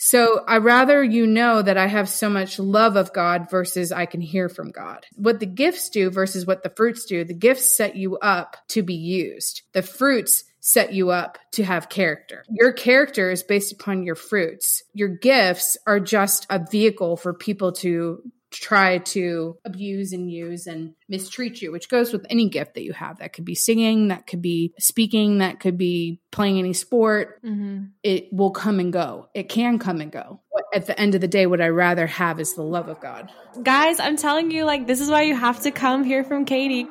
So 0.02 0.46
I 0.48 0.60
rather 0.60 1.04
you 1.04 1.28
know 1.28 1.62
that 1.62 1.78
I 1.78 1.88
have 1.88 2.08
so 2.08 2.30
much 2.30 2.58
love 2.58 2.96
of 2.96 3.12
God 3.12 3.50
versus 3.52 3.92
I 3.92 4.06
can 4.06 4.22
hear 4.22 4.48
from 4.48 4.72
God. 4.72 5.06
What 5.16 5.42
the 5.42 5.46
gifts 5.46 5.90
do 5.90 6.10
versus 6.10 6.46
what 6.46 6.64
the 6.64 6.72
fruits 6.74 7.04
do, 7.04 7.26
the 7.26 7.34
gifts 7.34 7.76
set 7.76 7.98
you 7.98 8.18
up 8.20 8.56
to 8.70 8.82
be 8.82 8.96
used. 8.96 9.64
The 9.74 9.82
fruits 9.82 10.46
set 10.62 10.94
you 10.94 11.10
up 11.10 11.38
to 11.52 11.66
have 11.66 11.90
character. 11.90 12.46
Your 12.50 12.72
character 12.72 13.30
is 13.30 13.44
based 13.44 13.74
upon 13.74 14.04
your 14.04 14.16
fruits. 14.16 14.84
Your 14.94 15.10
gifts 15.10 15.78
are 15.86 16.00
just 16.00 16.48
a 16.50 16.66
vehicle 16.72 17.18
for 17.18 17.34
people 17.34 17.74
to 17.74 18.24
try 18.52 18.98
to 19.00 19.58
abuse 19.66 20.14
and 20.14 20.32
use 20.32 20.68
and 20.68 20.94
mistreat 21.08 21.62
you, 21.62 21.72
which 21.72 21.90
goes 21.90 22.12
with 22.12 22.26
any 22.30 22.50
gift 22.50 22.74
that 22.76 22.84
you 22.84 22.94
have. 22.94 23.20
That 23.20 23.34
could 23.34 23.46
be 23.46 23.56
singing, 23.56 24.10
that 24.10 24.28
could 24.28 24.42
be 24.42 24.74
speaking, 24.80 25.40
that 25.40 25.60
could 25.60 25.78
be 25.78 26.20
playing 26.32 26.60
any 26.60 26.74
sport. 26.74 27.42
Mm-hmm. 27.44 27.86
It 28.04 28.30
will 28.32 28.52
come 28.52 28.80
and 28.80 28.92
go. 28.92 29.30
It 29.34 29.50
can 29.50 29.80
come 29.80 30.02
and 30.02 30.12
go. 30.12 30.42
At 30.74 30.86
the 30.86 31.00
end 31.00 31.16
of 31.16 31.22
the 31.22 31.28
day, 31.28 31.46
what 31.46 31.62
I 31.62 31.70
rather 31.70 32.06
have 32.06 32.40
is 32.40 32.54
the 32.54 32.64
love 32.64 32.90
of 32.90 33.00
God. 33.00 33.32
Guys, 33.64 34.00
I'm 34.00 34.18
telling 34.18 34.52
you, 34.52 34.66
like, 34.66 34.86
this 34.86 35.02
is 35.02 35.10
why 35.10 35.24
you 35.24 35.36
have 35.36 35.62
to 35.62 35.72
come 35.72 36.04
hear 36.04 36.24
from 36.24 36.46
Katie. 36.46 36.88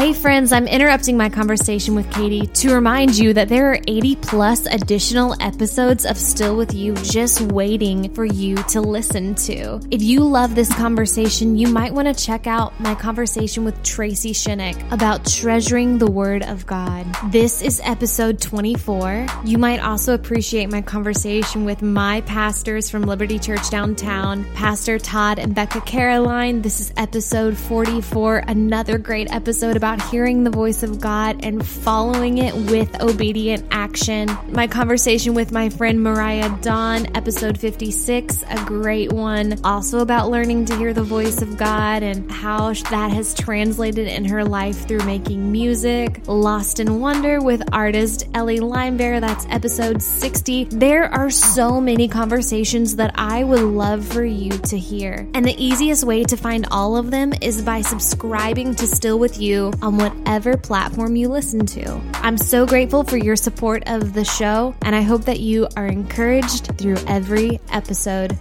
Hey 0.00 0.14
friends, 0.14 0.50
I'm 0.50 0.66
interrupting 0.66 1.18
my 1.18 1.28
conversation 1.28 1.94
with 1.94 2.10
Katie 2.10 2.46
to 2.46 2.72
remind 2.72 3.18
you 3.18 3.34
that 3.34 3.50
there 3.50 3.70
are 3.70 3.78
80 3.86 4.16
plus 4.16 4.64
additional 4.64 5.36
episodes 5.42 6.06
of 6.06 6.16
Still 6.16 6.56
With 6.56 6.72
You 6.72 6.94
just 6.94 7.42
waiting 7.42 8.10
for 8.14 8.24
you 8.24 8.56
to 8.70 8.80
listen 8.80 9.34
to. 9.34 9.78
If 9.90 10.00
you 10.00 10.20
love 10.20 10.54
this 10.54 10.74
conversation, 10.74 11.58
you 11.58 11.68
might 11.68 11.92
want 11.92 12.08
to 12.08 12.14
check 12.14 12.46
out 12.46 12.80
my 12.80 12.94
conversation 12.94 13.62
with 13.62 13.82
Tracy 13.82 14.32
Shinnick 14.32 14.90
about 14.90 15.26
treasuring 15.26 15.98
the 15.98 16.10
Word 16.10 16.44
of 16.44 16.64
God. 16.64 17.04
This 17.30 17.60
is 17.60 17.78
episode 17.84 18.40
24. 18.40 19.26
You 19.44 19.58
might 19.58 19.80
also 19.80 20.14
appreciate 20.14 20.70
my 20.70 20.80
conversation 20.80 21.66
with 21.66 21.82
my 21.82 22.22
pastors 22.22 22.88
from 22.88 23.02
Liberty 23.02 23.38
Church 23.38 23.68
downtown, 23.68 24.46
Pastor 24.54 24.98
Todd 24.98 25.38
and 25.38 25.54
Becca 25.54 25.82
Caroline. 25.82 26.62
This 26.62 26.80
is 26.80 26.90
episode 26.96 27.54
44, 27.58 28.44
another 28.48 28.96
great 28.96 29.30
episode 29.30 29.76
about 29.76 29.89
about 29.90 30.08
hearing 30.08 30.44
the 30.44 30.50
voice 30.50 30.84
of 30.84 31.00
God 31.00 31.44
and 31.44 31.66
following 31.66 32.38
it 32.38 32.54
with 32.70 33.02
obedient 33.02 33.64
action. 33.72 34.28
My 34.46 34.68
conversation 34.68 35.34
with 35.34 35.50
my 35.50 35.68
friend 35.68 36.00
Mariah 36.00 36.56
Dawn, 36.60 37.08
episode 37.16 37.58
56, 37.58 38.44
a 38.48 38.64
great 38.66 39.12
one. 39.12 39.58
Also 39.64 39.98
about 39.98 40.30
learning 40.30 40.66
to 40.66 40.76
hear 40.76 40.92
the 40.92 41.02
voice 41.02 41.42
of 41.42 41.56
God 41.56 42.04
and 42.04 42.30
how 42.30 42.72
that 42.72 43.10
has 43.10 43.34
translated 43.34 44.06
in 44.06 44.24
her 44.26 44.44
life 44.44 44.86
through 44.86 45.04
making 45.06 45.50
music. 45.50 46.20
Lost 46.28 46.78
in 46.78 47.00
Wonder 47.00 47.40
with 47.40 47.60
artist 47.72 48.28
Ellie 48.32 48.60
Limebear, 48.60 49.20
that's 49.20 49.44
episode 49.50 50.00
60. 50.00 50.66
There 50.66 51.12
are 51.12 51.30
so 51.30 51.80
many 51.80 52.06
conversations 52.06 52.94
that 52.94 53.10
I 53.16 53.42
would 53.42 53.62
love 53.62 54.06
for 54.06 54.24
you 54.24 54.50
to 54.50 54.78
hear. 54.78 55.28
And 55.34 55.44
the 55.44 55.60
easiest 55.60 56.04
way 56.04 56.22
to 56.22 56.36
find 56.36 56.68
all 56.70 56.96
of 56.96 57.10
them 57.10 57.32
is 57.40 57.60
by 57.60 57.80
subscribing 57.80 58.76
to 58.76 58.86
Still 58.86 59.18
With 59.18 59.40
You 59.40 59.72
on 59.82 59.96
whatever 59.96 60.56
platform 60.56 61.16
you 61.16 61.28
listen 61.28 61.66
to. 61.66 62.00
I'm 62.14 62.38
so 62.38 62.66
grateful 62.66 63.04
for 63.04 63.16
your 63.16 63.36
support 63.36 63.82
of 63.86 64.12
the 64.12 64.24
show, 64.24 64.74
and 64.82 64.94
I 64.94 65.02
hope 65.02 65.24
that 65.24 65.40
you 65.40 65.68
are 65.76 65.86
encouraged 65.86 66.78
through 66.78 66.96
every 67.06 67.60
episode. 67.70 68.38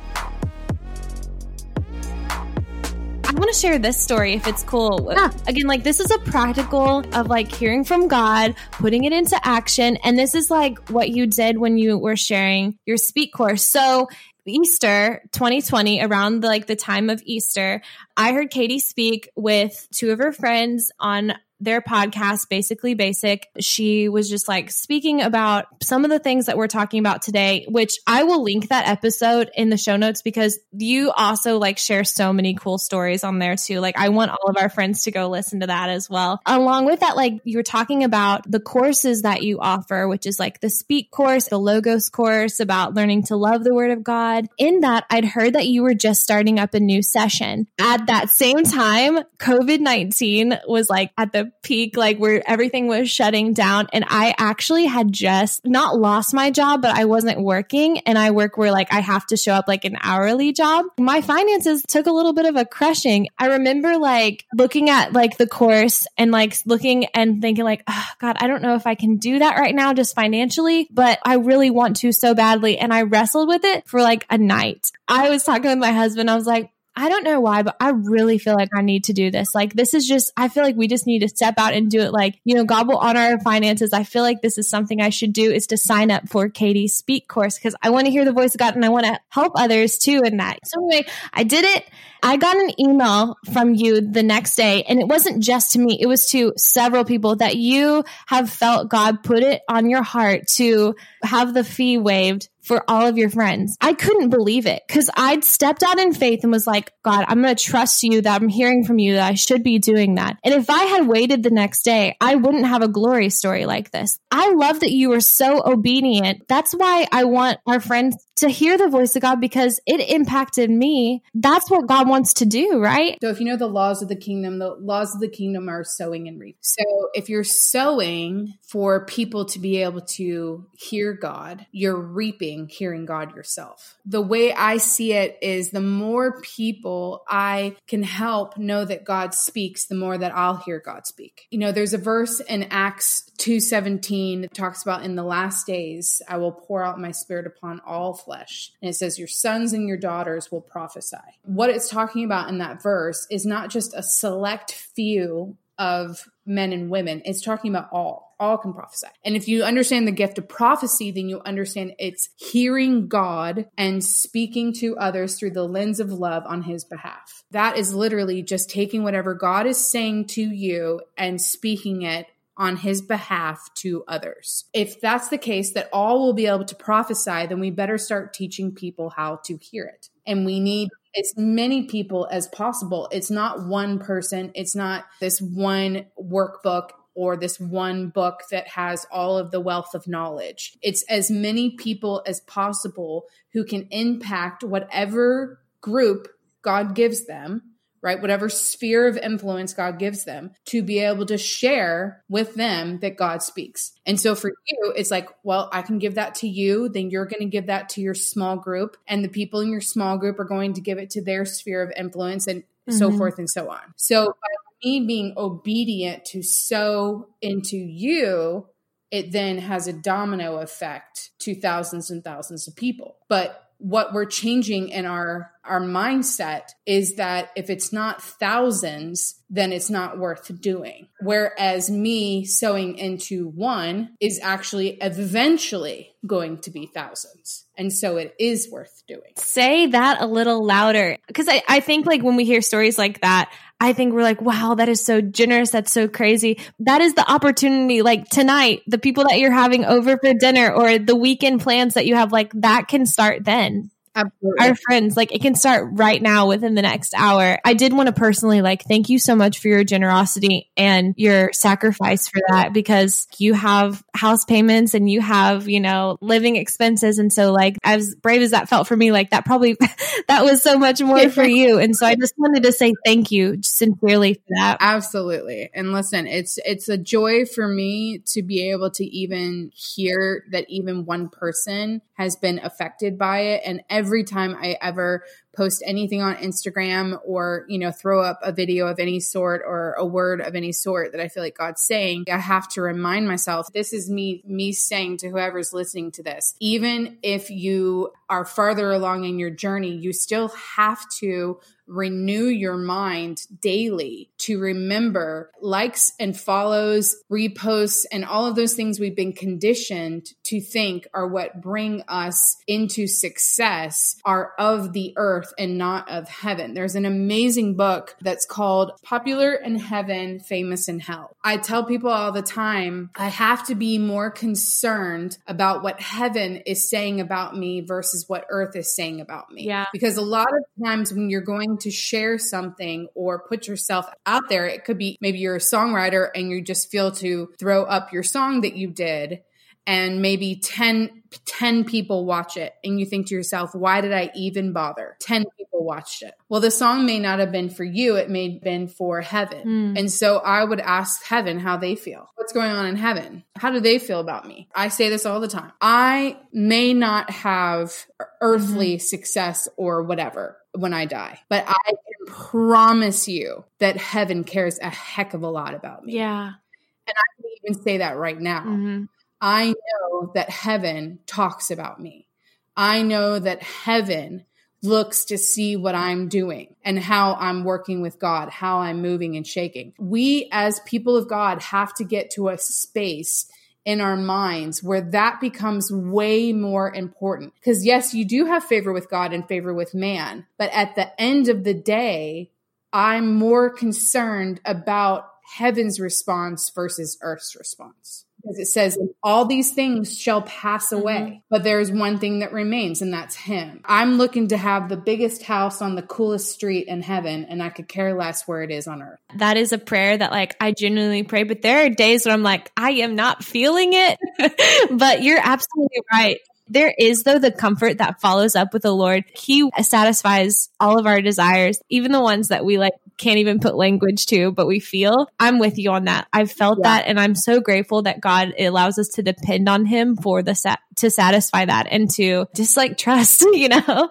I 3.23 3.31
want 3.33 3.53
to 3.53 3.59
share 3.59 3.77
this 3.77 3.95
story 3.95 4.33
if 4.33 4.47
it's 4.47 4.63
cool. 4.63 5.11
Yeah. 5.11 5.29
Again, 5.47 5.67
like 5.67 5.83
this 5.83 5.99
is 5.99 6.09
a 6.09 6.17
practical 6.17 7.05
of 7.15 7.27
like 7.27 7.53
hearing 7.53 7.83
from 7.83 8.07
God, 8.07 8.55
putting 8.71 9.03
it 9.03 9.13
into 9.13 9.39
action. 9.47 9.97
And 9.97 10.17
this 10.17 10.33
is 10.33 10.49
like 10.49 10.89
what 10.89 11.09
you 11.09 11.27
did 11.27 11.59
when 11.59 11.77
you 11.77 11.97
were 11.97 12.15
sharing 12.15 12.79
your 12.87 12.97
speak 12.97 13.31
course. 13.31 13.63
So 13.63 14.09
Easter 14.45 15.21
2020, 15.31 16.01
around 16.01 16.41
the, 16.41 16.47
like 16.47 16.67
the 16.67 16.75
time 16.75 17.09
of 17.09 17.21
Easter, 17.25 17.81
I 18.17 18.33
heard 18.33 18.49
Katie 18.49 18.79
speak 18.79 19.29
with 19.35 19.87
two 19.93 20.11
of 20.11 20.19
her 20.19 20.31
friends 20.31 20.91
on 20.99 21.33
their 21.59 21.81
podcast, 21.81 22.49
Basically 22.49 22.93
Basic, 22.93 23.47
she 23.59 24.09
was 24.09 24.29
just 24.29 24.47
like 24.47 24.71
speaking 24.71 25.21
about 25.21 25.65
some 25.81 26.03
of 26.05 26.09
the 26.09 26.19
things 26.19 26.45
that 26.45 26.57
we're 26.57 26.67
talking 26.67 26.99
about 26.99 27.21
today, 27.21 27.65
which 27.69 27.99
I 28.07 28.23
will 28.23 28.43
link 28.43 28.69
that 28.69 28.87
episode 28.87 29.51
in 29.55 29.69
the 29.69 29.77
show 29.77 29.97
notes 29.97 30.21
because 30.21 30.59
you 30.71 31.11
also 31.11 31.57
like 31.57 31.77
share 31.77 32.03
so 32.03 32.31
many 32.31 32.53
cool 32.53 32.77
stories 32.77 33.23
on 33.23 33.39
there 33.39 33.55
too. 33.55 33.79
Like, 33.79 33.97
I 33.97 34.09
want 34.09 34.31
all 34.31 34.49
of 34.49 34.57
our 34.57 34.69
friends 34.69 35.03
to 35.03 35.11
go 35.11 35.29
listen 35.29 35.59
to 35.59 35.67
that 35.67 35.89
as 35.89 36.09
well. 36.09 36.39
Along 36.45 36.85
with 36.85 37.01
that, 37.01 37.15
like, 37.15 37.41
you 37.43 37.57
were 37.57 37.63
talking 37.63 38.03
about 38.03 38.49
the 38.49 38.59
courses 38.59 39.23
that 39.23 39.43
you 39.43 39.59
offer, 39.59 40.07
which 40.07 40.25
is 40.25 40.39
like 40.39 40.61
the 40.61 40.69
Speak 40.69 41.11
course, 41.11 41.49
the 41.49 41.59
Logos 41.59 42.09
course 42.09 42.59
about 42.59 42.93
learning 42.93 43.23
to 43.23 43.35
love 43.35 43.63
the 43.63 43.73
Word 43.73 43.91
of 43.91 44.03
God. 44.03 44.47
In 44.57 44.81
that, 44.81 45.05
I'd 45.09 45.25
heard 45.25 45.53
that 45.53 45.67
you 45.67 45.83
were 45.83 45.93
just 45.93 46.23
starting 46.23 46.59
up 46.59 46.73
a 46.73 46.79
new 46.79 47.01
session. 47.01 47.67
At 47.79 48.07
that 48.07 48.29
same 48.29 48.63
time, 48.63 49.19
COVID 49.39 49.79
19 49.79 50.59
was 50.67 50.89
like 50.89 51.11
at 51.17 51.31
the 51.31 51.48
peak, 51.63 51.97
like 51.97 52.17
where 52.17 52.41
everything 52.47 52.87
was 52.87 53.09
shutting 53.09 53.53
down. 53.53 53.87
And 53.93 54.05
I 54.07 54.33
actually 54.37 54.85
had 54.85 55.11
just 55.11 55.65
not 55.65 55.97
lost 55.97 56.33
my 56.33 56.51
job, 56.51 56.81
but 56.81 56.91
I 56.95 57.05
wasn't 57.05 57.41
working. 57.41 57.99
And 57.99 58.17
I 58.17 58.31
work 58.31 58.57
where 58.57 58.71
like 58.71 58.93
I 58.93 58.99
have 58.99 59.25
to 59.27 59.37
show 59.37 59.53
up 59.53 59.67
like 59.67 59.85
an 59.85 59.97
hourly 60.01 60.53
job. 60.53 60.85
My 60.97 61.21
finances 61.21 61.83
took 61.87 62.07
a 62.07 62.11
little 62.11 62.33
bit 62.33 62.45
of 62.45 62.55
a 62.55 62.65
crushing. 62.65 63.27
I 63.37 63.47
remember 63.47 63.97
like 63.97 64.45
looking 64.53 64.89
at 64.89 65.13
like 65.13 65.37
the 65.37 65.47
course 65.47 66.07
and 66.17 66.31
like 66.31 66.55
looking 66.65 67.05
and 67.07 67.41
thinking 67.41 67.63
like, 67.63 67.83
oh, 67.87 68.07
God, 68.19 68.37
I 68.39 68.47
don't 68.47 68.61
know 68.61 68.75
if 68.75 68.87
I 68.87 68.95
can 68.95 69.17
do 69.17 69.39
that 69.39 69.57
right 69.57 69.75
now 69.75 69.93
just 69.93 70.15
financially, 70.15 70.87
but 70.91 71.19
I 71.23 71.35
really 71.35 71.69
want 71.69 71.97
to 71.97 72.11
so 72.11 72.33
badly. 72.33 72.77
And 72.77 72.93
I 72.93 73.03
wrestled 73.03 73.47
with 73.47 73.63
it 73.63 73.87
for 73.87 74.01
like 74.01 74.25
a 74.29 74.37
night. 74.37 74.91
I 75.07 75.29
was 75.29 75.43
talking 75.43 75.69
with 75.69 75.79
my 75.79 75.91
husband. 75.91 76.29
I 76.29 76.35
was 76.35 76.45
like, 76.45 76.71
I 77.01 77.07
don't 77.07 77.23
know 77.23 77.39
why, 77.39 77.63
but 77.63 77.77
I 77.79 77.91
really 77.91 78.37
feel 78.39 78.55
like 78.55 78.71
I 78.75 78.81
need 78.81 79.05
to 79.05 79.13
do 79.13 79.31
this. 79.31 79.55
Like, 79.55 79.73
this 79.73 79.93
is 79.93 80.05
just, 80.05 80.33
I 80.35 80.49
feel 80.49 80.63
like 80.63 80.75
we 80.75 80.89
just 80.89 81.07
need 81.07 81.19
to 81.19 81.29
step 81.29 81.53
out 81.57 81.73
and 81.73 81.89
do 81.89 82.01
it. 82.01 82.11
Like, 82.11 82.41
you 82.43 82.55
know, 82.55 82.65
God 82.65 82.89
will 82.89 82.97
honor 82.97 83.21
our 83.21 83.39
finances. 83.39 83.93
I 83.93 84.03
feel 84.03 84.21
like 84.21 84.41
this 84.41 84.57
is 84.57 84.69
something 84.69 84.99
I 84.99 85.07
should 85.07 85.31
do 85.31 85.49
is 85.49 85.67
to 85.67 85.77
sign 85.77 86.11
up 86.11 86.27
for 86.27 86.49
Katie's 86.49 86.97
speak 86.97 87.29
course 87.29 87.57
because 87.57 87.73
I 87.81 87.91
want 87.91 88.07
to 88.07 88.11
hear 88.11 88.25
the 88.25 88.33
voice 88.33 88.53
of 88.53 88.59
God 88.59 88.75
and 88.75 88.83
I 88.83 88.89
want 88.89 89.05
to 89.05 89.17
help 89.29 89.53
others 89.55 89.97
too 89.97 90.23
in 90.25 90.37
that. 90.37 90.59
So 90.65 90.81
anyway, 90.81 91.07
I 91.31 91.45
did 91.45 91.63
it. 91.63 91.85
I 92.21 92.35
got 92.35 92.57
an 92.57 92.77
email 92.77 93.37
from 93.53 93.75
you 93.75 94.01
the 94.01 94.23
next 94.23 94.57
day 94.57 94.83
and 94.83 94.99
it 94.99 95.07
wasn't 95.07 95.41
just 95.41 95.71
to 95.71 95.79
me. 95.79 95.97
It 96.01 96.07
was 96.07 96.27
to 96.31 96.51
several 96.57 97.05
people 97.05 97.37
that 97.37 97.55
you 97.55 98.03
have 98.27 98.49
felt 98.49 98.89
God 98.89 99.23
put 99.23 99.41
it 99.41 99.61
on 99.69 99.89
your 99.89 100.03
heart 100.03 100.47
to 100.55 100.97
have 101.23 101.53
the 101.53 101.63
fee 101.63 101.97
waived 101.97 102.49
for 102.69 102.83
all 102.87 103.07
of 103.07 103.17
your 103.17 103.31
friends. 103.31 103.75
I 103.81 103.93
couldn't 103.93 104.29
believe 104.29 104.67
it 104.67 104.83
because 104.87 105.09
I'd 105.17 105.43
stepped 105.43 105.81
out 105.81 105.97
in 105.97 106.13
faith 106.13 106.43
and 106.43 106.51
was 106.51 106.67
like, 106.67 106.93
God, 107.03 107.25
I'm 107.27 107.41
going 107.41 107.55
to 107.55 107.63
trust 107.63 108.03
you 108.03 108.21
that 108.21 108.39
I'm 108.39 108.47
hearing 108.47 108.85
from 108.85 108.99
you 108.99 109.15
that 109.15 109.27
I 109.27 109.33
should 109.33 109.63
be 109.63 109.79
doing 109.79 110.15
that. 110.15 110.37
And 110.43 110.53
if 110.53 110.69
I 110.69 110.83
had 110.83 111.07
waited 111.07 111.41
the 111.41 111.49
next 111.49 111.81
day, 111.81 112.15
I 112.21 112.35
wouldn't 112.35 112.67
have 112.67 112.83
a 112.83 112.87
glory 112.87 113.31
story 113.31 113.65
like 113.65 113.89
this. 113.89 114.19
I 114.29 114.51
love 114.51 114.81
that 114.81 114.91
you 114.91 115.09
were 115.09 115.19
so 115.19 115.63
obedient. 115.65 116.47
That's 116.47 116.73
why 116.73 117.07
I 117.11 117.23
want 117.23 117.57
our 117.65 117.79
friends 117.79 118.15
to 118.39 118.49
hear 118.49 118.77
the 118.77 118.87
voice 118.87 119.15
of 119.15 119.21
God 119.21 119.39
because 119.39 119.79
it 119.85 119.99
impacted 120.09 120.69
me. 120.69 121.23
That's 121.33 121.69
what 121.69 121.87
God 121.87 122.07
wants 122.07 122.33
to 122.35 122.45
do, 122.45 122.79
right? 122.79 123.17
So 123.21 123.29
if 123.29 123.39
you 123.39 123.45
know 123.45 123.57
the 123.57 123.67
laws 123.67 124.01
of 124.01 124.07
the 124.07 124.15
kingdom, 124.15 124.59
the 124.59 124.75
laws 124.75 125.13
of 125.13 125.21
the 125.21 125.29
kingdom 125.29 125.69
are 125.69 125.83
sowing 125.83 126.27
and 126.27 126.39
reaping. 126.39 126.59
So 126.61 127.09
if 127.13 127.29
you're 127.29 127.43
sowing 127.43 128.53
for 128.61 129.05
people 129.05 129.45
to 129.45 129.59
be 129.59 129.81
able 129.81 130.01
to 130.01 130.65
hear 130.77 131.13
God, 131.13 131.65
you're 131.71 131.99
reaping 131.99 132.67
hearing 132.67 133.05
God 133.05 133.35
yourself. 133.35 133.97
The 134.05 134.21
way 134.21 134.53
I 134.53 134.77
see 134.77 135.13
it 135.13 135.37
is 135.41 135.71
the 135.71 135.81
more 135.81 136.41
people 136.41 137.23
I 137.27 137.75
can 137.87 138.03
help 138.03 138.57
know 138.57 138.85
that 138.85 139.03
God 139.03 139.33
speaks, 139.33 139.85
the 139.85 139.95
more 139.95 140.17
that 140.17 140.35
I'll 140.35 140.57
hear 140.57 140.79
God 140.79 141.05
speak. 141.05 141.47
You 141.51 141.59
know, 141.59 141.71
there's 141.71 141.93
a 141.93 141.97
verse 141.97 142.39
in 142.39 142.63
Acts 142.63 143.29
2:17 143.37 144.41
that 144.41 144.53
talks 144.53 144.81
about 144.81 145.03
in 145.03 145.15
the 145.15 145.23
last 145.23 145.65
days 145.65 146.21
I 146.27 146.37
will 146.37 146.51
pour 146.51 146.83
out 146.83 146.99
my 146.99 147.11
spirit 147.11 147.47
upon 147.47 147.81
all 147.85 148.13
flesh. 148.29 148.71
And 148.79 148.89
it 148.89 148.93
says 148.93 149.17
your 149.17 149.27
sons 149.27 149.73
and 149.73 149.87
your 149.87 149.97
daughters 149.97 150.51
will 150.51 150.61
prophesy. 150.61 151.17
What 151.41 151.71
it's 151.71 151.89
talking 151.89 152.23
about 152.23 152.49
in 152.49 152.59
that 152.59 152.83
verse 152.83 153.25
is 153.31 153.43
not 153.43 153.71
just 153.71 153.95
a 153.95 154.03
select 154.03 154.71
few 154.71 155.57
of 155.79 156.29
men 156.45 156.73
and 156.73 156.91
women. 156.91 157.23
It's 157.25 157.41
talking 157.41 157.71
about 157.73 157.89
all. 157.91 158.35
All 158.39 158.57
can 158.57 158.73
prophesy. 158.73 159.07
And 159.25 159.35
if 159.35 159.47
you 159.47 159.63
understand 159.63 160.07
the 160.07 160.11
gift 160.11 160.37
of 160.37 160.47
prophecy, 160.47 161.09
then 161.11 161.27
you 161.27 161.41
understand 161.41 161.93
it's 161.97 162.29
hearing 162.35 163.07
God 163.07 163.65
and 163.77 164.03
speaking 164.03 164.73
to 164.75 164.95
others 164.97 165.39
through 165.39 165.51
the 165.51 165.67
lens 165.67 165.99
of 165.99 166.11
love 166.11 166.43
on 166.45 166.61
his 166.61 166.85
behalf. 166.85 167.43
That 167.51 167.77
is 167.77 167.93
literally 167.93 168.43
just 168.43 168.69
taking 168.69 169.03
whatever 169.03 169.33
God 169.33 169.65
is 169.65 169.77
saying 169.77 170.27
to 170.27 170.41
you 170.41 171.01
and 171.17 171.41
speaking 171.41 172.03
it 172.03 172.27
on 172.59 172.75
his 172.75 173.01
behalf 173.01 173.69
to 173.73 174.03
others. 174.07 174.65
If 174.73 174.99
that's 174.99 175.29
the 175.29 175.37
case, 175.37 175.73
that 175.73 175.89
all 175.93 176.19
will 176.19 176.33
be 176.33 176.45
able 176.45 176.65
to 176.65 176.75
prophesy, 176.75 177.47
then 177.47 177.61
we 177.61 177.71
better 177.71 177.97
start 177.97 178.33
teaching 178.33 178.75
people 178.75 179.09
how 179.09 179.39
to 179.45 179.57
hear 179.57 179.85
it. 179.85 180.09
And 180.27 180.45
we 180.45 180.59
need 180.59 180.89
as 181.17 181.33
many 181.37 181.83
people 181.83 182.27
as 182.29 182.49
possible. 182.49 183.07
It's 183.11 183.31
not 183.31 183.65
one 183.65 183.97
person, 183.97 184.51
it's 184.53 184.75
not 184.75 185.05
this 185.21 185.41
one 185.41 186.05
workbook 186.21 186.89
or 187.15 187.37
this 187.37 187.59
one 187.59 188.09
book 188.09 188.41
that 188.51 188.67
has 188.67 189.05
all 189.11 189.37
of 189.37 189.51
the 189.51 189.59
wealth 189.59 189.95
of 189.95 190.07
knowledge. 190.07 190.77
It's 190.81 191.03
as 191.09 191.31
many 191.31 191.71
people 191.77 192.23
as 192.25 192.41
possible 192.41 193.25
who 193.53 193.63
can 193.63 193.87
impact 193.89 194.63
whatever 194.63 195.61
group 195.81 196.27
God 196.61 196.93
gives 196.93 197.25
them 197.25 197.68
right? 198.01 198.21
Whatever 198.21 198.49
sphere 198.49 199.07
of 199.07 199.17
influence 199.17 199.73
God 199.73 199.99
gives 199.99 200.25
them 200.25 200.51
to 200.65 200.81
be 200.81 200.99
able 200.99 201.25
to 201.27 201.37
share 201.37 202.23
with 202.29 202.55
them 202.55 202.99
that 202.99 203.17
God 203.17 203.41
speaks. 203.41 203.93
And 204.05 204.19
so 204.19 204.35
for 204.35 204.49
you, 204.67 204.93
it's 204.95 205.11
like, 205.11 205.29
well, 205.43 205.69
I 205.71 205.81
can 205.81 205.99
give 205.99 206.15
that 206.15 206.35
to 206.35 206.47
you. 206.47 206.89
Then 206.89 207.09
you're 207.09 207.25
going 207.25 207.41
to 207.41 207.49
give 207.49 207.67
that 207.67 207.89
to 207.89 208.01
your 208.01 208.13
small 208.13 208.57
group. 208.57 208.97
And 209.07 209.23
the 209.23 209.29
people 209.29 209.59
in 209.61 209.69
your 209.69 209.81
small 209.81 210.17
group 210.17 210.39
are 210.39 210.45
going 210.45 210.73
to 210.73 210.81
give 210.81 210.97
it 210.97 211.11
to 211.11 211.23
their 211.23 211.45
sphere 211.45 211.83
of 211.83 211.91
influence 211.97 212.47
and 212.47 212.61
mm-hmm. 212.61 212.93
so 212.93 213.11
forth 213.11 213.37
and 213.37 213.49
so 213.49 213.69
on. 213.69 213.93
So 213.95 214.25
by 214.27 214.55
me 214.83 215.05
being 215.05 215.33
obedient 215.37 216.25
to 216.25 216.41
sow 216.41 217.27
into 217.41 217.77
you, 217.77 218.67
it 219.11 219.31
then 219.31 219.57
has 219.57 219.87
a 219.87 219.93
domino 219.93 220.57
effect 220.57 221.31
to 221.39 221.55
thousands 221.55 222.11
and 222.11 222.23
thousands 222.23 222.67
of 222.67 222.75
people. 222.75 223.17
But 223.27 223.65
what 223.79 224.13
we're 224.13 224.25
changing 224.25 224.89
in 224.89 225.05
our 225.05 225.51
our 225.63 225.81
mindset 225.81 226.69
is 226.85 227.15
that 227.15 227.51
if 227.55 227.69
it's 227.69 227.91
not 227.91 228.21
thousands 228.21 229.35
then 229.49 229.73
it's 229.73 229.89
not 229.89 230.17
worth 230.17 230.59
doing 230.61 231.07
whereas 231.21 231.89
me 231.89 232.45
sowing 232.45 232.97
into 232.97 233.47
one 233.49 234.09
is 234.19 234.39
actually 234.41 234.97
eventually 235.01 236.11
going 236.25 236.57
to 236.57 236.71
be 236.71 236.85
thousands 236.85 237.65
and 237.77 237.91
so 237.91 238.17
it 238.17 238.33
is 238.39 238.69
worth 238.71 239.03
doing 239.07 239.33
say 239.35 239.87
that 239.87 240.21
a 240.21 240.25
little 240.25 240.65
louder 240.65 241.17
because 241.27 241.47
I, 241.47 241.61
I 241.67 241.79
think 241.79 242.05
like 242.05 242.21
when 242.21 242.35
we 242.35 242.45
hear 242.45 242.61
stories 242.61 242.97
like 242.97 243.21
that 243.21 243.51
I 243.81 243.93
think 243.93 244.13
we're 244.13 244.23
like, 244.23 244.41
wow, 244.41 244.75
that 244.75 244.89
is 244.89 245.01
so 245.01 245.21
generous. 245.21 245.71
That's 245.71 245.91
so 245.91 246.09
crazy. 246.09 246.59
That 246.79 246.99
is 246.99 247.13
the 247.13 247.29
opportunity. 247.31 248.01
Like 248.01 248.27
tonight, 248.27 248.81
the 248.87 248.97
people 248.97 249.23
that 249.29 249.39
you're 249.39 249.53
having 249.53 249.85
over 249.85 250.17
for 250.17 250.33
dinner 250.33 250.69
or 250.69 250.99
the 250.99 251.15
weekend 251.15 251.61
plans 251.61 251.93
that 251.93 252.05
you 252.05 252.15
have, 252.15 252.33
like 252.33 252.51
that 252.55 252.89
can 252.89 253.05
start 253.05 253.45
then. 253.45 253.89
Absolutely. 254.25 254.67
our 254.67 254.75
friends. 254.75 255.17
Like 255.17 255.33
it 255.33 255.41
can 255.41 255.55
start 255.55 255.89
right 255.93 256.21
now 256.21 256.47
within 256.47 256.75
the 256.75 256.81
next 256.81 257.13
hour. 257.15 257.57
I 257.63 257.73
did 257.73 257.93
want 257.93 258.07
to 258.07 258.13
personally 258.13 258.61
like 258.61 258.83
thank 258.83 259.09
you 259.09 259.19
so 259.19 259.35
much 259.35 259.59
for 259.59 259.67
your 259.67 259.83
generosity 259.83 260.69
and 260.77 261.13
your 261.17 261.51
sacrifice 261.53 262.27
for 262.27 262.41
that 262.49 262.73
because 262.73 263.27
you 263.37 263.53
have 263.53 264.03
house 264.13 264.45
payments 264.45 264.93
and 264.93 265.09
you 265.09 265.21
have, 265.21 265.67
you 265.67 265.79
know, 265.79 266.17
living 266.21 266.55
expenses. 266.55 267.19
And 267.19 267.31
so 267.31 267.51
like 267.51 267.77
as 267.83 268.15
brave 268.15 268.41
as 268.41 268.51
that 268.51 268.69
felt 268.69 268.87
for 268.87 268.95
me, 268.95 269.11
like 269.11 269.31
that 269.31 269.45
probably 269.45 269.77
that 270.27 270.43
was 270.43 270.61
so 270.61 270.77
much 270.77 271.01
more 271.01 271.29
for 271.29 271.43
you. 271.43 271.79
And 271.79 271.95
so 271.95 272.05
I 272.05 272.15
just 272.15 272.33
wanted 272.37 272.63
to 272.63 272.71
say 272.71 272.93
thank 273.05 273.31
you 273.31 273.59
sincerely 273.61 274.35
for 274.35 274.55
that. 274.57 274.77
Absolutely. 274.79 275.69
And 275.73 275.93
listen, 275.93 276.27
it's 276.27 276.59
it's 276.65 276.89
a 276.89 276.97
joy 276.97 277.45
for 277.45 277.67
me 277.67 278.19
to 278.27 278.41
be 278.41 278.71
able 278.71 278.91
to 278.91 279.05
even 279.05 279.71
hear 279.73 280.43
that 280.51 280.65
even 280.69 281.05
one 281.05 281.29
person 281.29 282.01
has 282.19 282.35
been 282.35 282.59
affected 282.61 283.17
by 283.17 283.39
it. 283.39 283.61
And 283.65 283.81
every 283.89 284.25
time 284.25 284.53
I 284.53 284.75
ever 284.81 285.23
post 285.55 285.83
anything 285.85 286.21
on 286.21 286.35
Instagram 286.35 287.19
or, 287.25 287.65
you 287.67 287.79
know, 287.79 287.91
throw 287.91 288.21
up 288.21 288.39
a 288.43 288.51
video 288.51 288.87
of 288.87 288.99
any 288.99 289.19
sort 289.19 289.61
or 289.65 289.93
a 289.93 290.05
word 290.05 290.41
of 290.41 290.55
any 290.55 290.71
sort 290.71 291.11
that 291.11 291.21
I 291.21 291.27
feel 291.27 291.43
like 291.43 291.57
God's 291.57 291.81
saying, 291.81 292.25
I 292.31 292.37
have 292.37 292.67
to 292.69 292.81
remind 292.81 293.27
myself 293.27 293.71
this 293.73 293.93
is 293.93 294.09
me 294.09 294.43
me 294.45 294.71
saying 294.71 295.17
to 295.17 295.29
whoever's 295.29 295.73
listening 295.73 296.11
to 296.11 296.23
this. 296.23 296.55
Even 296.59 297.17
if 297.23 297.49
you 297.49 298.11
are 298.29 298.45
farther 298.45 298.91
along 298.91 299.25
in 299.25 299.39
your 299.39 299.49
journey, 299.49 299.95
you 299.95 300.13
still 300.13 300.49
have 300.49 301.07
to 301.19 301.59
renew 301.89 302.45
your 302.45 302.77
mind 302.77 303.41
daily 303.61 304.29
to 304.37 304.59
remember 304.59 305.51
likes 305.59 306.13
and 306.19 306.39
follows, 306.39 307.15
reposts, 307.31 308.05
and 308.11 308.23
all 308.23 308.45
of 308.45 308.55
those 308.55 308.75
things 308.75 308.99
we've 308.99 309.15
been 309.15 309.33
conditioned 309.33 310.31
to 310.43 310.61
think 310.61 311.07
are 311.13 311.27
what 311.27 311.61
bring 311.61 312.03
us 312.07 312.57
into 312.67 313.07
success 313.07 314.15
are 314.23 314.53
of 314.59 314.93
the 314.93 315.13
earth 315.17 315.38
and 315.57 315.77
not 315.77 316.09
of 316.09 316.27
heaven. 316.27 316.73
There's 316.73 316.95
an 316.95 317.05
amazing 317.05 317.75
book 317.75 318.15
that's 318.21 318.45
called 318.45 318.91
Popular 319.03 319.53
in 319.53 319.77
Heaven, 319.77 320.39
Famous 320.39 320.87
in 320.87 320.99
Hell. 320.99 321.35
I 321.43 321.57
tell 321.57 321.83
people 321.83 322.09
all 322.09 322.31
the 322.31 322.41
time, 322.41 323.09
I 323.15 323.27
have 323.27 323.65
to 323.67 323.75
be 323.75 323.97
more 323.97 324.31
concerned 324.31 325.37
about 325.47 325.83
what 325.83 325.99
heaven 325.99 326.57
is 326.65 326.89
saying 326.89 327.21
about 327.21 327.57
me 327.57 327.81
versus 327.81 328.25
what 328.27 328.45
earth 328.49 328.75
is 328.75 328.95
saying 328.95 329.21
about 329.21 329.51
me. 329.51 329.65
Yeah. 329.65 329.85
Because 329.93 330.17
a 330.17 330.21
lot 330.21 330.47
of 330.47 330.85
times 330.85 331.13
when 331.13 331.29
you're 331.29 331.41
going 331.41 331.77
to 331.79 331.91
share 331.91 332.37
something 332.37 333.07
or 333.15 333.39
put 333.39 333.67
yourself 333.67 334.09
out 334.25 334.49
there. 334.49 334.65
It 334.65 334.85
could 334.85 334.97
be 334.97 335.17
maybe 335.21 335.39
you're 335.39 335.55
a 335.55 335.59
songwriter 335.59 336.29
and 336.33 336.49
you 336.49 336.61
just 336.61 336.89
feel 336.91 337.11
to 337.13 337.51
throw 337.59 337.83
up 337.83 338.13
your 338.13 338.23
song 338.23 338.61
that 338.61 338.75
you 338.75 338.87
did 338.87 339.41
and 339.85 340.21
maybe 340.21 340.55
10, 340.55 341.23
10 341.45 341.83
people 341.83 342.25
watch 342.25 342.57
it 342.57 342.73
and 342.83 342.99
you 342.99 343.05
think 343.05 343.27
to 343.27 343.35
yourself, 343.35 343.73
why 343.73 344.01
did 344.01 344.13
I 344.13 344.31
even 344.35 344.73
bother? 344.73 345.17
10 345.21 345.45
people 345.57 345.85
watched 345.85 346.21
it. 346.21 346.33
Well, 346.47 346.61
the 346.61 346.71
song 346.71 347.05
may 347.05 347.19
not 347.19 347.39
have 347.39 347.51
been 347.51 347.69
for 347.69 347.83
you. 347.83 348.15
It 348.15 348.29
may 348.29 348.51
have 348.51 348.61
been 348.61 348.87
for 348.87 349.21
heaven. 349.21 349.67
Mm. 349.67 349.99
And 349.99 350.11
so 350.11 350.37
I 350.37 350.63
would 350.63 350.79
ask 350.79 351.23
heaven 351.23 351.59
how 351.59 351.77
they 351.77 351.95
feel. 351.95 352.29
What's 352.35 352.53
going 352.53 352.71
on 352.71 352.85
in 352.85 352.95
heaven? 352.95 353.43
How 353.57 353.71
do 353.71 353.79
they 353.79 353.99
feel 353.99 354.19
about 354.19 354.47
me? 354.47 354.69
I 354.75 354.89
say 354.89 355.09
this 355.09 355.25
all 355.25 355.39
the 355.39 355.47
time. 355.47 355.71
I 355.81 356.37
may 356.53 356.93
not 356.93 357.29
have 357.29 357.93
earthly 358.41 358.95
mm-hmm. 358.95 358.99
success 358.99 359.67
or 359.77 360.03
whatever 360.03 360.57
when 360.73 360.93
I 360.93 361.05
die. 361.05 361.39
But 361.49 361.65
I 361.67 361.77
can 361.85 362.27
promise 362.27 363.27
you 363.27 363.65
that 363.79 363.97
heaven 363.97 364.43
cares 364.43 364.79
a 364.79 364.89
heck 364.89 365.33
of 365.33 365.43
a 365.43 365.49
lot 365.49 365.73
about 365.73 366.05
me. 366.05 366.13
Yeah. 366.13 366.45
And 366.45 367.15
I 367.17 367.41
can 367.41 367.51
even 367.63 367.83
say 367.83 367.97
that 367.97 368.17
right 368.17 368.39
now. 368.39 368.61
Mm-hmm. 368.61 369.03
I 369.41 369.73
know 369.73 370.31
that 370.33 370.49
heaven 370.49 371.19
talks 371.25 371.71
about 371.71 371.99
me. 371.99 372.27
I 372.75 373.01
know 373.01 373.39
that 373.39 373.63
heaven 373.63 374.45
looks 374.81 375.25
to 375.25 375.37
see 375.37 375.75
what 375.75 375.95
I'm 375.95 376.29
doing 376.29 376.75
and 376.83 376.99
how 376.99 377.35
I'm 377.35 377.63
working 377.63 378.01
with 378.01 378.19
God, 378.19 378.49
how 378.49 378.79
I'm 378.79 379.01
moving 379.01 379.35
and 379.35 379.45
shaking. 379.45 379.93
We 379.99 380.47
as 380.51 380.79
people 380.81 381.17
of 381.17 381.27
God 381.27 381.61
have 381.63 381.93
to 381.95 382.03
get 382.03 382.31
to 382.31 382.49
a 382.49 382.57
space 382.57 383.51
in 383.85 384.01
our 384.01 384.15
minds 384.15 384.83
where 384.83 385.01
that 385.01 385.41
becomes 385.41 385.91
way 385.91 386.53
more 386.53 386.93
important. 386.93 387.53
Because 387.55 387.85
yes, 387.85 388.13
you 388.13 388.25
do 388.25 388.45
have 388.45 388.63
favor 388.63 388.93
with 388.93 389.09
God 389.09 389.33
and 389.33 389.47
favor 389.47 389.73
with 389.73 389.93
man, 389.93 390.45
but 390.57 390.71
at 390.71 390.95
the 390.95 391.19
end 391.19 391.49
of 391.49 391.63
the 391.63 391.73
day, 391.73 392.51
I'm 392.91 393.35
more 393.35 393.69
concerned 393.69 394.61
about 394.65 395.29
heaven's 395.55 395.99
response 395.99 396.69
versus 396.69 397.17
earth's 397.21 397.55
response 397.55 398.25
because 398.41 398.59
it 398.59 398.67
says 398.67 398.97
all 399.23 399.45
these 399.45 399.71
things 399.71 400.17
shall 400.17 400.41
pass 400.43 400.91
away 400.91 401.19
mm-hmm. 401.19 401.37
but 401.49 401.63
there's 401.63 401.91
one 401.91 402.19
thing 402.19 402.39
that 402.39 402.53
remains 402.53 403.01
and 403.01 403.13
that's 403.13 403.35
him. 403.35 403.81
I'm 403.85 404.17
looking 404.17 404.49
to 404.49 404.57
have 404.57 404.89
the 404.89 404.97
biggest 404.97 405.43
house 405.43 405.81
on 405.81 405.95
the 405.95 406.01
coolest 406.01 406.51
street 406.51 406.87
in 406.87 407.01
heaven 407.01 407.45
and 407.45 407.61
i 407.61 407.69
could 407.69 407.87
care 407.87 408.13
less 408.13 408.47
where 408.47 408.63
it 408.63 408.71
is 408.71 408.87
on 408.87 409.01
earth. 409.01 409.19
That 409.37 409.57
is 409.57 409.71
a 409.71 409.77
prayer 409.77 410.17
that 410.17 410.31
like 410.31 410.55
i 410.59 410.71
genuinely 410.71 411.23
pray 411.23 411.43
but 411.43 411.61
there 411.61 411.85
are 411.85 411.89
days 411.89 412.25
where 412.25 412.33
i'm 412.33 412.43
like 412.43 412.71
i 412.77 412.91
am 412.91 413.15
not 413.15 413.43
feeling 413.43 413.91
it. 413.93 414.17
But 414.91 415.23
you're 415.23 415.39
absolutely 415.41 416.01
right 416.11 416.39
there 416.69 416.93
is 416.97 417.23
though 417.23 417.39
the 417.39 417.51
comfort 417.51 417.97
that 417.97 418.21
follows 418.21 418.55
up 418.55 418.73
with 418.73 418.83
the 418.83 418.93
Lord. 418.93 419.25
He 419.33 419.69
satisfies 419.81 420.69
all 420.79 420.99
of 420.99 421.05
our 421.05 421.21
desires, 421.21 421.79
even 421.89 422.11
the 422.11 422.21
ones 422.21 422.49
that 422.49 422.63
we 422.63 422.77
like 422.77 422.93
can't 423.17 423.39
even 423.39 423.59
put 423.59 423.75
language 423.75 424.25
to, 424.27 424.51
but 424.51 424.65
we 424.65 424.79
feel. 424.79 425.27
I'm 425.39 425.59
with 425.59 425.77
you 425.77 425.91
on 425.91 426.05
that. 426.05 426.27
I've 426.31 426.51
felt 426.51 426.79
yeah. 426.79 426.95
that 426.95 427.07
and 427.07 427.19
I'm 427.19 427.35
so 427.35 427.59
grateful 427.59 428.03
that 428.03 428.21
God 428.21 428.53
allows 428.57 428.97
us 428.97 429.09
to 429.09 429.23
depend 429.23 429.67
on 429.67 429.85
him 429.85 430.15
for 430.15 430.41
the 430.41 430.55
set 430.55 430.79
to 430.95 431.09
satisfy 431.09 431.65
that 431.65 431.87
and 431.91 432.09
to 432.11 432.45
just 432.55 432.77
like 432.77 432.97
trust, 432.97 433.41
you 433.53 433.69
know. 433.69 434.09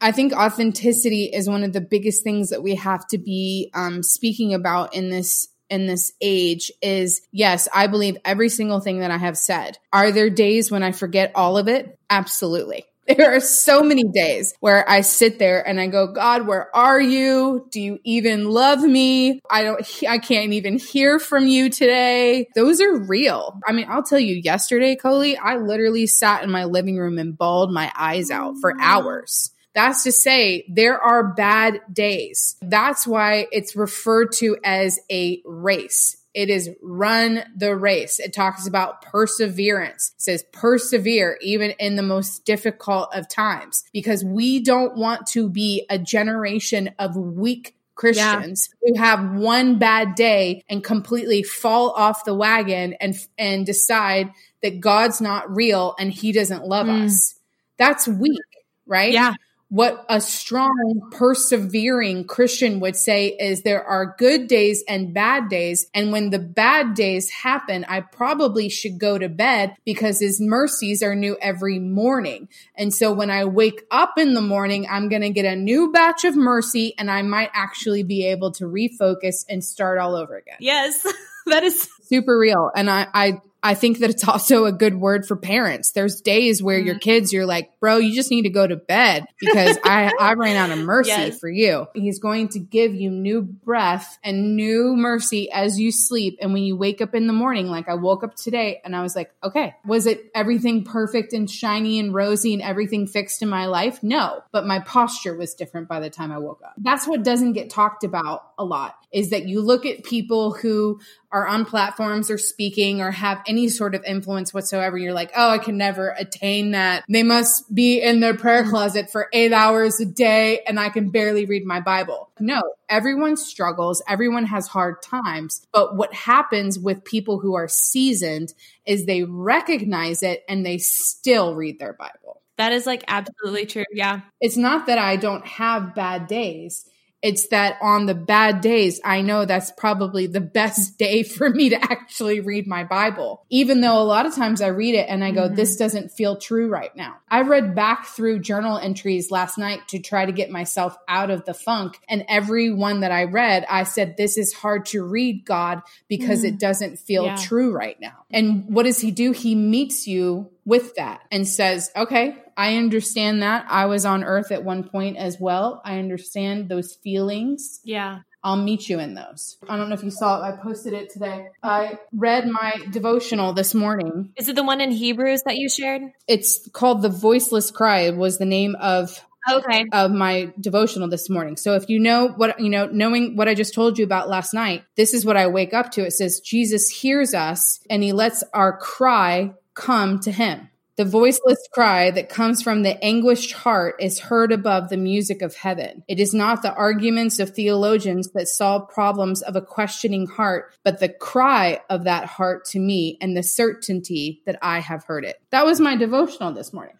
I 0.00 0.12
think 0.12 0.32
authenticity 0.32 1.24
is 1.24 1.48
one 1.48 1.64
of 1.64 1.72
the 1.72 1.80
biggest 1.80 2.22
things 2.22 2.50
that 2.50 2.62
we 2.62 2.74
have 2.76 3.06
to 3.08 3.18
be 3.18 3.70
um, 3.74 4.02
speaking 4.02 4.54
about 4.54 4.94
in 4.94 5.10
this 5.10 5.48
in 5.72 5.86
this 5.86 6.12
age 6.20 6.70
is 6.82 7.22
yes, 7.32 7.66
I 7.74 7.86
believe 7.86 8.18
every 8.24 8.50
single 8.50 8.80
thing 8.80 9.00
that 9.00 9.10
I 9.10 9.16
have 9.16 9.38
said. 9.38 9.78
Are 9.92 10.12
there 10.12 10.30
days 10.30 10.70
when 10.70 10.82
I 10.82 10.92
forget 10.92 11.32
all 11.34 11.56
of 11.58 11.66
it? 11.66 11.98
Absolutely. 12.08 12.84
There 13.04 13.34
are 13.34 13.40
so 13.40 13.82
many 13.82 14.04
days 14.04 14.54
where 14.60 14.88
I 14.88 15.00
sit 15.00 15.40
there 15.40 15.66
and 15.66 15.80
I 15.80 15.88
go, 15.88 16.12
God, 16.12 16.46
where 16.46 16.74
are 16.74 17.00
you? 17.00 17.66
Do 17.72 17.80
you 17.80 17.98
even 18.04 18.48
love 18.48 18.80
me? 18.80 19.40
I 19.50 19.64
don't, 19.64 20.04
I 20.08 20.18
can't 20.18 20.52
even 20.52 20.78
hear 20.78 21.18
from 21.18 21.48
you 21.48 21.68
today. 21.68 22.46
Those 22.54 22.80
are 22.80 22.96
real. 22.96 23.58
I 23.66 23.72
mean, 23.72 23.86
I'll 23.90 24.04
tell 24.04 24.20
you, 24.20 24.36
yesterday, 24.36 24.94
Kohlie, 24.94 25.36
I 25.36 25.56
literally 25.56 26.06
sat 26.06 26.44
in 26.44 26.50
my 26.50 26.64
living 26.64 26.96
room 26.96 27.18
and 27.18 27.36
bawled 27.36 27.72
my 27.72 27.90
eyes 27.96 28.30
out 28.30 28.54
for 28.60 28.72
hours 28.80 29.50
that's 29.74 30.04
to 30.04 30.12
say, 30.12 30.66
there 30.68 31.00
are 31.00 31.32
bad 31.32 31.80
days. 31.92 32.56
That's 32.60 33.06
why 33.06 33.46
it's 33.52 33.74
referred 33.74 34.32
to 34.32 34.58
as 34.62 35.00
a 35.10 35.42
race. 35.44 36.16
It 36.34 36.48
is 36.48 36.70
run 36.80 37.44
the 37.56 37.76
race. 37.76 38.18
It 38.18 38.32
talks 38.32 38.66
about 38.66 39.02
perseverance. 39.02 40.12
It 40.16 40.22
says 40.22 40.44
persevere 40.52 41.38
even 41.42 41.72
in 41.72 41.96
the 41.96 42.02
most 42.02 42.44
difficult 42.44 43.14
of 43.14 43.28
times 43.28 43.84
because 43.92 44.24
we 44.24 44.60
don't 44.60 44.96
want 44.96 45.26
to 45.28 45.48
be 45.48 45.86
a 45.90 45.98
generation 45.98 46.90
of 46.98 47.16
weak 47.16 47.74
Christians 47.94 48.70
yeah. 48.82 48.94
who 48.94 48.98
have 48.98 49.34
one 49.34 49.78
bad 49.78 50.14
day 50.14 50.64
and 50.68 50.82
completely 50.82 51.42
fall 51.42 51.90
off 51.90 52.24
the 52.24 52.34
wagon 52.34 52.94
and 52.94 53.14
and 53.36 53.66
decide 53.66 54.32
that 54.62 54.80
God's 54.80 55.20
not 55.20 55.54
real 55.54 55.94
and 55.98 56.10
he 56.10 56.32
doesn't 56.32 56.64
love 56.64 56.86
mm. 56.86 57.04
us. 57.04 57.34
That's 57.76 58.08
weak, 58.08 58.40
right? 58.86 59.12
Yeah 59.12 59.34
what 59.72 60.04
a 60.10 60.20
strong, 60.20 61.08
persevering 61.12 62.26
Christian 62.26 62.78
would 62.80 62.94
say 62.94 63.28
is 63.28 63.62
there 63.62 63.82
are 63.82 64.14
good 64.18 64.46
days 64.46 64.84
and 64.86 65.14
bad 65.14 65.48
days. 65.48 65.86
And 65.94 66.12
when 66.12 66.28
the 66.28 66.38
bad 66.38 66.92
days 66.92 67.30
happen, 67.30 67.86
I 67.88 68.02
probably 68.02 68.68
should 68.68 68.98
go 68.98 69.16
to 69.16 69.30
bed 69.30 69.74
because 69.86 70.20
his 70.20 70.42
mercies 70.42 71.02
are 71.02 71.14
new 71.14 71.38
every 71.40 71.78
morning. 71.78 72.50
And 72.76 72.92
so 72.92 73.14
when 73.14 73.30
I 73.30 73.46
wake 73.46 73.86
up 73.90 74.18
in 74.18 74.34
the 74.34 74.42
morning, 74.42 74.86
I'm 74.90 75.08
going 75.08 75.22
to 75.22 75.30
get 75.30 75.46
a 75.46 75.56
new 75.56 75.90
batch 75.90 76.24
of 76.24 76.36
mercy 76.36 76.92
and 76.98 77.10
I 77.10 77.22
might 77.22 77.48
actually 77.54 78.02
be 78.02 78.26
able 78.26 78.50
to 78.52 78.64
refocus 78.64 79.46
and 79.48 79.64
start 79.64 79.98
all 79.98 80.16
over 80.16 80.36
again. 80.36 80.58
Yes. 80.60 81.06
That 81.46 81.64
is 81.64 81.88
super 82.04 82.38
real. 82.38 82.70
And 82.72 82.88
I, 82.88 83.08
I 83.12 83.40
I 83.62 83.74
think 83.74 83.98
that 83.98 84.10
it's 84.10 84.26
also 84.28 84.64
a 84.64 84.72
good 84.72 84.94
word 84.94 85.26
for 85.26 85.36
parents. 85.36 85.92
There's 85.92 86.20
days 86.20 86.62
where 86.62 86.78
mm-hmm. 86.78 86.86
your 86.86 86.98
kids, 86.98 87.32
you're 87.32 87.46
like, 87.46 87.78
bro, 87.80 87.98
you 87.98 88.14
just 88.14 88.30
need 88.30 88.42
to 88.42 88.50
go 88.50 88.66
to 88.66 88.76
bed 88.76 89.24
because 89.40 89.78
I, 89.84 90.12
I 90.18 90.32
ran 90.36 90.56
out 90.56 90.76
of 90.76 90.84
mercy 90.84 91.10
yes. 91.10 91.38
for 91.38 91.48
you. 91.48 91.86
He's 91.94 92.18
going 92.18 92.48
to 92.50 92.58
give 92.58 92.94
you 92.94 93.10
new 93.10 93.42
breath 93.42 94.18
and 94.24 94.56
new 94.56 94.94
mercy 94.96 95.50
as 95.50 95.78
you 95.78 95.92
sleep. 95.92 96.38
And 96.40 96.52
when 96.52 96.62
you 96.62 96.76
wake 96.76 97.00
up 97.00 97.14
in 97.14 97.26
the 97.26 97.32
morning, 97.32 97.66
like 97.66 97.88
I 97.88 97.94
woke 97.94 98.24
up 98.24 98.34
today 98.34 98.80
and 98.84 98.96
I 98.96 99.02
was 99.02 99.14
like, 99.14 99.32
okay, 99.42 99.74
was 99.84 100.06
it 100.06 100.30
everything 100.34 100.84
perfect 100.84 101.32
and 101.32 101.50
shiny 101.50 101.98
and 101.98 102.14
rosy 102.14 102.52
and 102.52 102.62
everything 102.62 103.06
fixed 103.06 103.42
in 103.42 103.48
my 103.48 103.66
life? 103.66 104.02
No, 104.02 104.42
but 104.52 104.66
my 104.66 104.80
posture 104.80 105.36
was 105.36 105.54
different 105.54 105.88
by 105.88 106.00
the 106.00 106.10
time 106.10 106.32
I 106.32 106.38
woke 106.38 106.62
up. 106.64 106.74
That's 106.78 107.06
what 107.06 107.22
doesn't 107.22 107.52
get 107.52 107.70
talked 107.70 108.04
about 108.04 108.50
a 108.58 108.64
lot 108.64 108.96
is 109.12 109.30
that 109.30 109.46
you 109.46 109.60
look 109.60 109.84
at 109.84 110.04
people 110.04 110.52
who 110.52 110.98
are 111.30 111.46
on 111.46 111.66
platforms 111.66 111.92
platforms 111.92 112.30
or 112.30 112.38
speaking 112.38 113.00
or 113.00 113.10
have 113.10 113.42
any 113.52 113.68
sort 113.68 113.94
of 113.94 114.02
influence 114.04 114.54
whatsoever. 114.54 114.96
You're 114.96 115.12
like, 115.12 115.30
oh, 115.36 115.50
I 115.50 115.58
can 115.58 115.76
never 115.76 116.08
attain 116.18 116.70
that. 116.70 117.04
They 117.06 117.22
must 117.22 117.72
be 117.74 118.00
in 118.00 118.20
their 118.20 118.34
prayer 118.34 118.66
closet 118.66 119.10
for 119.10 119.28
eight 119.34 119.52
hours 119.52 120.00
a 120.00 120.06
day 120.06 120.60
and 120.66 120.80
I 120.80 120.88
can 120.88 121.10
barely 121.10 121.44
read 121.44 121.66
my 121.66 121.80
Bible. 121.80 122.30
No, 122.40 122.62
everyone 122.88 123.36
struggles. 123.36 124.02
Everyone 124.08 124.46
has 124.46 124.66
hard 124.66 125.02
times. 125.02 125.66
But 125.70 125.96
what 125.96 126.14
happens 126.14 126.78
with 126.78 127.04
people 127.04 127.40
who 127.40 127.54
are 127.54 127.68
seasoned 127.68 128.54
is 128.86 129.04
they 129.04 129.24
recognize 129.24 130.22
it 130.22 130.44
and 130.48 130.64
they 130.64 130.78
still 130.78 131.54
read 131.54 131.78
their 131.78 131.92
Bible. 131.92 132.40
That 132.56 132.72
is 132.72 132.86
like 132.86 133.04
absolutely 133.06 133.66
true. 133.66 133.84
Yeah. 133.92 134.22
It's 134.40 134.56
not 134.56 134.86
that 134.86 134.98
I 134.98 135.16
don't 135.16 135.46
have 135.46 135.94
bad 135.94 136.26
days. 136.26 136.88
It's 137.22 137.48
that 137.48 137.78
on 137.80 138.06
the 138.06 138.14
bad 138.14 138.60
days, 138.60 139.00
I 139.04 139.22
know 139.22 139.44
that's 139.44 139.70
probably 139.70 140.26
the 140.26 140.40
best 140.40 140.98
day 141.02 141.22
for 141.22 141.48
me 141.48 141.70
to 141.70 141.82
actually 141.82 142.40
read 142.40 142.66
my 142.66 142.84
Bible. 142.84 143.44
Even 143.48 143.80
though 143.80 144.00
a 144.00 144.04
lot 144.04 144.26
of 144.26 144.34
times 144.34 144.60
I 144.60 144.68
read 144.68 144.94
it 144.94 145.06
and 145.08 145.24
I 145.24 145.30
go, 145.30 145.42
mm-hmm. 145.42 145.54
this 145.54 145.76
doesn't 145.76 146.10
feel 146.10 146.36
true 146.36 146.68
right 146.68 146.94
now. 146.96 147.16
I 147.30 147.42
read 147.42 147.74
back 147.74 148.06
through 148.06 148.40
journal 148.40 148.78
entries 148.78 149.30
last 149.30 149.58
night 149.58 149.88
to 149.88 149.98
try 149.98 150.26
to 150.26 150.32
get 150.32 150.50
myself 150.50 150.96
out 151.08 151.30
of 151.30 151.44
the 151.44 151.54
funk. 151.54 151.98
And 152.08 152.24
every 152.28 152.72
one 152.72 153.00
that 153.00 153.12
I 153.12 153.24
read, 153.24 153.64
I 153.68 153.84
said, 153.84 154.16
this 154.16 154.36
is 154.36 154.52
hard 154.52 154.86
to 154.86 155.02
read, 155.02 155.44
God, 155.44 155.82
because 156.08 156.42
mm. 156.42 156.48
it 156.48 156.58
doesn't 156.58 156.98
feel 156.98 157.24
yeah. 157.24 157.36
true 157.36 157.72
right 157.72 157.98
now. 158.00 158.24
And 158.30 158.66
what 158.68 158.84
does 158.84 159.00
he 159.00 159.10
do? 159.10 159.32
He 159.32 159.54
meets 159.54 160.06
you 160.06 160.51
with 160.64 160.94
that 160.96 161.22
and 161.30 161.46
says, 161.46 161.90
okay, 161.96 162.36
I 162.56 162.76
understand 162.76 163.42
that. 163.42 163.66
I 163.68 163.86
was 163.86 164.04
on 164.04 164.24
earth 164.24 164.52
at 164.52 164.64
one 164.64 164.84
point 164.84 165.16
as 165.16 165.38
well. 165.40 165.80
I 165.84 165.98
understand 165.98 166.68
those 166.68 166.94
feelings. 166.94 167.80
Yeah. 167.84 168.20
I'll 168.44 168.56
meet 168.56 168.88
you 168.88 168.98
in 168.98 169.14
those. 169.14 169.56
I 169.68 169.76
don't 169.76 169.88
know 169.88 169.94
if 169.94 170.02
you 170.02 170.10
saw 170.10 170.40
it. 170.40 170.52
I 170.52 170.56
posted 170.60 170.92
it 170.92 171.10
today. 171.10 171.46
I 171.62 171.98
read 172.12 172.48
my 172.48 172.72
devotional 172.90 173.52
this 173.52 173.72
morning. 173.72 174.32
Is 174.36 174.48
it 174.48 174.56
the 174.56 174.64
one 174.64 174.80
in 174.80 174.90
Hebrews 174.90 175.42
that 175.46 175.58
you 175.58 175.68
shared? 175.68 176.02
It's 176.26 176.68
called 176.70 177.02
The 177.02 177.08
Voiceless 177.08 177.70
Cry. 177.70 178.00
It 178.00 178.16
was 178.16 178.38
the 178.38 178.44
name 178.44 178.74
of 178.80 179.24
okay 179.50 179.84
of 179.92 180.10
my 180.10 180.52
devotional 180.60 181.08
this 181.08 181.28
morning. 181.30 181.56
So 181.56 181.74
if 181.74 181.88
you 181.88 181.98
know 181.98 182.28
what 182.28 182.60
you 182.60 182.68
know, 182.68 182.86
knowing 182.86 183.36
what 183.36 183.48
I 183.48 183.54
just 183.54 183.74
told 183.74 183.98
you 183.98 184.04
about 184.04 184.28
last 184.28 184.54
night, 184.54 184.84
this 184.96 185.14
is 185.14 185.24
what 185.24 185.36
I 185.36 185.46
wake 185.46 185.74
up 185.74 185.92
to. 185.92 186.04
It 186.04 186.12
says 186.12 186.40
Jesus 186.40 186.88
hears 186.88 187.34
us 187.34 187.80
and 187.88 188.02
he 188.02 188.12
lets 188.12 188.42
our 188.52 188.76
cry 188.76 189.54
come 189.74 190.20
to 190.20 190.32
him. 190.32 190.68
The 190.96 191.04
voiceless 191.06 191.66
cry 191.72 192.10
that 192.10 192.28
comes 192.28 192.62
from 192.62 192.82
the 192.82 193.02
anguished 193.02 193.52
heart 193.52 193.96
is 193.98 194.18
heard 194.18 194.52
above 194.52 194.90
the 194.90 194.98
music 194.98 195.40
of 195.40 195.54
heaven. 195.54 196.04
It 196.06 196.20
is 196.20 196.34
not 196.34 196.60
the 196.60 196.74
arguments 196.74 197.38
of 197.38 197.50
theologians 197.50 198.30
that 198.32 198.46
solve 198.46 198.90
problems 198.90 199.40
of 199.40 199.56
a 199.56 199.62
questioning 199.62 200.26
heart, 200.26 200.74
but 200.84 201.00
the 201.00 201.08
cry 201.08 201.80
of 201.88 202.04
that 202.04 202.26
heart 202.26 202.66
to 202.66 202.78
me 202.78 203.16
and 203.22 203.34
the 203.34 203.42
certainty 203.42 204.42
that 204.44 204.58
I 204.60 204.80
have 204.80 205.04
heard 205.04 205.24
it. 205.24 205.36
That 205.50 205.64
was 205.64 205.80
my 205.80 205.96
devotional 205.96 206.52
this 206.52 206.74
morning. 206.74 206.98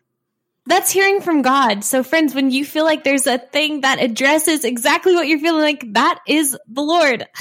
That's 0.64 0.90
hearing 0.90 1.20
from 1.20 1.42
God. 1.42 1.84
So, 1.84 2.02
friends, 2.02 2.34
when 2.34 2.50
you 2.50 2.64
feel 2.64 2.84
like 2.84 3.04
there's 3.04 3.26
a 3.26 3.38
thing 3.38 3.82
that 3.82 4.00
addresses 4.00 4.64
exactly 4.64 5.14
what 5.14 5.26
you're 5.26 5.40
feeling 5.40 5.62
like, 5.62 5.92
that 5.94 6.20
is 6.26 6.56
the 6.66 6.82
Lord. 6.82 7.26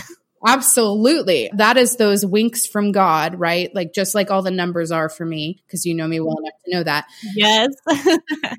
Absolutely. 0.46 1.50
That 1.54 1.78
is 1.78 1.98
those 1.98 2.26
winks 2.26 2.66
from 2.66 2.92
God, 2.92 3.40
right? 3.40 3.74
Like 3.76 3.94
just 3.94 4.16
like 4.16 4.32
all 4.32 4.42
the 4.42 4.52
numbers 4.52 4.92
are 4.92 5.10
for 5.10 5.26
me, 5.26 5.62
because 5.66 5.86
you 5.86 5.94
know 5.94 6.08
me 6.08 6.20
well 6.20 6.38
enough 6.40 6.54
to 6.66 6.72
know 6.72 6.84
that. 6.84 7.06
Yes. 7.36 7.70